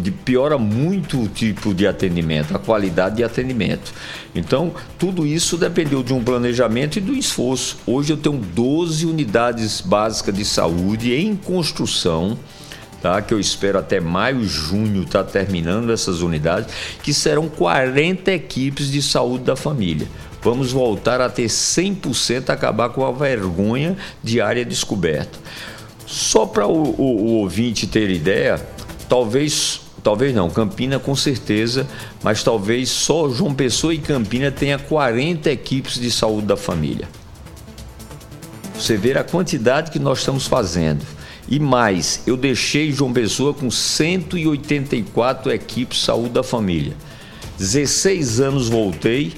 de, 0.00 0.10
piora 0.10 0.58
muito 0.58 1.22
o 1.22 1.28
tipo 1.28 1.72
de 1.72 1.86
atendimento, 1.86 2.56
a 2.56 2.58
qualidade 2.58 3.16
de 3.16 3.24
atendimento. 3.24 3.92
Então, 4.34 4.72
tudo 4.98 5.24
isso 5.24 5.56
dependeu 5.56 6.02
de 6.02 6.12
um 6.12 6.24
planejamento 6.24 6.98
e 6.98 7.00
do 7.00 7.12
esforço. 7.12 7.78
Hoje 7.86 8.12
eu 8.12 8.16
tenho 8.16 8.36
12 8.38 9.06
unidades 9.06 9.80
básicas 9.80 10.34
de 10.34 10.44
saúde 10.44 11.14
em 11.14 11.36
construção. 11.36 12.36
Tá, 13.00 13.20
que 13.20 13.34
eu 13.34 13.40
espero 13.40 13.80
até 13.80 13.98
maio, 13.98 14.44
junho 14.44 15.04
tá 15.04 15.24
terminando 15.24 15.90
essas 15.90 16.22
unidades, 16.22 16.72
que 17.02 17.12
serão 17.12 17.48
40 17.48 18.30
equipes 18.30 18.92
de 18.92 19.02
saúde 19.02 19.42
da 19.42 19.56
família. 19.56 20.06
Vamos 20.40 20.70
voltar 20.70 21.20
a 21.20 21.28
ter 21.28 21.46
100% 21.46 22.50
acabar 22.50 22.90
com 22.90 23.04
a 23.04 23.10
vergonha 23.10 23.96
de 24.22 24.40
área 24.40 24.64
descoberta. 24.64 25.36
Só 26.12 26.44
para 26.44 26.66
o, 26.66 26.94
o, 27.00 27.02
o 27.02 27.26
ouvinte 27.38 27.86
ter 27.86 28.10
ideia, 28.10 28.60
talvez 29.08 29.80
talvez 30.02 30.34
não, 30.34 30.50
Campina 30.50 30.98
com 30.98 31.16
certeza, 31.16 31.86
mas 32.22 32.44
talvez 32.44 32.90
só 32.90 33.30
João 33.30 33.54
Pessoa 33.54 33.94
e 33.94 33.98
Campina 33.98 34.50
tenha 34.50 34.78
40 34.78 35.50
equipes 35.50 35.98
de 35.98 36.10
saúde 36.10 36.48
da 36.48 36.56
família. 36.56 37.08
Você 38.74 38.98
vê 38.98 39.16
a 39.16 39.24
quantidade 39.24 39.90
que 39.90 39.98
nós 39.98 40.18
estamos 40.18 40.46
fazendo. 40.46 41.02
E 41.48 41.58
mais, 41.58 42.20
eu 42.26 42.36
deixei 42.36 42.92
João 42.92 43.10
Pessoa 43.10 43.54
com 43.54 43.70
184 43.70 45.50
equipes 45.50 46.00
de 46.00 46.04
saúde 46.04 46.34
da 46.34 46.42
família. 46.42 46.94
16 47.56 48.38
anos 48.38 48.68
voltei, 48.68 49.32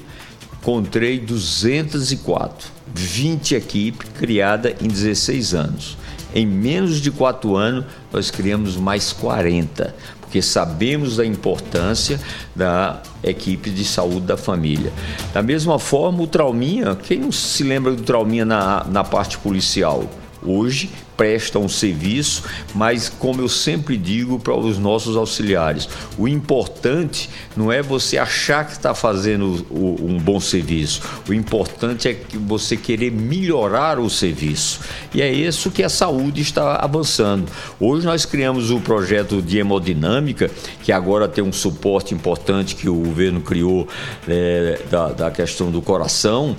encontrei 0.59 1.19
204. 1.19 2.69
20 2.93 3.55
equipes 3.55 4.09
criada 4.19 4.75
em 4.81 4.89
16 4.89 5.53
anos. 5.53 5.97
Em 6.35 6.45
menos 6.45 6.99
de 6.99 7.09
quatro 7.09 7.55
anos, 7.55 7.85
nós 8.11 8.29
criamos 8.29 8.75
mais 8.75 9.13
40, 9.13 9.95
porque 10.19 10.41
sabemos 10.41 11.15
da 11.15 11.25
importância 11.25 12.19
da 12.53 13.01
equipe 13.23 13.69
de 13.69 13.85
saúde 13.85 14.25
da 14.25 14.35
família. 14.35 14.91
Da 15.33 15.41
mesma 15.41 15.79
forma, 15.79 16.21
o 16.21 16.27
Trauminha, 16.27 16.93
quem 16.93 17.19
não 17.19 17.31
se 17.31 17.63
lembra 17.63 17.93
do 17.93 18.03
Trauminha 18.03 18.43
na, 18.43 18.83
na 18.83 19.01
parte 19.01 19.37
policial? 19.37 20.03
Hoje 20.45 20.89
presta 21.17 21.59
um 21.59 21.69
serviço, 21.69 22.43
mas 22.73 23.09
como 23.09 23.41
eu 23.41 23.47
sempre 23.47 23.97
digo 23.97 24.37
para 24.39 24.55
os 24.55 24.77
nossos 24.77 25.15
auxiliares, 25.15 25.87
o 26.17 26.27
importante 26.27 27.29
não 27.55 27.71
é 27.71 27.81
você 27.81 28.17
achar 28.17 28.65
que 28.65 28.73
está 28.73 28.93
fazendo 28.93 29.65
um 29.71 30.17
bom 30.17 30.39
serviço, 30.39 31.01
o 31.27 31.33
importante 31.33 32.07
é 32.07 32.13
que 32.13 32.37
você 32.37 32.75
querer 32.75 33.11
melhorar 33.11 33.99
o 33.99 34.09
serviço. 34.09 34.81
E 35.13 35.21
é 35.21 35.31
isso 35.31 35.71
que 35.71 35.83
a 35.83 35.89
saúde 35.89 36.41
está 36.41 36.75
avançando. 36.75 37.49
Hoje 37.79 38.05
nós 38.05 38.25
criamos 38.25 38.71
o 38.71 38.79
projeto 38.79 39.41
de 39.41 39.57
hemodinâmica, 39.57 40.51
que 40.83 40.91
agora 40.91 41.27
tem 41.27 41.43
um 41.43 41.53
suporte 41.53 42.13
importante 42.13 42.75
que 42.75 42.89
o 42.89 42.95
governo 42.95 43.41
criou 43.41 43.87
é, 44.27 44.81
da, 44.89 45.07
da 45.09 45.31
questão 45.31 45.71
do 45.71 45.81
coração, 45.81 46.55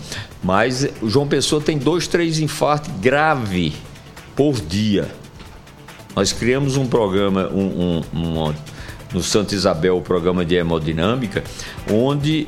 mas 0.47 0.89
o 1.03 1.11
João 1.11 1.27
Pessoa 1.27 1.61
tem 1.61 1.77
dois, 1.77 2.07
três 2.07 2.39
infartos 2.39 2.89
graves 3.01 3.73
por 4.37 4.61
dia. 4.61 5.11
Nós 6.15 6.33
criamos 6.33 6.77
um 6.77 6.87
programa, 6.87 7.49
um, 7.49 8.01
um, 8.15 8.47
um, 8.47 8.55
no 9.13 9.25
Santa 9.25 9.57
Isabel, 9.57 9.97
o 9.97 10.01
programa 10.01 10.45
de 10.45 10.55
hemodinâmica, 10.55 11.43
onde 11.93 12.47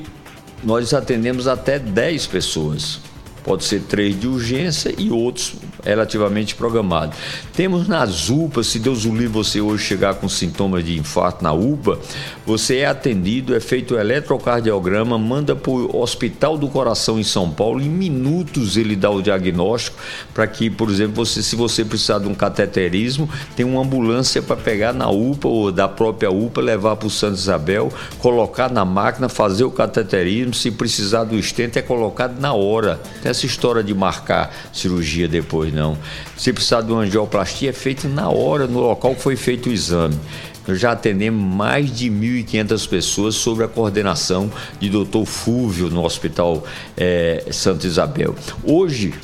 nós 0.62 0.94
atendemos 0.94 1.48
até 1.48 1.76
10 1.76 2.28
pessoas. 2.28 3.00
Pode 3.42 3.64
ser 3.64 3.80
três 3.80 4.18
de 4.18 4.28
urgência 4.28 4.94
e 4.96 5.10
outros 5.10 5.54
relativamente 5.88 6.54
programados. 6.54 7.16
Temos 7.54 7.88
nas 7.88 8.28
UPAs, 8.28 8.66
se 8.66 8.78
Deus 8.78 9.04
o 9.04 9.10
livre 9.10 9.28
você 9.28 9.60
hoje 9.60 9.84
chegar 9.84 10.14
com 10.16 10.28
sintomas 10.28 10.84
de 10.84 10.98
infarto 10.98 11.42
na 11.42 11.52
UPA, 11.52 11.98
você 12.44 12.78
é 12.78 12.86
atendido, 12.86 13.54
é 13.54 13.60
feito 13.60 13.94
o 13.94 13.98
eletrocardiograma, 13.98 15.18
manda 15.18 15.56
para 15.56 15.70
o 15.70 16.00
Hospital 16.00 16.58
do 16.58 16.68
Coração 16.68 17.18
em 17.18 17.24
São 17.24 17.50
Paulo, 17.50 17.80
em 17.80 17.88
minutos 17.88 18.76
ele 18.76 18.94
dá 18.94 19.10
o 19.10 19.22
diagnóstico 19.22 19.96
para 20.34 20.46
que, 20.46 20.68
por 20.68 20.90
exemplo, 20.90 21.24
você, 21.24 21.42
se 21.42 21.56
você 21.56 21.84
precisar 21.84 22.18
de 22.18 22.28
um 22.28 22.34
cateterismo, 22.34 23.28
tem 23.56 23.64
uma 23.64 23.82
ambulância 23.82 24.42
para 24.42 24.56
pegar 24.56 24.92
na 24.92 25.08
UPA 25.08 25.48
ou 25.48 25.72
da 25.72 25.88
própria 25.88 26.30
UPA, 26.30 26.60
levar 26.60 26.96
para 26.96 27.06
o 27.06 27.10
Santa 27.10 27.34
Isabel, 27.34 27.90
colocar 28.18 28.70
na 28.70 28.84
máquina, 28.84 29.28
fazer 29.28 29.64
o 29.64 29.70
cateterismo, 29.70 30.52
se 30.52 30.70
precisar 30.70 31.24
do 31.24 31.36
estente 31.36 31.78
é 31.78 31.82
colocado 31.82 32.38
na 32.40 32.52
hora. 32.52 33.00
Essa 33.24 33.46
história 33.46 33.82
de 33.82 33.94
marcar 33.94 34.54
cirurgia 34.72 35.26
depois, 35.26 35.72
não. 35.78 35.96
Se 36.36 36.52
precisar 36.52 36.82
de 36.82 36.92
uma 36.92 37.02
angioplastia, 37.02 37.70
é 37.70 37.72
feito 37.72 38.08
na 38.08 38.28
hora, 38.28 38.66
no 38.66 38.80
local 38.80 39.14
que 39.14 39.22
foi 39.22 39.36
feito 39.36 39.68
o 39.70 39.72
exame. 39.72 40.18
Nós 40.66 40.78
já 40.78 40.92
atendemos 40.92 41.42
mais 41.42 41.90
de 41.90 42.10
1.500 42.10 42.88
pessoas 42.88 43.34
sob 43.36 43.64
a 43.64 43.68
coordenação 43.68 44.50
de 44.78 44.90
Dr. 44.90 45.24
Fúvio 45.24 45.88
no 45.88 46.04
Hospital 46.04 46.62
é, 46.94 47.46
Santa 47.50 47.86
Isabel. 47.86 48.34
Hoje, 48.62 49.14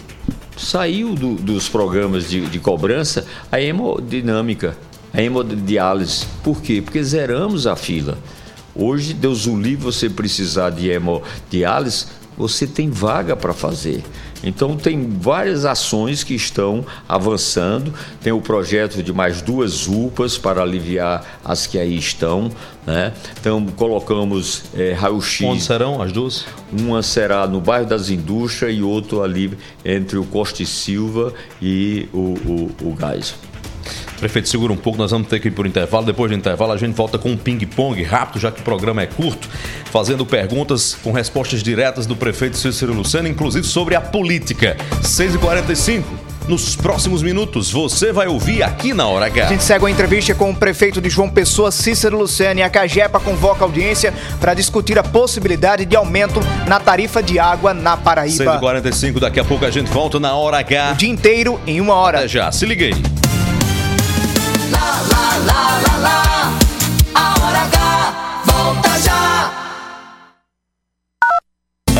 saiu 0.56 1.14
do, 1.14 1.34
dos 1.34 1.68
programas 1.68 2.30
de, 2.30 2.46
de 2.46 2.58
cobrança 2.58 3.26
a 3.52 3.60
hemodinâmica, 3.60 4.76
a 5.12 5.20
hemodiálise. 5.20 6.24
Por 6.42 6.62
quê? 6.62 6.80
Porque 6.82 7.02
zeramos 7.02 7.66
a 7.66 7.76
fila. 7.76 8.16
Hoje, 8.74 9.12
Deus 9.12 9.46
o 9.46 9.54
livre, 9.54 9.84
você 9.84 10.08
precisar 10.08 10.70
de 10.70 10.88
hemodiálise, 10.88 12.06
você 12.36 12.66
tem 12.66 12.88
vaga 12.88 13.36
para 13.36 13.52
fazer. 13.52 14.02
Então 14.44 14.76
tem 14.76 15.08
várias 15.08 15.64
ações 15.64 16.22
que 16.22 16.34
estão 16.34 16.84
avançando. 17.08 17.92
Tem 18.22 18.32
o 18.32 18.40
projeto 18.40 19.02
de 19.02 19.12
mais 19.12 19.40
duas 19.40 19.88
UPAs 19.88 20.36
para 20.36 20.62
aliviar 20.62 21.40
as 21.44 21.66
que 21.66 21.78
aí 21.78 21.96
estão. 21.96 22.50
Né? 22.86 23.12
Então 23.40 23.64
colocamos 23.76 24.64
é, 24.74 24.92
raio-x. 24.92 25.46
Onde 25.46 25.62
serão 25.62 26.02
as 26.02 26.12
duas? 26.12 26.44
Uma 26.70 27.02
será 27.02 27.46
no 27.46 27.60
bairro 27.60 27.86
das 27.86 28.10
Indústrias 28.10 28.76
e 28.76 28.82
outro 28.82 29.22
ali 29.22 29.56
entre 29.84 30.18
o 30.18 30.24
Costa 30.24 30.62
e 30.62 30.66
Silva 30.66 31.32
e 31.62 32.08
o, 32.12 32.18
o, 32.18 32.90
o 32.90 32.94
Gás. 32.94 33.34
Prefeito, 34.24 34.48
segura 34.48 34.72
um 34.72 34.76
pouco, 34.76 34.98
nós 34.98 35.10
vamos 35.10 35.28
ter 35.28 35.38
que 35.38 35.48
ir 35.48 35.50
por 35.50 35.66
intervalo. 35.66 36.06
Depois 36.06 36.30
do 36.30 36.34
intervalo, 36.34 36.72
a 36.72 36.78
gente 36.78 36.94
volta 36.94 37.18
com 37.18 37.30
um 37.30 37.36
ping-pong 37.36 38.02
rápido, 38.02 38.40
já 38.40 38.50
que 38.50 38.58
o 38.58 38.64
programa 38.64 39.02
é 39.02 39.06
curto, 39.06 39.46
fazendo 39.92 40.24
perguntas 40.24 40.96
com 41.02 41.12
respostas 41.12 41.62
diretas 41.62 42.06
do 42.06 42.16
prefeito 42.16 42.56
Cícero 42.56 42.94
Lucena, 42.94 43.28
inclusive 43.28 43.66
sobre 43.66 43.94
a 43.94 44.00
política. 44.00 44.78
6h45. 45.02 46.04
Nos 46.48 46.74
próximos 46.74 47.22
minutos, 47.22 47.70
você 47.70 48.14
vai 48.14 48.26
ouvir 48.26 48.62
aqui 48.62 48.94
na 48.94 49.06
Hora 49.06 49.26
H. 49.26 49.44
A 49.44 49.48
gente 49.48 49.62
segue 49.62 49.84
a 49.84 49.90
entrevista 49.90 50.34
com 50.34 50.50
o 50.50 50.56
prefeito 50.56 51.02
de 51.02 51.10
João 51.10 51.28
Pessoa, 51.28 51.70
Cícero 51.70 52.16
Lucena, 52.16 52.60
e 52.60 52.62
a 52.62 52.70
Cagepa 52.70 53.20
convoca 53.20 53.62
a 53.62 53.66
audiência 53.66 54.14
para 54.40 54.54
discutir 54.54 54.98
a 54.98 55.02
possibilidade 55.02 55.84
de 55.84 55.96
aumento 55.96 56.40
na 56.66 56.80
tarifa 56.80 57.22
de 57.22 57.38
água 57.38 57.74
na 57.74 57.94
Paraíba. 57.94 58.58
6h45, 58.58 59.20
daqui 59.20 59.38
a 59.38 59.44
pouco 59.44 59.66
a 59.66 59.70
gente 59.70 59.90
volta 59.90 60.18
na 60.18 60.34
Hora 60.34 60.60
H. 60.60 60.92
O 60.92 60.96
dia 60.96 61.10
inteiro 61.10 61.60
em 61.66 61.78
uma 61.78 61.94
hora. 61.94 62.20
Até 62.20 62.28
já, 62.28 62.50
se 62.50 62.64
liguei. 62.64 62.94
Lá, 64.70 65.02
lá, 65.10 65.80
lá, 65.86 65.96
lá, 65.98 66.52
a 67.14 67.34
hora 67.40 67.62
H 67.62 68.03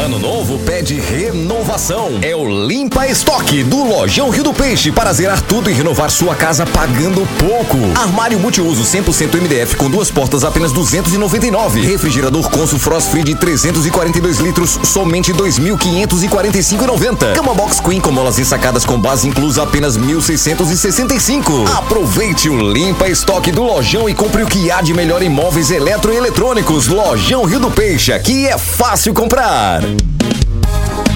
Ano 0.05 0.19
novo 0.19 0.59
pede 0.59 1.01
renovação. 1.01 2.19
É 2.21 2.37
o 2.37 2.67
Limpa 2.67 3.07
Estoque 3.07 3.63
do 3.63 3.85
Lojão 3.85 4.29
Rio 4.29 4.45
do 4.45 4.53
Peixe 4.53 4.93
para 4.93 5.11
zerar 5.15 5.41
tudo 5.41 5.71
e 5.71 5.73
renovar 5.73 6.11
sua 6.11 6.35
casa 6.35 6.67
pagando 6.67 7.27
pouco. 7.39 7.79
Armário 7.99 8.39
multiuso 8.39 8.83
100% 8.83 9.41
MDF 9.41 9.77
com 9.77 9.89
duas 9.89 10.11
portas 10.11 10.45
apenas 10.45 10.73
299. 10.73 11.81
Refrigerador 11.81 12.51
Consul 12.51 12.79
Frost 12.79 13.09
Free 13.09 13.25
de 13.25 13.35
342 13.35 14.41
litros 14.41 14.79
somente 14.83 15.33
2.545,90. 15.33 17.33
Cama 17.33 17.55
Box 17.55 17.81
Queen 17.81 17.99
com 17.99 18.13
molas 18.13 18.39
ensacadas 18.39 18.85
com 18.85 19.01
base 19.01 19.27
inclusa 19.27 19.63
apenas 19.63 19.97
1.665. 19.97 21.67
Aproveite 21.79 22.51
o 22.51 22.73
Limpa 22.73 23.09
Estoque 23.09 23.51
do 23.51 23.63
Lojão 23.63 24.07
e 24.07 24.13
compre 24.13 24.43
o 24.43 24.47
que 24.47 24.71
há 24.71 24.83
de 24.83 24.93
melhor 24.93 25.23
em 25.23 25.31
móveis 25.31 25.71
eletroeletrônicos. 25.71 26.89
Lojão 26.89 27.47
Rio 27.47 27.61
do 27.61 27.71
Peixe, 27.71 28.13
aqui 28.13 28.47
é 28.47 28.59
fácil 28.59 29.15
comprar. 29.15 29.81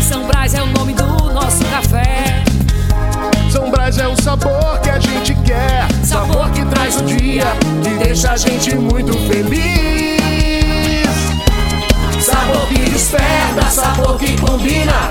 São 0.03 0.27
Brás 0.27 0.55
é 0.55 0.63
o 0.63 0.67
nome 0.67 0.93
do 0.95 1.33
nosso 1.33 1.65
café. 1.67 2.43
São 3.51 3.71
Brás 3.71 3.99
é 3.99 4.07
o 4.07 4.21
sabor 4.23 4.79
que 4.81 4.91
a 4.91 4.99
gente 4.99 5.35
quer. 5.45 5.87
Sabor 6.05 6.51
que 6.51 6.65
traz 6.67 6.97
o 6.97 7.05
dia 7.05 7.45
e 7.85 8.05
deixa 8.05 8.33
a 8.33 8.37
gente 8.37 8.75
muito 8.75 9.13
feliz. 9.27 10.29
Sabor 12.21 12.69
que 12.69 12.79
desperta, 12.91 13.71
sabor 13.71 14.19
que 14.19 14.37
combina, 14.39 15.11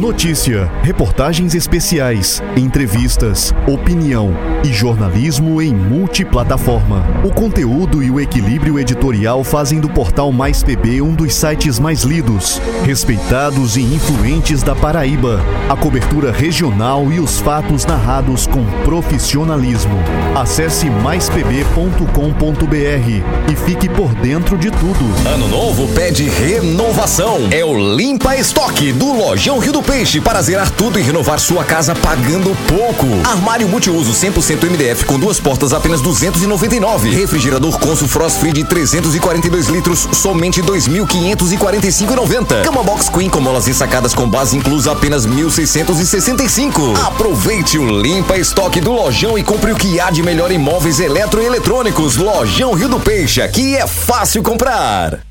Notícia, 0.00 0.64
reportagens 0.82 1.54
especiais, 1.54 2.42
entrevistas, 2.56 3.54
opinião 3.68 4.34
e 4.64 4.72
jornalismo 4.72 5.60
em 5.60 5.74
multiplataforma. 5.74 7.04
O 7.22 7.28
conteúdo 7.28 8.02
e 8.02 8.10
o 8.10 8.18
equilíbrio 8.18 8.78
editorial 8.78 9.44
fazem 9.44 9.78
do 9.78 9.90
portal 9.90 10.32
Mais 10.32 10.62
PB 10.62 11.02
um 11.02 11.14
dos 11.14 11.34
sites 11.34 11.78
mais 11.78 12.02
lidos, 12.02 12.62
respeitados 12.82 13.76
e 13.76 13.82
influentes 13.82 14.62
da 14.62 14.74
Paraíba. 14.74 15.38
A 15.68 15.76
cobertura 15.76 16.32
regional 16.32 17.12
e 17.12 17.20
os 17.20 17.38
fatos 17.38 17.84
narrados 17.84 18.46
com 18.46 18.64
profissionalismo. 18.82 19.98
Acesse 20.34 20.88
maispb.com.br 20.88 23.52
e 23.52 23.56
fique 23.66 23.86
por 23.86 24.14
dentro 24.14 24.56
de 24.56 24.70
tudo. 24.70 25.28
Ano 25.28 25.46
novo 25.46 25.86
pede 25.88 26.26
renovação. 26.26 27.48
É 27.50 27.62
o 27.62 27.94
Limpa 27.94 28.34
Estoque 28.34 28.94
do 28.94 29.12
Lojão 29.12 29.58
Rio 29.58 29.74
do 29.74 29.89
Peixe 29.90 30.20
para 30.20 30.40
zerar 30.40 30.70
tudo 30.70 31.00
e 31.00 31.02
renovar 31.02 31.40
sua 31.40 31.64
casa 31.64 31.96
pagando 31.96 32.56
pouco. 32.68 33.08
Armário 33.28 33.68
multiuso 33.68 34.12
100% 34.12 34.70
MDF 34.70 35.04
com 35.04 35.18
duas 35.18 35.40
portas 35.40 35.72
apenas 35.72 36.00
299. 36.00 37.10
Refrigerador 37.10 37.76
Consul 37.76 38.06
Frost 38.06 38.38
Free 38.38 38.52
de 38.52 38.62
342 38.62 39.66
litros 39.66 40.08
somente 40.12 40.62
2.545,90. 40.62 42.62
Cama 42.62 42.84
Box 42.84 43.08
Queen 43.08 43.28
com 43.28 43.40
molas 43.40 43.66
ensacadas 43.66 44.14
com 44.14 44.30
base 44.30 44.56
inclusa 44.56 44.92
apenas 44.92 45.26
1.665. 45.26 46.96
Aproveite 47.04 47.76
o 47.76 48.00
limpa 48.00 48.38
estoque 48.38 48.80
do 48.80 48.92
Lojão 48.92 49.36
e 49.36 49.42
compre 49.42 49.72
o 49.72 49.76
que 49.76 49.98
há 49.98 50.12
de 50.12 50.22
melhor 50.22 50.52
em 50.52 50.58
móveis 50.58 51.00
eletroeletrônicos. 51.00 52.16
Lojão 52.16 52.74
Rio 52.74 52.88
do 52.88 53.00
Peixe, 53.00 53.42
aqui 53.42 53.74
é 53.74 53.88
fácil 53.88 54.40
comprar. 54.40 55.29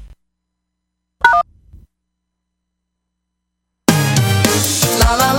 Lá, 5.09 5.15
lá, 5.33 5.38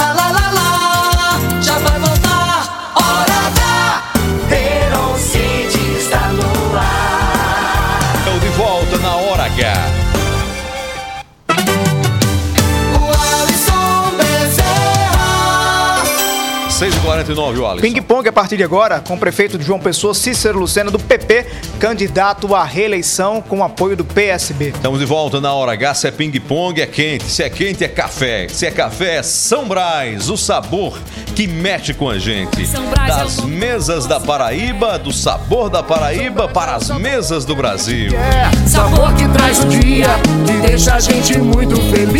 6h49, 17.30 17.58
o 17.58 17.66
Alisson. 17.66 17.80
Ping-pong 17.80 18.28
a 18.28 18.32
partir 18.32 18.56
de 18.56 18.64
agora 18.64 19.00
com 19.00 19.14
o 19.14 19.18
prefeito 19.18 19.58
de 19.58 19.64
João 19.64 19.78
Pessoa, 19.78 20.14
Cícero 20.14 20.58
Lucena, 20.58 20.90
do 20.90 20.98
PP, 20.98 21.46
candidato 21.78 22.54
à 22.54 22.64
reeleição 22.64 23.40
com 23.40 23.64
apoio 23.64 23.96
do 23.96 24.04
PSB. 24.04 24.68
Estamos 24.68 24.98
de 24.98 25.06
volta 25.06 25.40
na 25.40 25.52
hora 25.54 25.72
H. 25.72 25.94
Se 25.94 26.08
é 26.08 26.10
ping-pong, 26.10 26.80
é 26.80 26.86
quente. 26.86 27.24
Se 27.24 27.42
é 27.42 27.50
quente, 27.50 27.84
é 27.84 27.88
café. 27.88 28.48
Se 28.48 28.66
é 28.66 28.70
café, 28.70 29.16
é 29.16 29.22
São 29.22 29.66
Brás. 29.66 30.28
O 30.28 30.36
sabor 30.36 30.98
que 31.34 31.46
mexe 31.46 31.94
com 31.94 32.08
a 32.08 32.18
gente. 32.18 32.62
É 32.62 33.06
Das 33.06 33.40
mesas 33.40 34.06
da 34.06 34.20
Paraíba, 34.20 34.98
do 34.98 35.12
sabor 35.12 35.70
da 35.70 35.82
Paraíba 35.82 36.48
para 36.48 36.74
as 36.74 36.90
mesas 36.90 37.44
do 37.44 37.54
Brasil. 37.54 38.12
Sabor 38.66 39.12
que 39.14 39.28
traz 39.28 39.58
o 39.60 39.68
dia 39.68 40.08
e 40.48 40.66
deixa 40.66 40.94
a 40.94 41.00
gente 41.00 41.38
muito 41.38 41.76
feliz. 41.90 42.19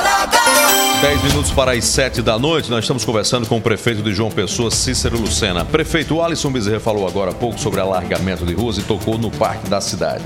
Hora 1.01 1.09
H. 1.13 1.21
10 1.21 1.23
minutos 1.23 1.51
para 1.51 1.71
as 1.73 1.85
7 1.85 2.21
da 2.21 2.37
noite, 2.37 2.69
nós 2.69 2.83
estamos 2.83 3.03
conversando 3.03 3.47
com 3.47 3.57
o 3.57 3.61
prefeito 3.61 4.01
de 4.01 4.13
João 4.13 4.29
Pessoa, 4.29 4.69
Cícero 4.71 5.19
Lucena. 5.19 5.65
Prefeito, 5.65 6.21
Alisson 6.21 6.51
Bezerra 6.51 6.79
falou 6.79 7.07
agora 7.07 7.31
há 7.31 7.33
pouco 7.33 7.59
sobre 7.59 7.79
alargamento 7.79 8.45
de 8.45 8.53
ruas 8.53 8.77
e 8.77 8.81
tocou 8.83 9.17
no 9.17 9.31
parque 9.31 9.67
da 9.69 9.81
cidade. 9.81 10.23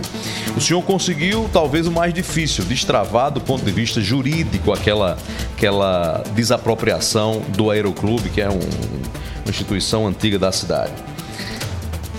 O 0.56 0.62
senhor 0.62 0.82
conseguiu, 0.84 1.50
talvez, 1.52 1.88
o 1.88 1.92
mais 1.92 2.14
difícil, 2.14 2.64
destravar 2.66 3.32
do 3.32 3.40
ponto 3.42 3.64
de 3.64 3.72
vista 3.72 4.02
jurídico 4.02 4.72
aquela, 4.74 5.18
aquela 5.56 6.24
desapropriação 6.34 7.42
do 7.56 7.70
Aeroclube, 7.72 8.30
que 8.30 8.42
é 8.42 8.50
um- 8.50 8.54
uma 8.60 9.50
instituição 9.50 10.06
antiga 10.08 10.38
da 10.38 10.52
cidade. 10.52 10.92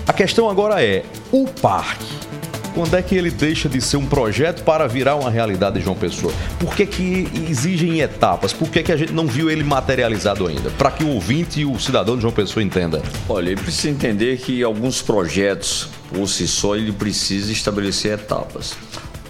A 0.07 0.13
questão 0.13 0.49
agora 0.49 0.81
é, 0.83 1.03
o 1.31 1.45
parque, 1.47 2.05
quando 2.77 2.93
é 2.93 3.01
que 3.01 3.15
ele 3.15 3.31
deixa 3.31 3.67
de 3.67 3.81
ser 3.81 3.97
um 3.97 4.05
projeto 4.05 4.63
para 4.63 4.85
virar 4.85 5.15
uma 5.15 5.31
realidade 5.31 5.79
de 5.79 5.83
João 5.83 5.97
Pessoa? 5.97 6.31
Por 6.59 6.75
que, 6.75 6.85
que 6.85 7.27
exigem 7.49 8.01
etapas? 8.01 8.53
Por 8.53 8.69
que, 8.69 8.83
que 8.83 8.91
a 8.91 8.95
gente 8.95 9.11
não 9.11 9.25
viu 9.25 9.49
ele 9.49 9.63
materializado 9.63 10.45
ainda? 10.45 10.69
Para 10.69 10.91
que 10.91 11.03
o 11.03 11.07
ouvinte 11.07 11.61
e 11.61 11.65
o 11.65 11.79
cidadão 11.79 12.15
de 12.15 12.21
João 12.21 12.31
Pessoa 12.31 12.61
entenda. 12.61 13.01
Olha, 13.27 13.49
ele 13.49 13.59
precisa 13.59 13.89
entender 13.89 14.37
que 14.37 14.61
alguns 14.61 15.01
projetos, 15.01 15.89
por 16.13 16.27
si 16.27 16.47
só, 16.47 16.75
ele 16.75 16.91
precisa 16.91 17.51
estabelecer 17.51 18.13
etapas. 18.13 18.75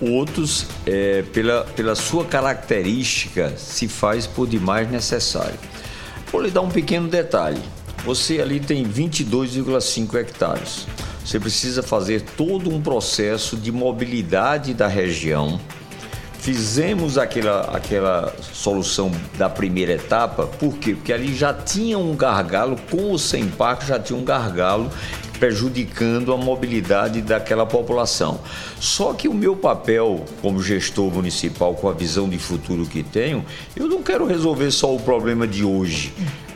Outros, 0.02 0.66
é, 0.86 1.22
pela, 1.32 1.64
pela 1.74 1.96
sua 1.96 2.26
característica, 2.26 3.54
se 3.56 3.88
faz 3.88 4.28
por 4.28 4.46
demais 4.46 4.92
necessário. 4.92 5.58
Vou 6.34 6.42
lhe 6.42 6.52
dar 6.52 6.60
um 6.60 6.70
pequeno 6.70 7.08
detalhe. 7.08 7.62
Você 8.04 8.42
ali 8.42 8.60
tem 8.60 8.84
22,5 8.86 10.16
hectares. 10.16 10.86
Você 11.28 11.42
precisa 11.42 11.84
fazer 11.84 12.22
todo 12.22 12.74
um 12.74 12.82
processo 12.82 13.58
de 13.58 13.70
mobilidade 13.70 14.74
da 14.74 14.88
região. 14.88 15.60
Fizemos 16.40 17.18
aquela, 17.18 17.64
aquela 17.76 18.34
solução 18.54 19.12
da 19.38 19.50
primeira 19.50 19.92
etapa, 19.92 20.48
por 20.48 20.78
quê? 20.78 20.96
Porque 20.96 21.12
ali 21.12 21.36
já 21.36 21.54
tinha 21.54 22.00
um 22.00 22.16
gargalo, 22.16 22.78
com 22.90 23.12
o 23.12 23.20
sem 23.20 23.46
parque 23.46 23.86
já 23.86 24.00
tinha 24.00 24.18
um 24.18 24.24
gargalo 24.24 24.90
prejudicando 25.38 26.32
a 26.32 26.38
mobilidade 26.38 27.22
daquela 27.22 27.66
população. 27.66 28.40
Só 28.80 29.12
que 29.12 29.28
o 29.28 29.34
meu 29.34 29.54
papel 29.54 30.24
como 30.42 30.64
gestor 30.64 31.14
municipal, 31.14 31.76
com 31.76 31.90
a 31.90 31.94
visão 31.94 32.30
de 32.30 32.40
futuro 32.40 32.86
que 32.86 33.04
tenho, 33.04 33.46
eu 33.76 33.90
não 33.90 34.02
quero 34.02 34.26
resolver 34.26 34.72
só 34.72 34.96
o 34.96 35.00
problema 35.00 35.46
de 35.46 35.66
hoje. 35.66 36.14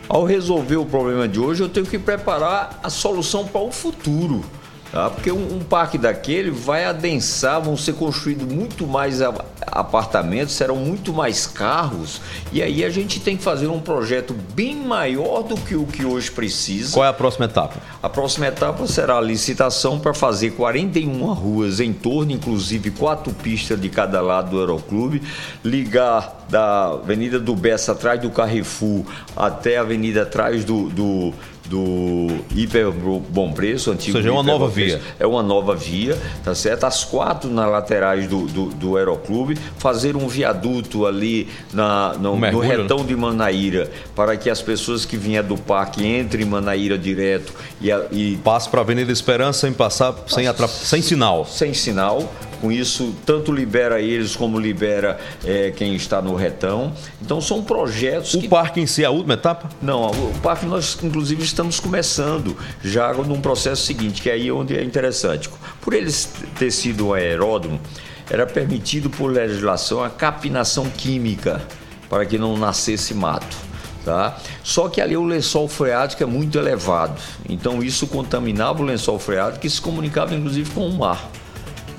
Ao 0.07 0.23
resolver 0.23 0.77
o 0.77 0.85
problema 0.85 1.27
de 1.27 1.41
hoje, 1.41 1.61
eu 1.61 1.67
tenho 1.67 1.85
que 1.85 1.99
preparar 1.99 2.79
a 2.81 2.89
solução 2.89 3.45
para 3.45 3.59
o 3.59 3.69
futuro. 3.69 4.45
Tá? 4.91 5.09
Porque 5.09 5.31
um, 5.31 5.55
um, 5.55 5.59
parque 5.59 5.97
daquele 5.97 6.51
vai 6.51 6.83
adensar, 6.83 7.61
vão 7.61 7.77
ser 7.77 7.93
construídos 7.93 8.45
muito 8.45 8.85
mais 8.85 9.21
apartamentos, 9.65 10.53
serão 10.53 10.75
muito 10.75 11.13
mais 11.13 11.47
carros, 11.47 12.19
e 12.51 12.61
aí 12.61 12.83
a 12.83 12.89
gente 12.89 13.21
tem 13.21 13.37
que 13.37 13.43
fazer 13.43 13.67
um 13.67 13.79
projeto 13.79 14.35
bem 14.53 14.75
maior 14.75 15.43
do 15.43 15.55
que 15.55 15.75
o 15.75 15.85
que 15.85 16.03
hoje 16.05 16.29
precisa. 16.29 16.93
Qual 16.93 17.05
é 17.05 17.09
a 17.09 17.13
próxima 17.13 17.45
etapa? 17.45 17.75
A 18.03 18.09
próxima 18.09 18.47
etapa 18.47 18.85
será 18.85 19.17
a 19.17 19.21
licitação 19.21 19.97
para 19.97 20.13
fazer 20.13 20.51
41 20.51 21.33
ruas 21.33 21.79
em 21.79 21.93
torno, 21.93 22.33
inclusive 22.33 22.91
quatro 22.91 23.33
pistas 23.33 23.79
de 23.79 23.87
cada 23.87 24.19
lado 24.19 24.49
do 24.49 24.59
Aeroclube, 24.59 25.21
ligar 25.63 26.40
da 26.51 26.89
Avenida 26.89 27.39
do 27.39 27.55
Bessa 27.55 27.93
atrás 27.93 28.21
do 28.21 28.29
Carrefour 28.29 29.05
até 29.35 29.77
a 29.77 29.81
Avenida 29.81 30.23
atrás 30.23 30.65
do, 30.65 30.89
do 30.89 31.33
do 31.71 32.27
Hiper 32.53 32.91
Bom 32.91 33.53
Preço, 33.53 33.91
antigo. 33.91 34.17
Ou 34.17 34.21
seja, 34.21 34.29
é 34.29 34.31
uma 34.31 34.43
nova 34.43 34.67
via. 34.67 35.01
É 35.17 35.25
uma 35.25 35.41
nova 35.41 35.73
via, 35.73 36.17
tá 36.43 36.53
certo? 36.53 36.83
As 36.83 37.05
quatro 37.05 37.49
nas 37.49 37.71
laterais 37.71 38.27
do, 38.27 38.45
do, 38.47 38.65
do 38.65 38.97
Aeroclube, 38.97 39.57
fazer 39.77 40.17
um 40.17 40.27
viaduto 40.27 41.05
ali 41.05 41.47
na, 41.71 42.13
no, 42.19 42.33
um 42.33 42.39
no 42.39 42.59
retão 42.59 42.99
né? 42.99 43.05
de 43.05 43.15
Manaíra, 43.15 43.89
para 44.13 44.35
que 44.35 44.49
as 44.49 44.61
pessoas 44.61 45.05
que 45.05 45.15
vinham 45.15 45.45
do 45.45 45.57
parque 45.57 46.05
entrem 46.05 46.45
em 46.45 46.49
Manaíra 46.49 46.97
direto 46.97 47.53
e. 47.79 47.89
e... 48.11 48.37
Passe 48.43 48.67
para 48.67 48.81
a 48.81 48.83
Avenida 48.83 49.11
Esperança 49.11 49.61
sem 49.61 49.71
passar, 49.71 50.13
sem, 50.27 50.47
atrap... 50.47 50.69
sem 50.69 51.01
sinal. 51.01 51.45
Sem 51.45 51.73
sinal 51.73 52.29
com 52.61 52.71
isso, 52.71 53.15
tanto 53.25 53.51
libera 53.51 53.99
eles 53.99 54.35
como 54.35 54.59
libera 54.59 55.19
é, 55.43 55.71
quem 55.71 55.95
está 55.95 56.21
no 56.21 56.35
retão. 56.35 56.93
Então, 57.19 57.41
são 57.41 57.63
projetos. 57.63 58.35
O 58.35 58.41
que... 58.41 58.47
parque 58.47 58.79
em 58.79 58.85
si 58.85 59.03
é 59.03 59.07
a 59.07 59.09
última 59.09 59.33
etapa? 59.33 59.67
Não, 59.81 60.11
o 60.11 60.39
parque 60.41 60.65
nós, 60.67 60.97
inclusive, 61.01 61.43
estamos 61.43 61.79
começando 61.79 62.55
já 62.83 63.11
num 63.13 63.41
processo 63.41 63.83
seguinte, 63.83 64.21
que 64.21 64.29
é 64.29 64.33
aí 64.33 64.51
onde 64.51 64.77
é 64.77 64.83
interessante. 64.83 65.49
Por 65.81 65.93
eles 65.93 66.31
ter 66.57 66.71
sido 66.71 67.07
um 67.07 67.13
aeródromo, 67.13 67.81
era 68.29 68.45
permitido 68.45 69.09
por 69.09 69.31
legislação 69.31 70.03
a 70.03 70.09
capinação 70.09 70.89
química 70.89 71.61
para 72.07 72.25
que 72.25 72.37
não 72.37 72.55
nascesse 72.55 73.13
mato. 73.13 73.57
Tá? 74.05 74.37
Só 74.63 74.89
que 74.89 74.99
ali 74.99 75.15
o 75.15 75.23
lençol 75.23 75.67
freático 75.67 76.23
é 76.23 76.25
muito 76.25 76.57
elevado, 76.57 77.21
então 77.47 77.83
isso 77.83 78.07
contaminava 78.07 78.81
o 78.81 78.85
lençol 78.85 79.19
freático 79.19 79.67
e 79.67 79.69
se 79.69 79.79
comunicava 79.79 80.33
inclusive 80.33 80.71
com 80.71 80.87
o 80.87 80.97
mar 80.97 81.29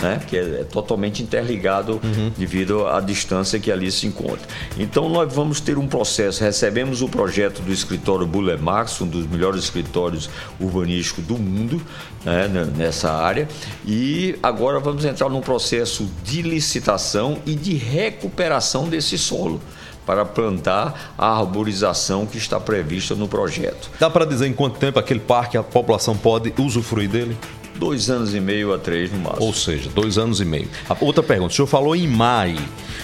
né? 0.03 0.20
que 0.26 0.36
é, 0.36 0.61
é 0.61 0.64
totalmente 0.64 1.22
interligado 1.22 2.00
uhum. 2.03 2.32
devido 2.36 2.86
à 2.86 3.00
distância 3.00 3.59
que 3.59 3.70
ali 3.70 3.90
se 3.90 4.07
encontra. 4.07 4.42
Então 4.76 5.09
nós 5.09 5.32
vamos 5.32 5.61
ter 5.61 5.78
um 5.78 5.86
processo, 5.86 6.42
recebemos 6.42 7.00
o 7.00 7.09
projeto 7.09 7.62
do 7.62 7.72
escritório 7.72 8.26
Buller 8.26 8.61
Max, 8.61 9.00
um 9.00 9.07
dos 9.07 9.26
melhores 9.26 9.64
escritórios 9.64 10.28
urbanísticos 10.61 11.24
do 11.24 11.38
mundo 11.38 11.80
né? 12.24 12.48
nessa 12.76 13.12
área, 13.12 13.48
e 13.86 14.36
agora 14.42 14.80
vamos 14.80 15.05
entrar 15.05 15.28
num 15.28 15.40
processo 15.40 16.09
de 16.24 16.42
licitação 16.42 17.38
e 17.46 17.55
de 17.55 17.74
recuperação 17.74 18.88
desse 18.88 19.16
solo 19.16 19.61
para 20.05 20.24
plantar 20.24 21.14
a 21.16 21.38
arborização 21.38 22.26
que 22.26 22.36
está 22.36 22.59
prevista 22.59 23.14
no 23.14 23.28
projeto. 23.28 23.90
Dá 24.00 24.11
para 24.11 24.24
dizer 24.24 24.46
em 24.46 24.53
quanto 24.53 24.78
tempo 24.78 24.98
aquele 24.98 25.20
parque 25.20 25.57
a 25.57 25.62
população 25.62 26.16
pode 26.16 26.53
usufruir 26.59 27.09
dele? 27.09 27.36
Dois 27.83 28.09
anos 28.09 28.33
e 28.33 28.39
meio 28.39 28.72
a 28.72 28.78
três 28.78 29.11
no 29.11 29.18
máximo. 29.18 29.45
Ou 29.45 29.53
seja, 29.53 29.91
dois 29.91 30.16
anos 30.16 30.41
e 30.41 30.45
meio. 30.45 30.68
outra 31.01 31.20
pergunta: 31.20 31.53
o 31.53 31.57
senhor 31.57 31.66
falou 31.66 31.97
em 31.97 32.07
MAI. 32.07 32.57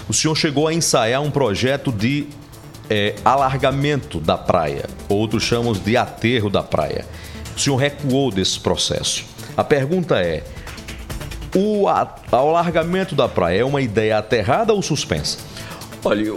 O 0.08 0.14
senhor 0.14 0.36
chegou 0.36 0.68
a 0.68 0.72
ensaiar 0.72 1.20
um 1.20 1.32
projeto 1.32 1.90
de 1.90 2.28
é, 2.88 3.16
alargamento 3.24 4.20
da 4.20 4.38
praia, 4.38 4.88
outros 5.08 5.42
chamam 5.42 5.72
de 5.72 5.96
aterro 5.96 6.48
da 6.48 6.62
praia. 6.62 7.04
O 7.56 7.58
senhor 7.58 7.76
recuou 7.76 8.30
desse 8.30 8.60
processo. 8.60 9.24
A 9.56 9.64
pergunta 9.64 10.20
é: 10.20 10.44
o 11.56 11.88
alargamento 12.30 13.16
da 13.16 13.28
praia 13.28 13.62
é 13.62 13.64
uma 13.64 13.82
ideia 13.82 14.18
aterrada 14.18 14.72
ou 14.72 14.80
suspensa? 14.80 15.38
Olha, 16.04 16.32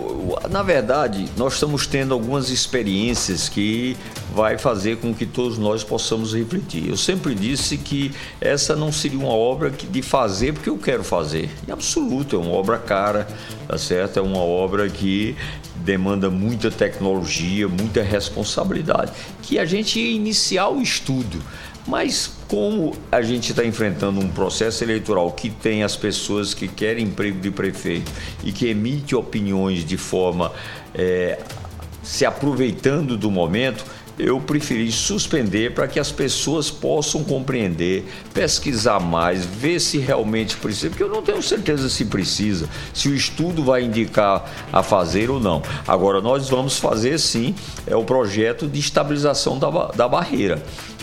na 0.49 0.63
verdade, 0.63 1.27
nós 1.37 1.53
estamos 1.53 1.85
tendo 1.85 2.15
algumas 2.15 2.49
experiências 2.49 3.47
que 3.47 3.95
vai 4.33 4.57
fazer 4.57 4.97
com 4.97 5.13
que 5.13 5.25
todos 5.25 5.57
nós 5.57 5.83
possamos 5.83 6.33
refletir. 6.33 6.87
Eu 6.87 6.97
sempre 6.97 7.35
disse 7.35 7.77
que 7.77 8.11
essa 8.39 8.75
não 8.75 8.91
seria 8.91 9.19
uma 9.19 9.33
obra 9.33 9.69
de 9.69 10.01
fazer 10.01 10.53
porque 10.53 10.69
eu 10.69 10.77
quero 10.77 11.03
fazer. 11.03 11.49
Em 11.67 11.71
absoluto, 11.71 12.35
é 12.35 12.39
uma 12.39 12.51
obra 12.51 12.77
cara, 12.77 13.27
tá 13.67 13.77
certo? 13.77 14.17
É 14.17 14.21
uma 14.21 14.39
obra 14.39 14.89
que 14.89 15.35
demanda 15.75 16.29
muita 16.29 16.71
tecnologia, 16.71 17.67
muita 17.67 18.01
responsabilidade. 18.01 19.11
Que 19.41 19.59
a 19.59 19.65
gente 19.65 19.99
ia 19.99 20.11
iniciar 20.11 20.69
o 20.69 20.81
estudo. 20.81 21.41
Mas 21.85 22.31
como 22.47 22.93
a 23.11 23.21
gente 23.21 23.51
está 23.51 23.65
enfrentando 23.65 24.19
um 24.19 24.29
processo 24.29 24.83
eleitoral 24.83 25.31
que 25.31 25.49
tem 25.49 25.83
as 25.83 25.95
pessoas 25.95 26.53
que 26.53 26.67
querem 26.67 27.05
emprego 27.05 27.39
de 27.39 27.49
prefeito 27.49 28.11
e 28.43 28.51
que 28.51 28.67
emite 28.67 29.15
opiniões 29.15 29.83
de 29.83 29.97
forma 29.97 30.51
é, 30.93 31.39
se 32.03 32.25
aproveitando 32.25 33.17
do 33.17 33.31
momento, 33.31 33.83
eu 34.19 34.39
preferi 34.39 34.91
suspender 34.91 35.73
para 35.73 35.87
que 35.87 35.99
as 35.99 36.11
pessoas 36.11 36.69
possam 36.69 37.23
compreender, 37.23 38.05
pesquisar 38.33 38.99
mais, 38.99 39.45
ver 39.45 39.79
se 39.79 39.97
realmente 39.97 40.55
precisa, 40.57 40.89
porque 40.89 41.03
eu 41.03 41.09
não 41.09 41.21
tenho 41.21 41.41
certeza 41.41 41.89
se 41.89 42.05
precisa, 42.05 42.69
se 42.93 43.09
o 43.09 43.15
estudo 43.15 43.63
vai 43.63 43.83
indicar 43.83 44.49
a 44.71 44.83
fazer 44.83 45.29
ou 45.29 45.39
não. 45.39 45.61
Agora, 45.87 46.21
nós 46.21 46.49
vamos 46.49 46.77
fazer 46.77 47.19
sim 47.19 47.55
é 47.87 47.95
o 47.95 48.03
projeto 48.03 48.67
de 48.67 48.79
estabilização 48.79 49.57
da, 49.57 49.69
da 49.87 50.07
barreira 50.07 50.61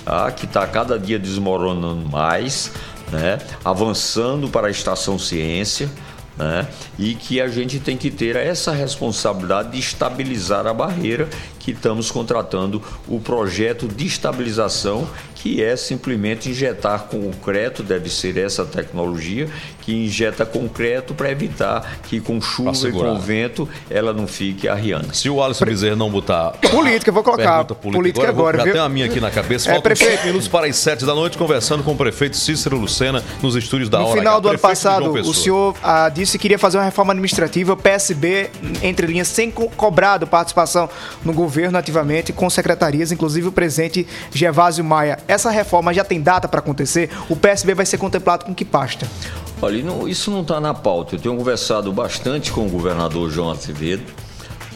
tá? 0.09 0.31
que 0.31 0.47
está 0.47 0.67
cada 0.67 0.99
dia 0.99 1.19
desmoronando 1.19 2.09
mais, 2.09 2.73
né? 3.13 3.39
avançando 3.65 4.49
para 4.49 4.69
a 4.69 4.71
estação 4.71 5.19
ciência. 5.19 5.91
Né? 6.39 6.69
E 6.99 7.15
que 7.15 7.41
a 7.41 7.49
gente 7.49 7.81
tem 7.81 7.97
que 7.97 8.11
ter 8.11 8.37
essa 8.37 8.71
responsabilidade 8.71 9.73
de 9.73 9.79
estabilizar 9.81 10.67
a 10.69 10.73
barreira 10.73 11.29
que 11.59 11.73
estamos 11.73 12.11
contratando 12.11 12.81
o 13.09 13.19
projeto 13.19 13.89
de 13.89 14.07
estabilização 14.07 15.09
que 15.43 15.63
é 15.63 15.77
simplesmente 15.77 16.51
injetar 16.51 17.05
concreto, 17.05 17.83
deve 17.83 18.11
ser 18.11 18.37
essa 18.37 18.65
tecnologia, 18.65 19.49
que 19.81 19.95
injeta 19.95 20.45
concreto 20.45 21.15
para 21.15 21.31
evitar 21.31 21.99
que 22.03 22.21
com 22.21 22.41
chuva 22.41 22.89
e 22.89 22.93
com 22.93 23.19
vento 23.19 23.69
ela 23.89 24.13
não 24.13 24.27
fique 24.27 24.69
arriando. 24.69 25.15
Se 25.15 25.31
o 25.31 25.43
Alisson 25.43 25.65
Bezerra 25.65 25.97
não 25.97 26.11
botar. 26.11 26.51
Política, 26.71 27.13
vou 27.13 27.23
colocar. 27.23 27.65
Política, 27.65 27.99
política 27.99 28.29
agora, 28.29 28.59
agora 28.59 28.67
já 28.67 28.73
tem 28.73 28.81
a 28.81 28.89
minha 28.89 29.07
aqui 29.07 29.21
na 29.21 29.31
cabeça. 29.31 29.71
É, 29.71 29.81
prefeito. 29.81 30.27
minutos 30.27 30.49
para 30.49 30.67
as 30.67 30.77
sete 30.77 31.07
da 31.07 31.15
noite, 31.15 31.39
conversando 31.39 31.85
com 31.85 31.93
o 31.93 31.97
prefeito 31.97 32.37
Cícero 32.37 32.77
Lucena 32.77 33.23
nos 33.41 33.55
estúdios 33.55 33.89
da 33.89 33.99
no 33.99 34.07
Hora. 34.07 34.17
No 34.17 34.21
final 34.21 34.41
do 34.41 34.49
ano 34.49 34.59
passado, 34.59 35.13
o 35.13 35.35
senhor 35.35 35.75
ah, 35.83 36.09
disse 36.09 36.37
que 36.37 36.43
queria 36.43 36.59
fazer 36.59 36.79
uma 36.79 36.85
reforma 36.85 37.13
administrativa, 37.13 37.77
PSB, 37.77 38.51
entre 38.83 39.07
linhas, 39.07 39.29
sem 39.29 39.51
co 39.51 39.71
cobrado 39.71 40.27
participação 40.27 40.91
no 41.25 41.33
governo 41.33 41.79
ativamente, 41.79 42.33
com 42.33 42.51
secretarias, 42.51 43.13
inclusive 43.13 43.49
o 43.49 43.53
presidente 43.53 44.07
Gervásio 44.33 44.85
Maia. 44.85 45.19
Essa 45.29 45.51
reforma 45.51 45.93
já 45.93 46.03
tem 46.03 46.23
data 46.23 46.49
para 46.49 46.61
acontecer? 46.61 47.11
O 47.29 47.37
PSB 47.37 47.75
vai 47.75 47.85
ser 47.85 47.99
contemplado 47.99 48.47
com 48.47 48.55
que 48.55 48.65
pasta? 48.65 49.07
Olha, 49.61 49.83
não, 49.85 50.09
isso 50.09 50.31
não 50.31 50.41
está 50.41 50.59
na 50.59 50.73
pauta. 50.73 51.17
Eu 51.17 51.21
tenho 51.21 51.37
conversado 51.37 51.93
bastante 51.93 52.51
com 52.51 52.67
o 52.67 52.71
governador 52.71 53.31
João 53.31 53.51
Acevedo, 53.51 54.05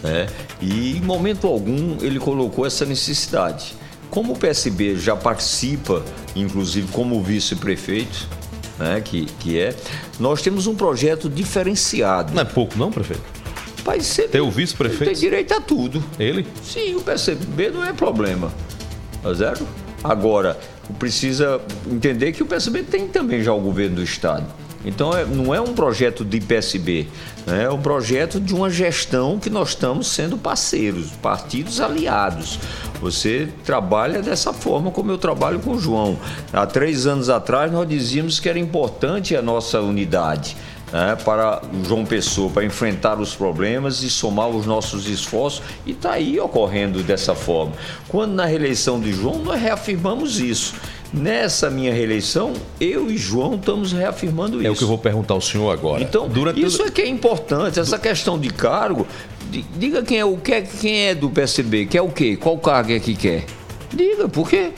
né? 0.02 0.26
e 0.60 0.98
em 0.98 1.00
momento 1.00 1.46
algum 1.46 1.96
ele 2.02 2.18
colocou 2.18 2.66
essa 2.66 2.84
necessidade. 2.84 3.74
Como 4.10 4.34
o 4.34 4.38
PSB 4.38 4.96
já 4.96 5.16
participa, 5.16 6.04
inclusive 6.36 6.86
como 6.92 7.22
vice-prefeito, 7.22 8.28
né, 8.78 9.00
que, 9.00 9.24
que 9.24 9.58
é, 9.58 9.74
nós 10.20 10.42
temos 10.42 10.66
um 10.66 10.74
projeto 10.74 11.30
diferenciado. 11.30 12.34
Não 12.34 12.42
é 12.42 12.44
pouco, 12.44 12.76
não, 12.78 12.90
prefeito? 12.90 13.22
Vai 13.82 14.00
ser. 14.00 14.28
Ter 14.28 14.42
o 14.42 14.50
vice-prefeito? 14.50 15.04
Tem 15.04 15.14
direito 15.14 15.54
a 15.54 15.62
tudo. 15.62 16.04
Ele? 16.18 16.46
Sim, 16.62 16.96
o 16.96 17.00
PSB 17.00 17.70
não 17.70 17.82
é 17.82 17.94
problema. 17.94 18.52
Tá 19.22 19.32
zero? 19.32 19.66
Agora, 20.02 20.58
precisa 20.98 21.60
entender 21.90 22.32
que 22.32 22.42
o 22.42 22.46
PSB 22.46 22.82
tem 22.82 23.08
também 23.08 23.42
já 23.42 23.52
o 23.52 23.60
governo 23.60 23.96
do 23.96 24.02
Estado. 24.02 24.46
Então 24.84 25.16
é, 25.16 25.24
não 25.24 25.54
é 25.54 25.60
um 25.60 25.74
projeto 25.74 26.24
de 26.24 26.40
PSB, 26.40 27.06
né? 27.46 27.64
é 27.64 27.70
um 27.70 27.80
projeto 27.80 28.40
de 28.40 28.52
uma 28.52 28.68
gestão 28.68 29.38
que 29.38 29.48
nós 29.48 29.70
estamos 29.70 30.08
sendo 30.08 30.36
parceiros, 30.36 31.10
partidos 31.22 31.80
aliados. 31.80 32.58
Você 33.00 33.48
trabalha 33.64 34.20
dessa 34.20 34.52
forma 34.52 34.90
como 34.90 35.10
eu 35.10 35.18
trabalho 35.18 35.60
com 35.60 35.72
o 35.72 35.78
João. 35.78 36.18
Há 36.52 36.66
três 36.66 37.06
anos 37.06 37.28
atrás 37.28 37.70
nós 37.70 37.88
dizíamos 37.88 38.40
que 38.40 38.48
era 38.48 38.58
importante 38.58 39.36
a 39.36 39.42
nossa 39.42 39.80
unidade. 39.80 40.56
Né, 40.92 41.16
para 41.24 41.62
João 41.88 42.04
Pessoa, 42.04 42.50
para 42.50 42.64
enfrentar 42.64 43.18
os 43.18 43.34
problemas 43.34 44.02
e 44.02 44.10
somar 44.10 44.48
os 44.48 44.66
nossos 44.66 45.08
esforços, 45.08 45.62
e 45.86 45.92
está 45.92 46.12
aí 46.12 46.38
ocorrendo 46.38 47.02
dessa 47.02 47.34
forma. 47.34 47.72
Quando 48.08 48.34
na 48.34 48.44
reeleição 48.44 49.00
de 49.00 49.10
João, 49.10 49.38
nós 49.38 49.58
reafirmamos 49.58 50.38
isso. 50.38 50.74
Nessa 51.10 51.70
minha 51.70 51.92
reeleição, 51.92 52.54
eu 52.80 53.10
e 53.10 53.16
João 53.16 53.54
estamos 53.54 53.92
reafirmando 53.92 54.58
isso. 54.58 54.66
É 54.66 54.70
o 54.70 54.74
que 54.74 54.82
eu 54.82 54.88
vou 54.88 54.98
perguntar 54.98 55.34
ao 55.34 55.40
senhor 55.40 55.70
agora. 55.70 56.02
Então, 56.02 56.28
Durante 56.28 56.62
isso 56.62 56.82
é 56.82 56.90
que 56.90 57.02
é 57.02 57.08
importante, 57.08 57.80
essa 57.80 57.98
questão 57.98 58.38
de 58.38 58.50
cargo. 58.50 59.06
Diga 59.76 60.02
quem 60.02 60.18
é 60.18 60.24
o 60.24 60.36
que 60.38 60.62
quem 60.62 61.08
é 61.08 61.14
do 61.14 61.28
PSB, 61.28 61.86
quer 61.86 62.00
o 62.00 62.08
quê? 62.08 62.36
Qual 62.36 62.56
cargo 62.58 62.92
é 62.92 62.98
que 62.98 63.14
quer? 63.14 63.44
Diga, 63.92 64.26
porque 64.26 64.72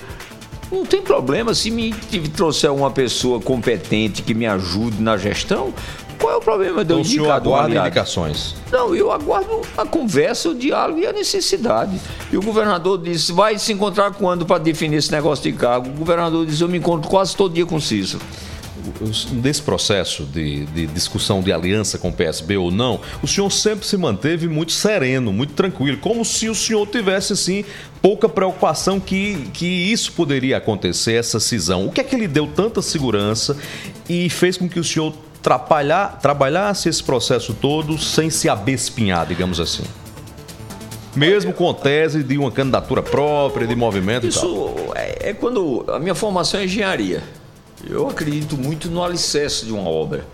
não 0.73 0.85
tem 0.85 1.03
problema 1.03 1.55
se 1.55 1.71
me 1.71 1.93
trouxer 2.37 2.73
uma 2.73 2.91
pessoa 2.91 3.41
competente 3.41 4.23
que 4.23 4.35
me 4.35 4.47
ajude 4.47 5.01
na 5.01 5.17
gestão. 5.17 5.73
Qual 6.25 6.33
é 6.33 6.37
o 6.39 6.41
problema 6.41 6.83
de 6.83 6.91
eu 6.91 7.01
então, 7.01 7.01
indicar 7.01 7.12
o 7.12 7.25
senhor 7.27 7.31
aguarda 7.33 7.77
indicações? 7.77 8.55
Não, 8.72 8.97
eu 8.97 9.12
aguardo 9.12 9.61
a 9.77 9.85
conversa, 9.85 10.49
o 10.49 10.55
diálogo 10.55 10.99
e 10.99 11.07
a 11.07 11.12
necessidade. 11.12 12.01
E 12.33 12.37
o 12.39 12.41
governador 12.41 12.97
disse, 12.97 13.31
vai 13.31 13.59
se 13.59 13.75
encontrar 13.75 14.11
quando 14.12 14.47
para 14.47 14.57
definir 14.57 14.97
esse 14.97 15.12
negócio 15.12 15.45
de 15.45 15.53
cargo? 15.53 15.91
O 15.91 15.93
governador 15.93 16.47
disse, 16.47 16.62
eu 16.62 16.68
me 16.68 16.79
encontro 16.79 17.11
quase 17.11 17.37
todo 17.37 17.53
dia 17.53 17.66
com 17.66 17.77
o 17.77 17.81
Cícero 17.81 18.22
desse 19.33 19.62
processo 19.62 20.25
de, 20.25 20.66
de, 20.66 20.87
discussão 20.87 21.41
de 21.41 21.51
aliança 21.51 21.97
com 21.97 22.11
o 22.11 22.12
PSB 22.12 22.59
ou 22.59 22.70
não, 22.70 23.01
o 23.22 23.27
senhor 23.27 23.51
sempre 23.51 23.87
se 23.87 23.97
manteve 23.97 24.47
muito 24.47 24.72
sereno, 24.72 25.33
muito 25.33 25.55
tranquilo, 25.55 25.97
como 25.99 26.22
se 26.22 26.51
o 26.51 26.55
senhor 26.55 26.87
tivesse 26.87 27.33
assim 27.33 27.64
pouca 28.03 28.29
preocupação 28.29 29.01
que, 29.01 29.49
que 29.55 29.64
isso 29.64 30.12
poderia 30.12 30.59
acontecer, 30.59 31.14
essa 31.14 31.41
cisão. 31.41 31.87
O 31.87 31.91
que 31.91 32.03
é 32.03 32.05
que 32.05 32.14
lhe 32.14 32.29
deu 32.29 32.47
tanta 32.47 32.83
segurança 32.83 33.57
e 34.07 34.29
fez 34.29 34.59
com 34.59 34.68
que 34.68 34.79
o 34.79 34.85
senhor 34.85 35.14
trabalhar, 35.45 36.18
trabalhasse 36.22 36.88
esse 36.88 37.03
processo 37.03 37.53
todo 37.53 37.99
sem 37.99 38.30
se 38.30 38.49
abespinhar, 38.49 39.26
digamos 39.26 39.61
assim? 39.61 39.84
Mesmo 41.14 41.53
com 41.53 41.72
tese 41.74 42.24
de 42.24 42.38
uma 42.38 42.51
candidatura 42.51 43.03
própria, 43.03 43.66
de 43.66 43.76
movimento 43.76 44.26
Isso 44.26 44.38
e 44.38 44.42
tal. 44.42 44.97
É, 44.97 45.28
é 45.30 45.32
quando. 45.34 45.84
A 45.88 45.99
minha 45.99 46.14
formação 46.14 46.59
é 46.59 46.64
engenharia. 46.64 47.22
Eu 47.86 48.09
acredito 48.09 48.57
muito 48.57 48.88
no 48.88 49.05
alicerce 49.05 49.66
de 49.66 49.72
uma 49.72 49.86
obra. 49.86 50.24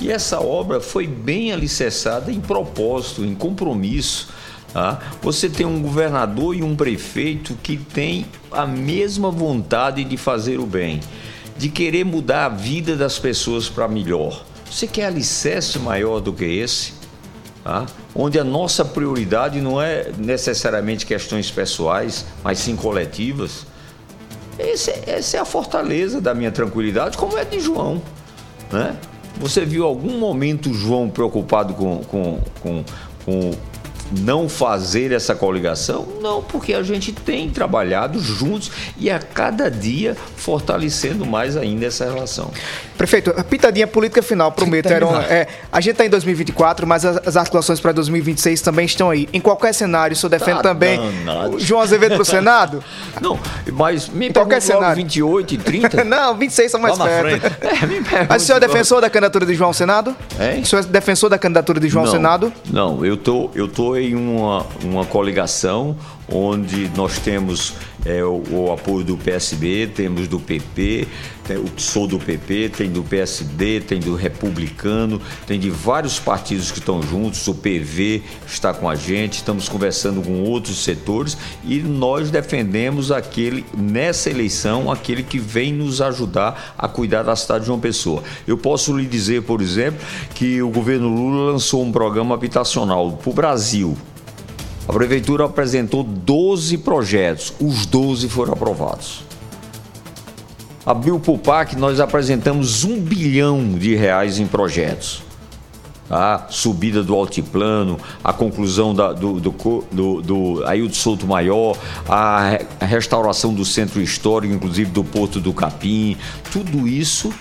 E 0.00 0.10
essa 0.10 0.40
obra 0.40 0.80
foi 0.80 1.06
bem 1.06 1.52
alicerçada 1.52 2.32
em 2.32 2.40
propósito, 2.40 3.22
em 3.22 3.34
compromisso. 3.34 4.28
Tá? 4.72 4.98
Você 5.20 5.48
tem 5.48 5.66
um 5.66 5.80
governador 5.80 6.56
e 6.56 6.62
um 6.62 6.74
prefeito 6.74 7.54
que 7.62 7.76
tem 7.76 8.26
a 8.50 8.66
mesma 8.66 9.30
vontade 9.30 10.02
de 10.02 10.16
fazer 10.16 10.58
o 10.58 10.66
bem, 10.66 11.00
de 11.56 11.68
querer 11.68 12.04
mudar 12.04 12.46
a 12.46 12.48
vida 12.48 12.96
das 12.96 13.18
pessoas 13.18 13.68
para 13.68 13.86
melhor. 13.86 14.42
Você 14.74 14.88
quer 14.88 15.04
alicerce 15.04 15.78
maior 15.78 16.18
do 16.18 16.32
que 16.32 16.44
esse? 16.44 16.94
Tá? 17.62 17.86
Onde 18.12 18.40
a 18.40 18.42
nossa 18.42 18.84
prioridade 18.84 19.60
não 19.60 19.80
é 19.80 20.10
necessariamente 20.18 21.06
questões 21.06 21.48
pessoais, 21.48 22.26
mas 22.42 22.58
sim 22.58 22.74
coletivas. 22.74 23.66
Esse, 24.58 24.90
essa 25.06 25.36
é 25.36 25.40
a 25.40 25.44
fortaleza 25.44 26.20
da 26.20 26.34
minha 26.34 26.50
tranquilidade, 26.50 27.16
como 27.16 27.38
é 27.38 27.44
de 27.44 27.60
João. 27.60 28.02
Né? 28.72 28.96
Você 29.36 29.64
viu 29.64 29.84
algum 29.84 30.18
momento 30.18 30.74
João 30.74 31.08
preocupado 31.08 31.74
com, 31.74 31.98
com, 31.98 32.40
com, 32.60 32.84
com 33.24 33.50
não 34.20 34.48
fazer 34.48 35.12
essa 35.12 35.34
coligação? 35.34 36.06
Não, 36.20 36.42
porque 36.42 36.74
a 36.74 36.82
gente 36.82 37.12
tem 37.12 37.50
trabalhado 37.50 38.18
juntos 38.20 38.70
e 38.98 39.10
a 39.10 39.18
cada 39.18 39.70
dia 39.70 40.16
fortalecendo 40.36 41.24
mais 41.26 41.56
ainda 41.56 41.86
essa 41.86 42.04
relação. 42.04 42.50
Prefeito, 42.96 43.34
a 43.36 43.42
pitadinha 43.42 43.86
política 43.86 44.22
final, 44.22 44.52
prometo, 44.52 44.90
Heron, 44.90 45.16
é, 45.20 45.48
a 45.72 45.80
gente 45.80 45.92
está 45.92 46.06
em 46.06 46.08
2024, 46.08 46.86
mas 46.86 47.04
as, 47.04 47.26
as 47.26 47.36
articulações 47.36 47.80
para 47.80 47.92
2026 47.92 48.60
também 48.60 48.86
estão 48.86 49.10
aí. 49.10 49.28
Em 49.32 49.40
qualquer 49.40 49.74
cenário, 49.74 50.14
o 50.14 50.16
senhor 50.16 50.30
defende 50.30 50.58
tá 50.58 50.62
também 50.62 50.98
danado. 51.24 51.58
João 51.58 51.80
Azevedo 51.80 52.14
para 52.14 52.22
o 52.22 52.24
Senado? 52.24 52.84
Não, 53.20 53.38
mas 53.72 54.08
me 54.08 54.28
em 54.28 54.32
qualquer 54.32 54.60
cenário. 54.60 54.96
28 54.96 55.54
e 55.54 55.58
30? 55.58 56.04
não, 56.04 56.36
26 56.36 56.70
são 56.70 56.80
mais 56.80 56.96
perto. 56.98 57.54
É, 57.64 58.26
mas 58.28 58.42
o 58.42 58.46
senhor 58.46 58.58
é 58.58 58.60
defensor 58.60 59.00
da 59.00 59.08
candidatura 59.08 59.46
de 59.46 59.54
João 59.54 59.68
ao 59.68 59.74
Senado? 59.74 60.14
É? 60.38 60.58
O 60.58 60.66
senhor 60.66 60.82
é 60.82 60.86
defensor 60.86 61.30
da 61.30 61.38
candidatura 61.38 61.80
de 61.80 61.88
João 61.88 62.04
não, 62.04 62.10
ao 62.10 62.16
Senado? 62.16 62.52
Não, 62.70 63.04
eu 63.04 63.16
tô, 63.16 63.50
eu 63.54 63.66
tô 63.66 63.96
em 64.04 64.14
uma, 64.14 64.66
uma 64.82 65.04
coligação 65.04 65.96
onde 66.28 66.90
nós 66.96 67.18
temos 67.18 67.74
é, 68.04 68.22
o, 68.24 68.42
o, 68.50 68.72
apoio 68.72 69.04
do 69.04 69.16
PSB, 69.16 69.90
temos 69.94 70.28
do 70.28 70.38
PP, 70.38 71.06
sou 71.76 72.06
do 72.06 72.18
PP, 72.18 72.70
tem 72.70 72.90
do 72.90 73.02
PSD, 73.02 73.80
tem 73.80 74.00
do 74.00 74.14
Republicano, 74.14 75.20
tem 75.46 75.58
de 75.58 75.70
vários 75.70 76.18
partidos 76.18 76.70
que 76.70 76.78
estão 76.78 77.02
juntos, 77.02 77.46
o 77.46 77.54
PV 77.54 78.22
está 78.46 78.72
com 78.72 78.88
a 78.88 78.94
gente, 78.94 79.34
estamos 79.34 79.68
conversando 79.68 80.22
com 80.22 80.42
outros 80.42 80.82
setores 80.82 81.36
e 81.64 81.80
nós 81.80 82.30
defendemos 82.30 83.12
aquele, 83.12 83.64
nessa 83.76 84.30
eleição, 84.30 84.90
aquele 84.90 85.22
que 85.22 85.38
vem 85.38 85.72
nos 85.72 86.00
ajudar 86.00 86.74
a 86.78 86.88
cuidar 86.88 87.22
da 87.22 87.36
cidade 87.36 87.60
de 87.60 87.66
João 87.66 87.80
Pessoa. 87.80 88.22
Eu 88.46 88.56
posso 88.56 88.96
lhe 88.96 89.06
dizer, 89.06 89.42
por 89.42 89.60
exemplo, 89.60 90.00
que 90.34 90.62
o 90.62 90.70
governo 90.70 91.08
Lula 91.08 91.52
lançou 91.52 91.82
um 91.82 91.92
programa 91.92 92.34
habitacional 92.34 93.12
para 93.12 93.30
o 93.30 93.34
Brasil, 93.34 93.96
a 94.86 94.92
prefeitura 94.92 95.46
apresentou 95.46 96.02
12 96.02 96.78
projetos, 96.78 97.54
os 97.58 97.86
12 97.86 98.28
foram 98.28 98.52
aprovados. 98.52 99.33
A 100.86 100.92
Bilpupac 100.92 101.74
nós 101.76 101.98
apresentamos 101.98 102.84
um 102.84 103.00
bilhão 103.00 103.72
de 103.72 103.94
reais 103.94 104.38
em 104.38 104.46
projetos. 104.46 105.22
A 106.10 106.46
subida 106.50 107.02
do 107.02 107.14
altiplano, 107.14 107.98
a 108.22 108.34
conclusão 108.34 108.94
da, 108.94 109.10
do, 109.14 109.40
do, 109.40 109.84
do, 109.90 110.20
do 110.20 110.66
Ailton 110.66 110.92
Souto 110.92 111.26
Maior, 111.26 111.78
a, 112.06 112.58
a 112.78 112.84
restauração 112.84 113.54
do 113.54 113.64
centro 113.64 114.02
histórico, 114.02 114.52
inclusive 114.52 114.90
do 114.90 115.02
Porto 115.02 115.40
do 115.40 115.54
Capim, 115.54 116.18
tudo 116.52 116.86
isso 116.86 117.32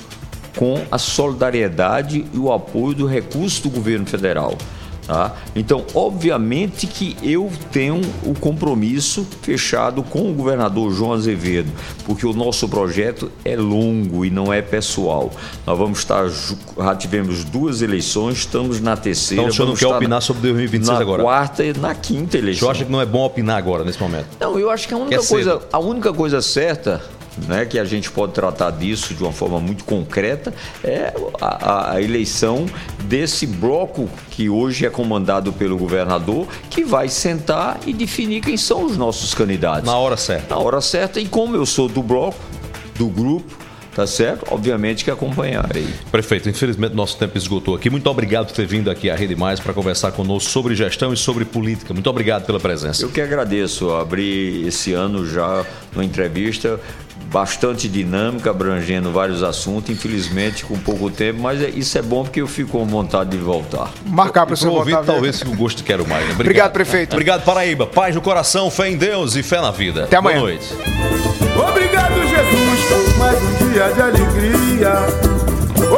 com 0.56 0.82
a 0.90 0.98
solidariedade 0.98 2.26
e 2.34 2.38
o 2.38 2.54
apoio 2.54 2.96
do 2.96 3.06
recurso 3.06 3.64
do 3.64 3.70
governo 3.70 4.06
federal. 4.06 4.58
Tá? 5.08 5.36
Então, 5.56 5.86
obviamente 5.94 6.88
que 6.88 7.18
eu 7.22 7.52
tenho 7.72 8.02
o 8.24 8.34
compromisso 8.34 9.28
fechado 9.42 10.02
com 10.02 10.32
o 10.32 10.34
governador 10.34 10.94
João 10.94 11.14
Azevedo, 11.14 11.70
porque 12.06 12.26
o 12.26 12.34
nosso 12.34 12.70
projeto 12.70 13.32
é 13.44 13.56
longo 13.56 14.24
e 14.24 14.30
não 14.30 14.52
é 14.52 14.62
pessoal. 14.62 15.32
Nós 15.68 15.78
vamos 15.78 16.00
estar, 16.00 16.30
já 16.30 16.96
tivemos 16.96 17.44
duas 17.44 17.82
eleições, 17.82 18.40
estamos 18.40 18.80
na 18.80 18.96
terceira. 18.96 19.44
Então, 19.44 19.52
o 19.52 19.54
senhor 19.54 19.68
não 19.68 19.76
quer 19.76 19.88
opinar 19.88 20.22
sobre 20.22 20.42
2026 20.44 20.98
na 20.98 21.02
agora? 21.02 21.18
Na 21.18 21.30
quarta 21.30 21.66
e 21.66 21.74
na 21.74 21.94
quinta 21.94 22.38
eleição. 22.38 22.58
O 22.58 22.60
senhor 22.60 22.72
acha 22.72 22.86
que 22.86 22.92
não 22.92 23.02
é 23.02 23.06
bom 23.06 23.26
opinar 23.26 23.58
agora, 23.58 23.84
nesse 23.84 24.02
momento? 24.02 24.28
Não, 24.40 24.58
eu 24.58 24.70
acho 24.70 24.88
que 24.88 24.94
a 24.94 24.98
única, 24.98 25.24
coisa, 25.24 25.62
a 25.72 25.80
única 25.80 26.14
coisa 26.14 26.42
certa 26.42 27.02
né, 27.48 27.66
que 27.66 27.80
a 27.80 27.86
gente 27.86 28.12
pode 28.12 28.34
tratar 28.34 28.72
disso 28.72 29.14
de 29.14 29.24
uma 29.24 29.32
forma 29.32 29.60
muito 29.60 29.84
concreta, 29.84 30.54
é 30.84 31.14
a, 31.42 31.94
a, 31.94 32.02
eleição 32.02 32.66
desse 33.04 33.46
bloco 33.46 34.10
que 34.30 34.50
hoje 34.50 34.86
é 34.86 34.90
comandado 34.90 35.52
pelo 35.54 35.78
governador, 35.78 36.48
que 36.70 36.84
vai 36.84 37.10
sentar 37.10 37.80
e 37.86 37.94
definir 37.94 38.42
quem 38.42 38.58
são 38.58 38.86
os 38.86 38.98
nossos 38.98 39.34
candidatos. 39.34 39.86
Na 39.86 39.98
hora 39.98 40.18
certa. 40.18 40.56
Na 40.56 40.62
hora 40.62 40.82
certa, 40.82 41.20
e 41.20 41.28
como 41.28 41.56
eu 41.56 41.66
sou 41.66 41.88
do 41.88 42.02
bloco, 42.02 42.40
do 42.96 43.08
grupo, 43.08 43.64
tá 43.96 44.08
certo? 44.08 44.46
Obviamente 44.52 45.04
que 45.04 45.12
acompanharei. 45.12 45.88
Prefeito, 46.12 46.50
infelizmente 46.50 46.96
nosso 46.96 47.18
tempo 47.18 47.38
esgotou 47.38 47.76
aqui. 47.76 47.90
Muito 47.90 48.10
obrigado 48.10 48.48
por 48.48 48.56
ter 48.56 48.66
vindo 48.66 48.90
aqui 48.90 49.10
à 49.10 49.16
Rede 49.16 49.36
Mais 49.36 49.60
para 49.60 49.74
conversar 49.74 50.12
conosco 50.12 50.50
sobre 50.50 50.76
gestão 50.76 51.14
e 51.14 51.18
sobre 51.18 51.46
política. 51.46 51.94
Muito 51.94 52.10
obrigado 52.10 52.46
pela 52.46 52.60
presença. 52.60 53.04
Eu 53.04 53.10
que 53.10 53.22
agradeço. 53.22 53.92
Abri 53.92 54.66
esse 54.68 54.94
ano 54.94 55.26
já 55.26 55.66
uma 55.94 56.04
entrevista 56.04 56.80
bastante 57.32 57.88
dinâmica, 57.88 58.50
abrangendo 58.50 59.12
vários 59.12 59.44
assuntos, 59.44 59.90
infelizmente 59.90 60.66
com 60.66 60.78
pouco 60.78 61.10
tempo, 61.10 61.42
mas 61.42 61.62
é, 61.62 61.70
isso 61.70 61.98
é 61.98 62.02
bom 62.02 62.24
porque 62.24 62.42
eu 62.42 62.48
fico 62.48 62.72
com 62.72 62.86
vontade 62.86 63.32
de 63.32 63.38
voltar. 63.38 63.92
Marcar 64.06 64.46
para 64.46 64.54
o 64.54 64.58
seu 64.58 64.72
ouvir, 64.72 64.98
talvez 65.06 65.42
o 65.42 65.56
gosto 65.56 65.84
quero 65.84 66.08
mais. 66.08 66.26
Né? 66.26 66.34
Obrigado. 66.34 66.42
Obrigado, 66.42 66.74
prefeito. 66.74 67.14
Obrigado, 67.14 67.44
Paraíba. 67.44 67.88
Paz 67.88 68.16
no 68.16 68.22
coração, 68.22 68.70
fé 68.70 68.90
em 68.90 68.98
Deus 68.98 69.36
e 69.36 69.44
fé 69.44 69.60
na 69.60 69.72
vida. 69.72 70.04
Até 70.06 70.18
amanhã. 70.18 70.40
Boa 70.40 70.50
noite. 70.50 70.68
Obrigado, 71.58 72.16
Jesus, 72.28 72.86
por 72.90 73.18
mais 73.18 73.38
um 73.42 73.72
dia 73.72 73.92
de 73.92 74.02
alegria. 74.02 74.94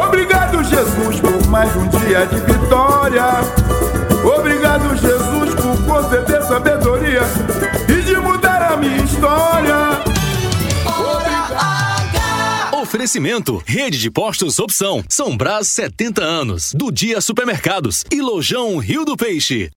Obrigado, 0.05 0.63
Jesus, 0.63 1.19
por 1.19 1.47
mais 1.47 1.75
um 1.75 1.87
dia 1.87 2.25
de 2.25 2.39
vitória. 2.51 3.25
Obrigado, 4.23 4.95
Jesus, 4.95 5.55
por 5.55 5.85
conceder 5.85 6.24
Oferecimento: 12.85 13.63
Rede 13.65 13.97
de 13.97 14.11
Postos 14.11 14.59
Opção, 14.59 15.03
São 15.09 15.35
Brás 15.35 15.69
70 15.69 16.23
anos, 16.23 16.71
do 16.71 16.91
Dia 16.91 17.19
Supermercados. 17.19 18.05
E 18.11 18.21
Lojão 18.21 18.77
Rio 18.77 19.03
do 19.03 19.17
Peixe. 19.17 19.71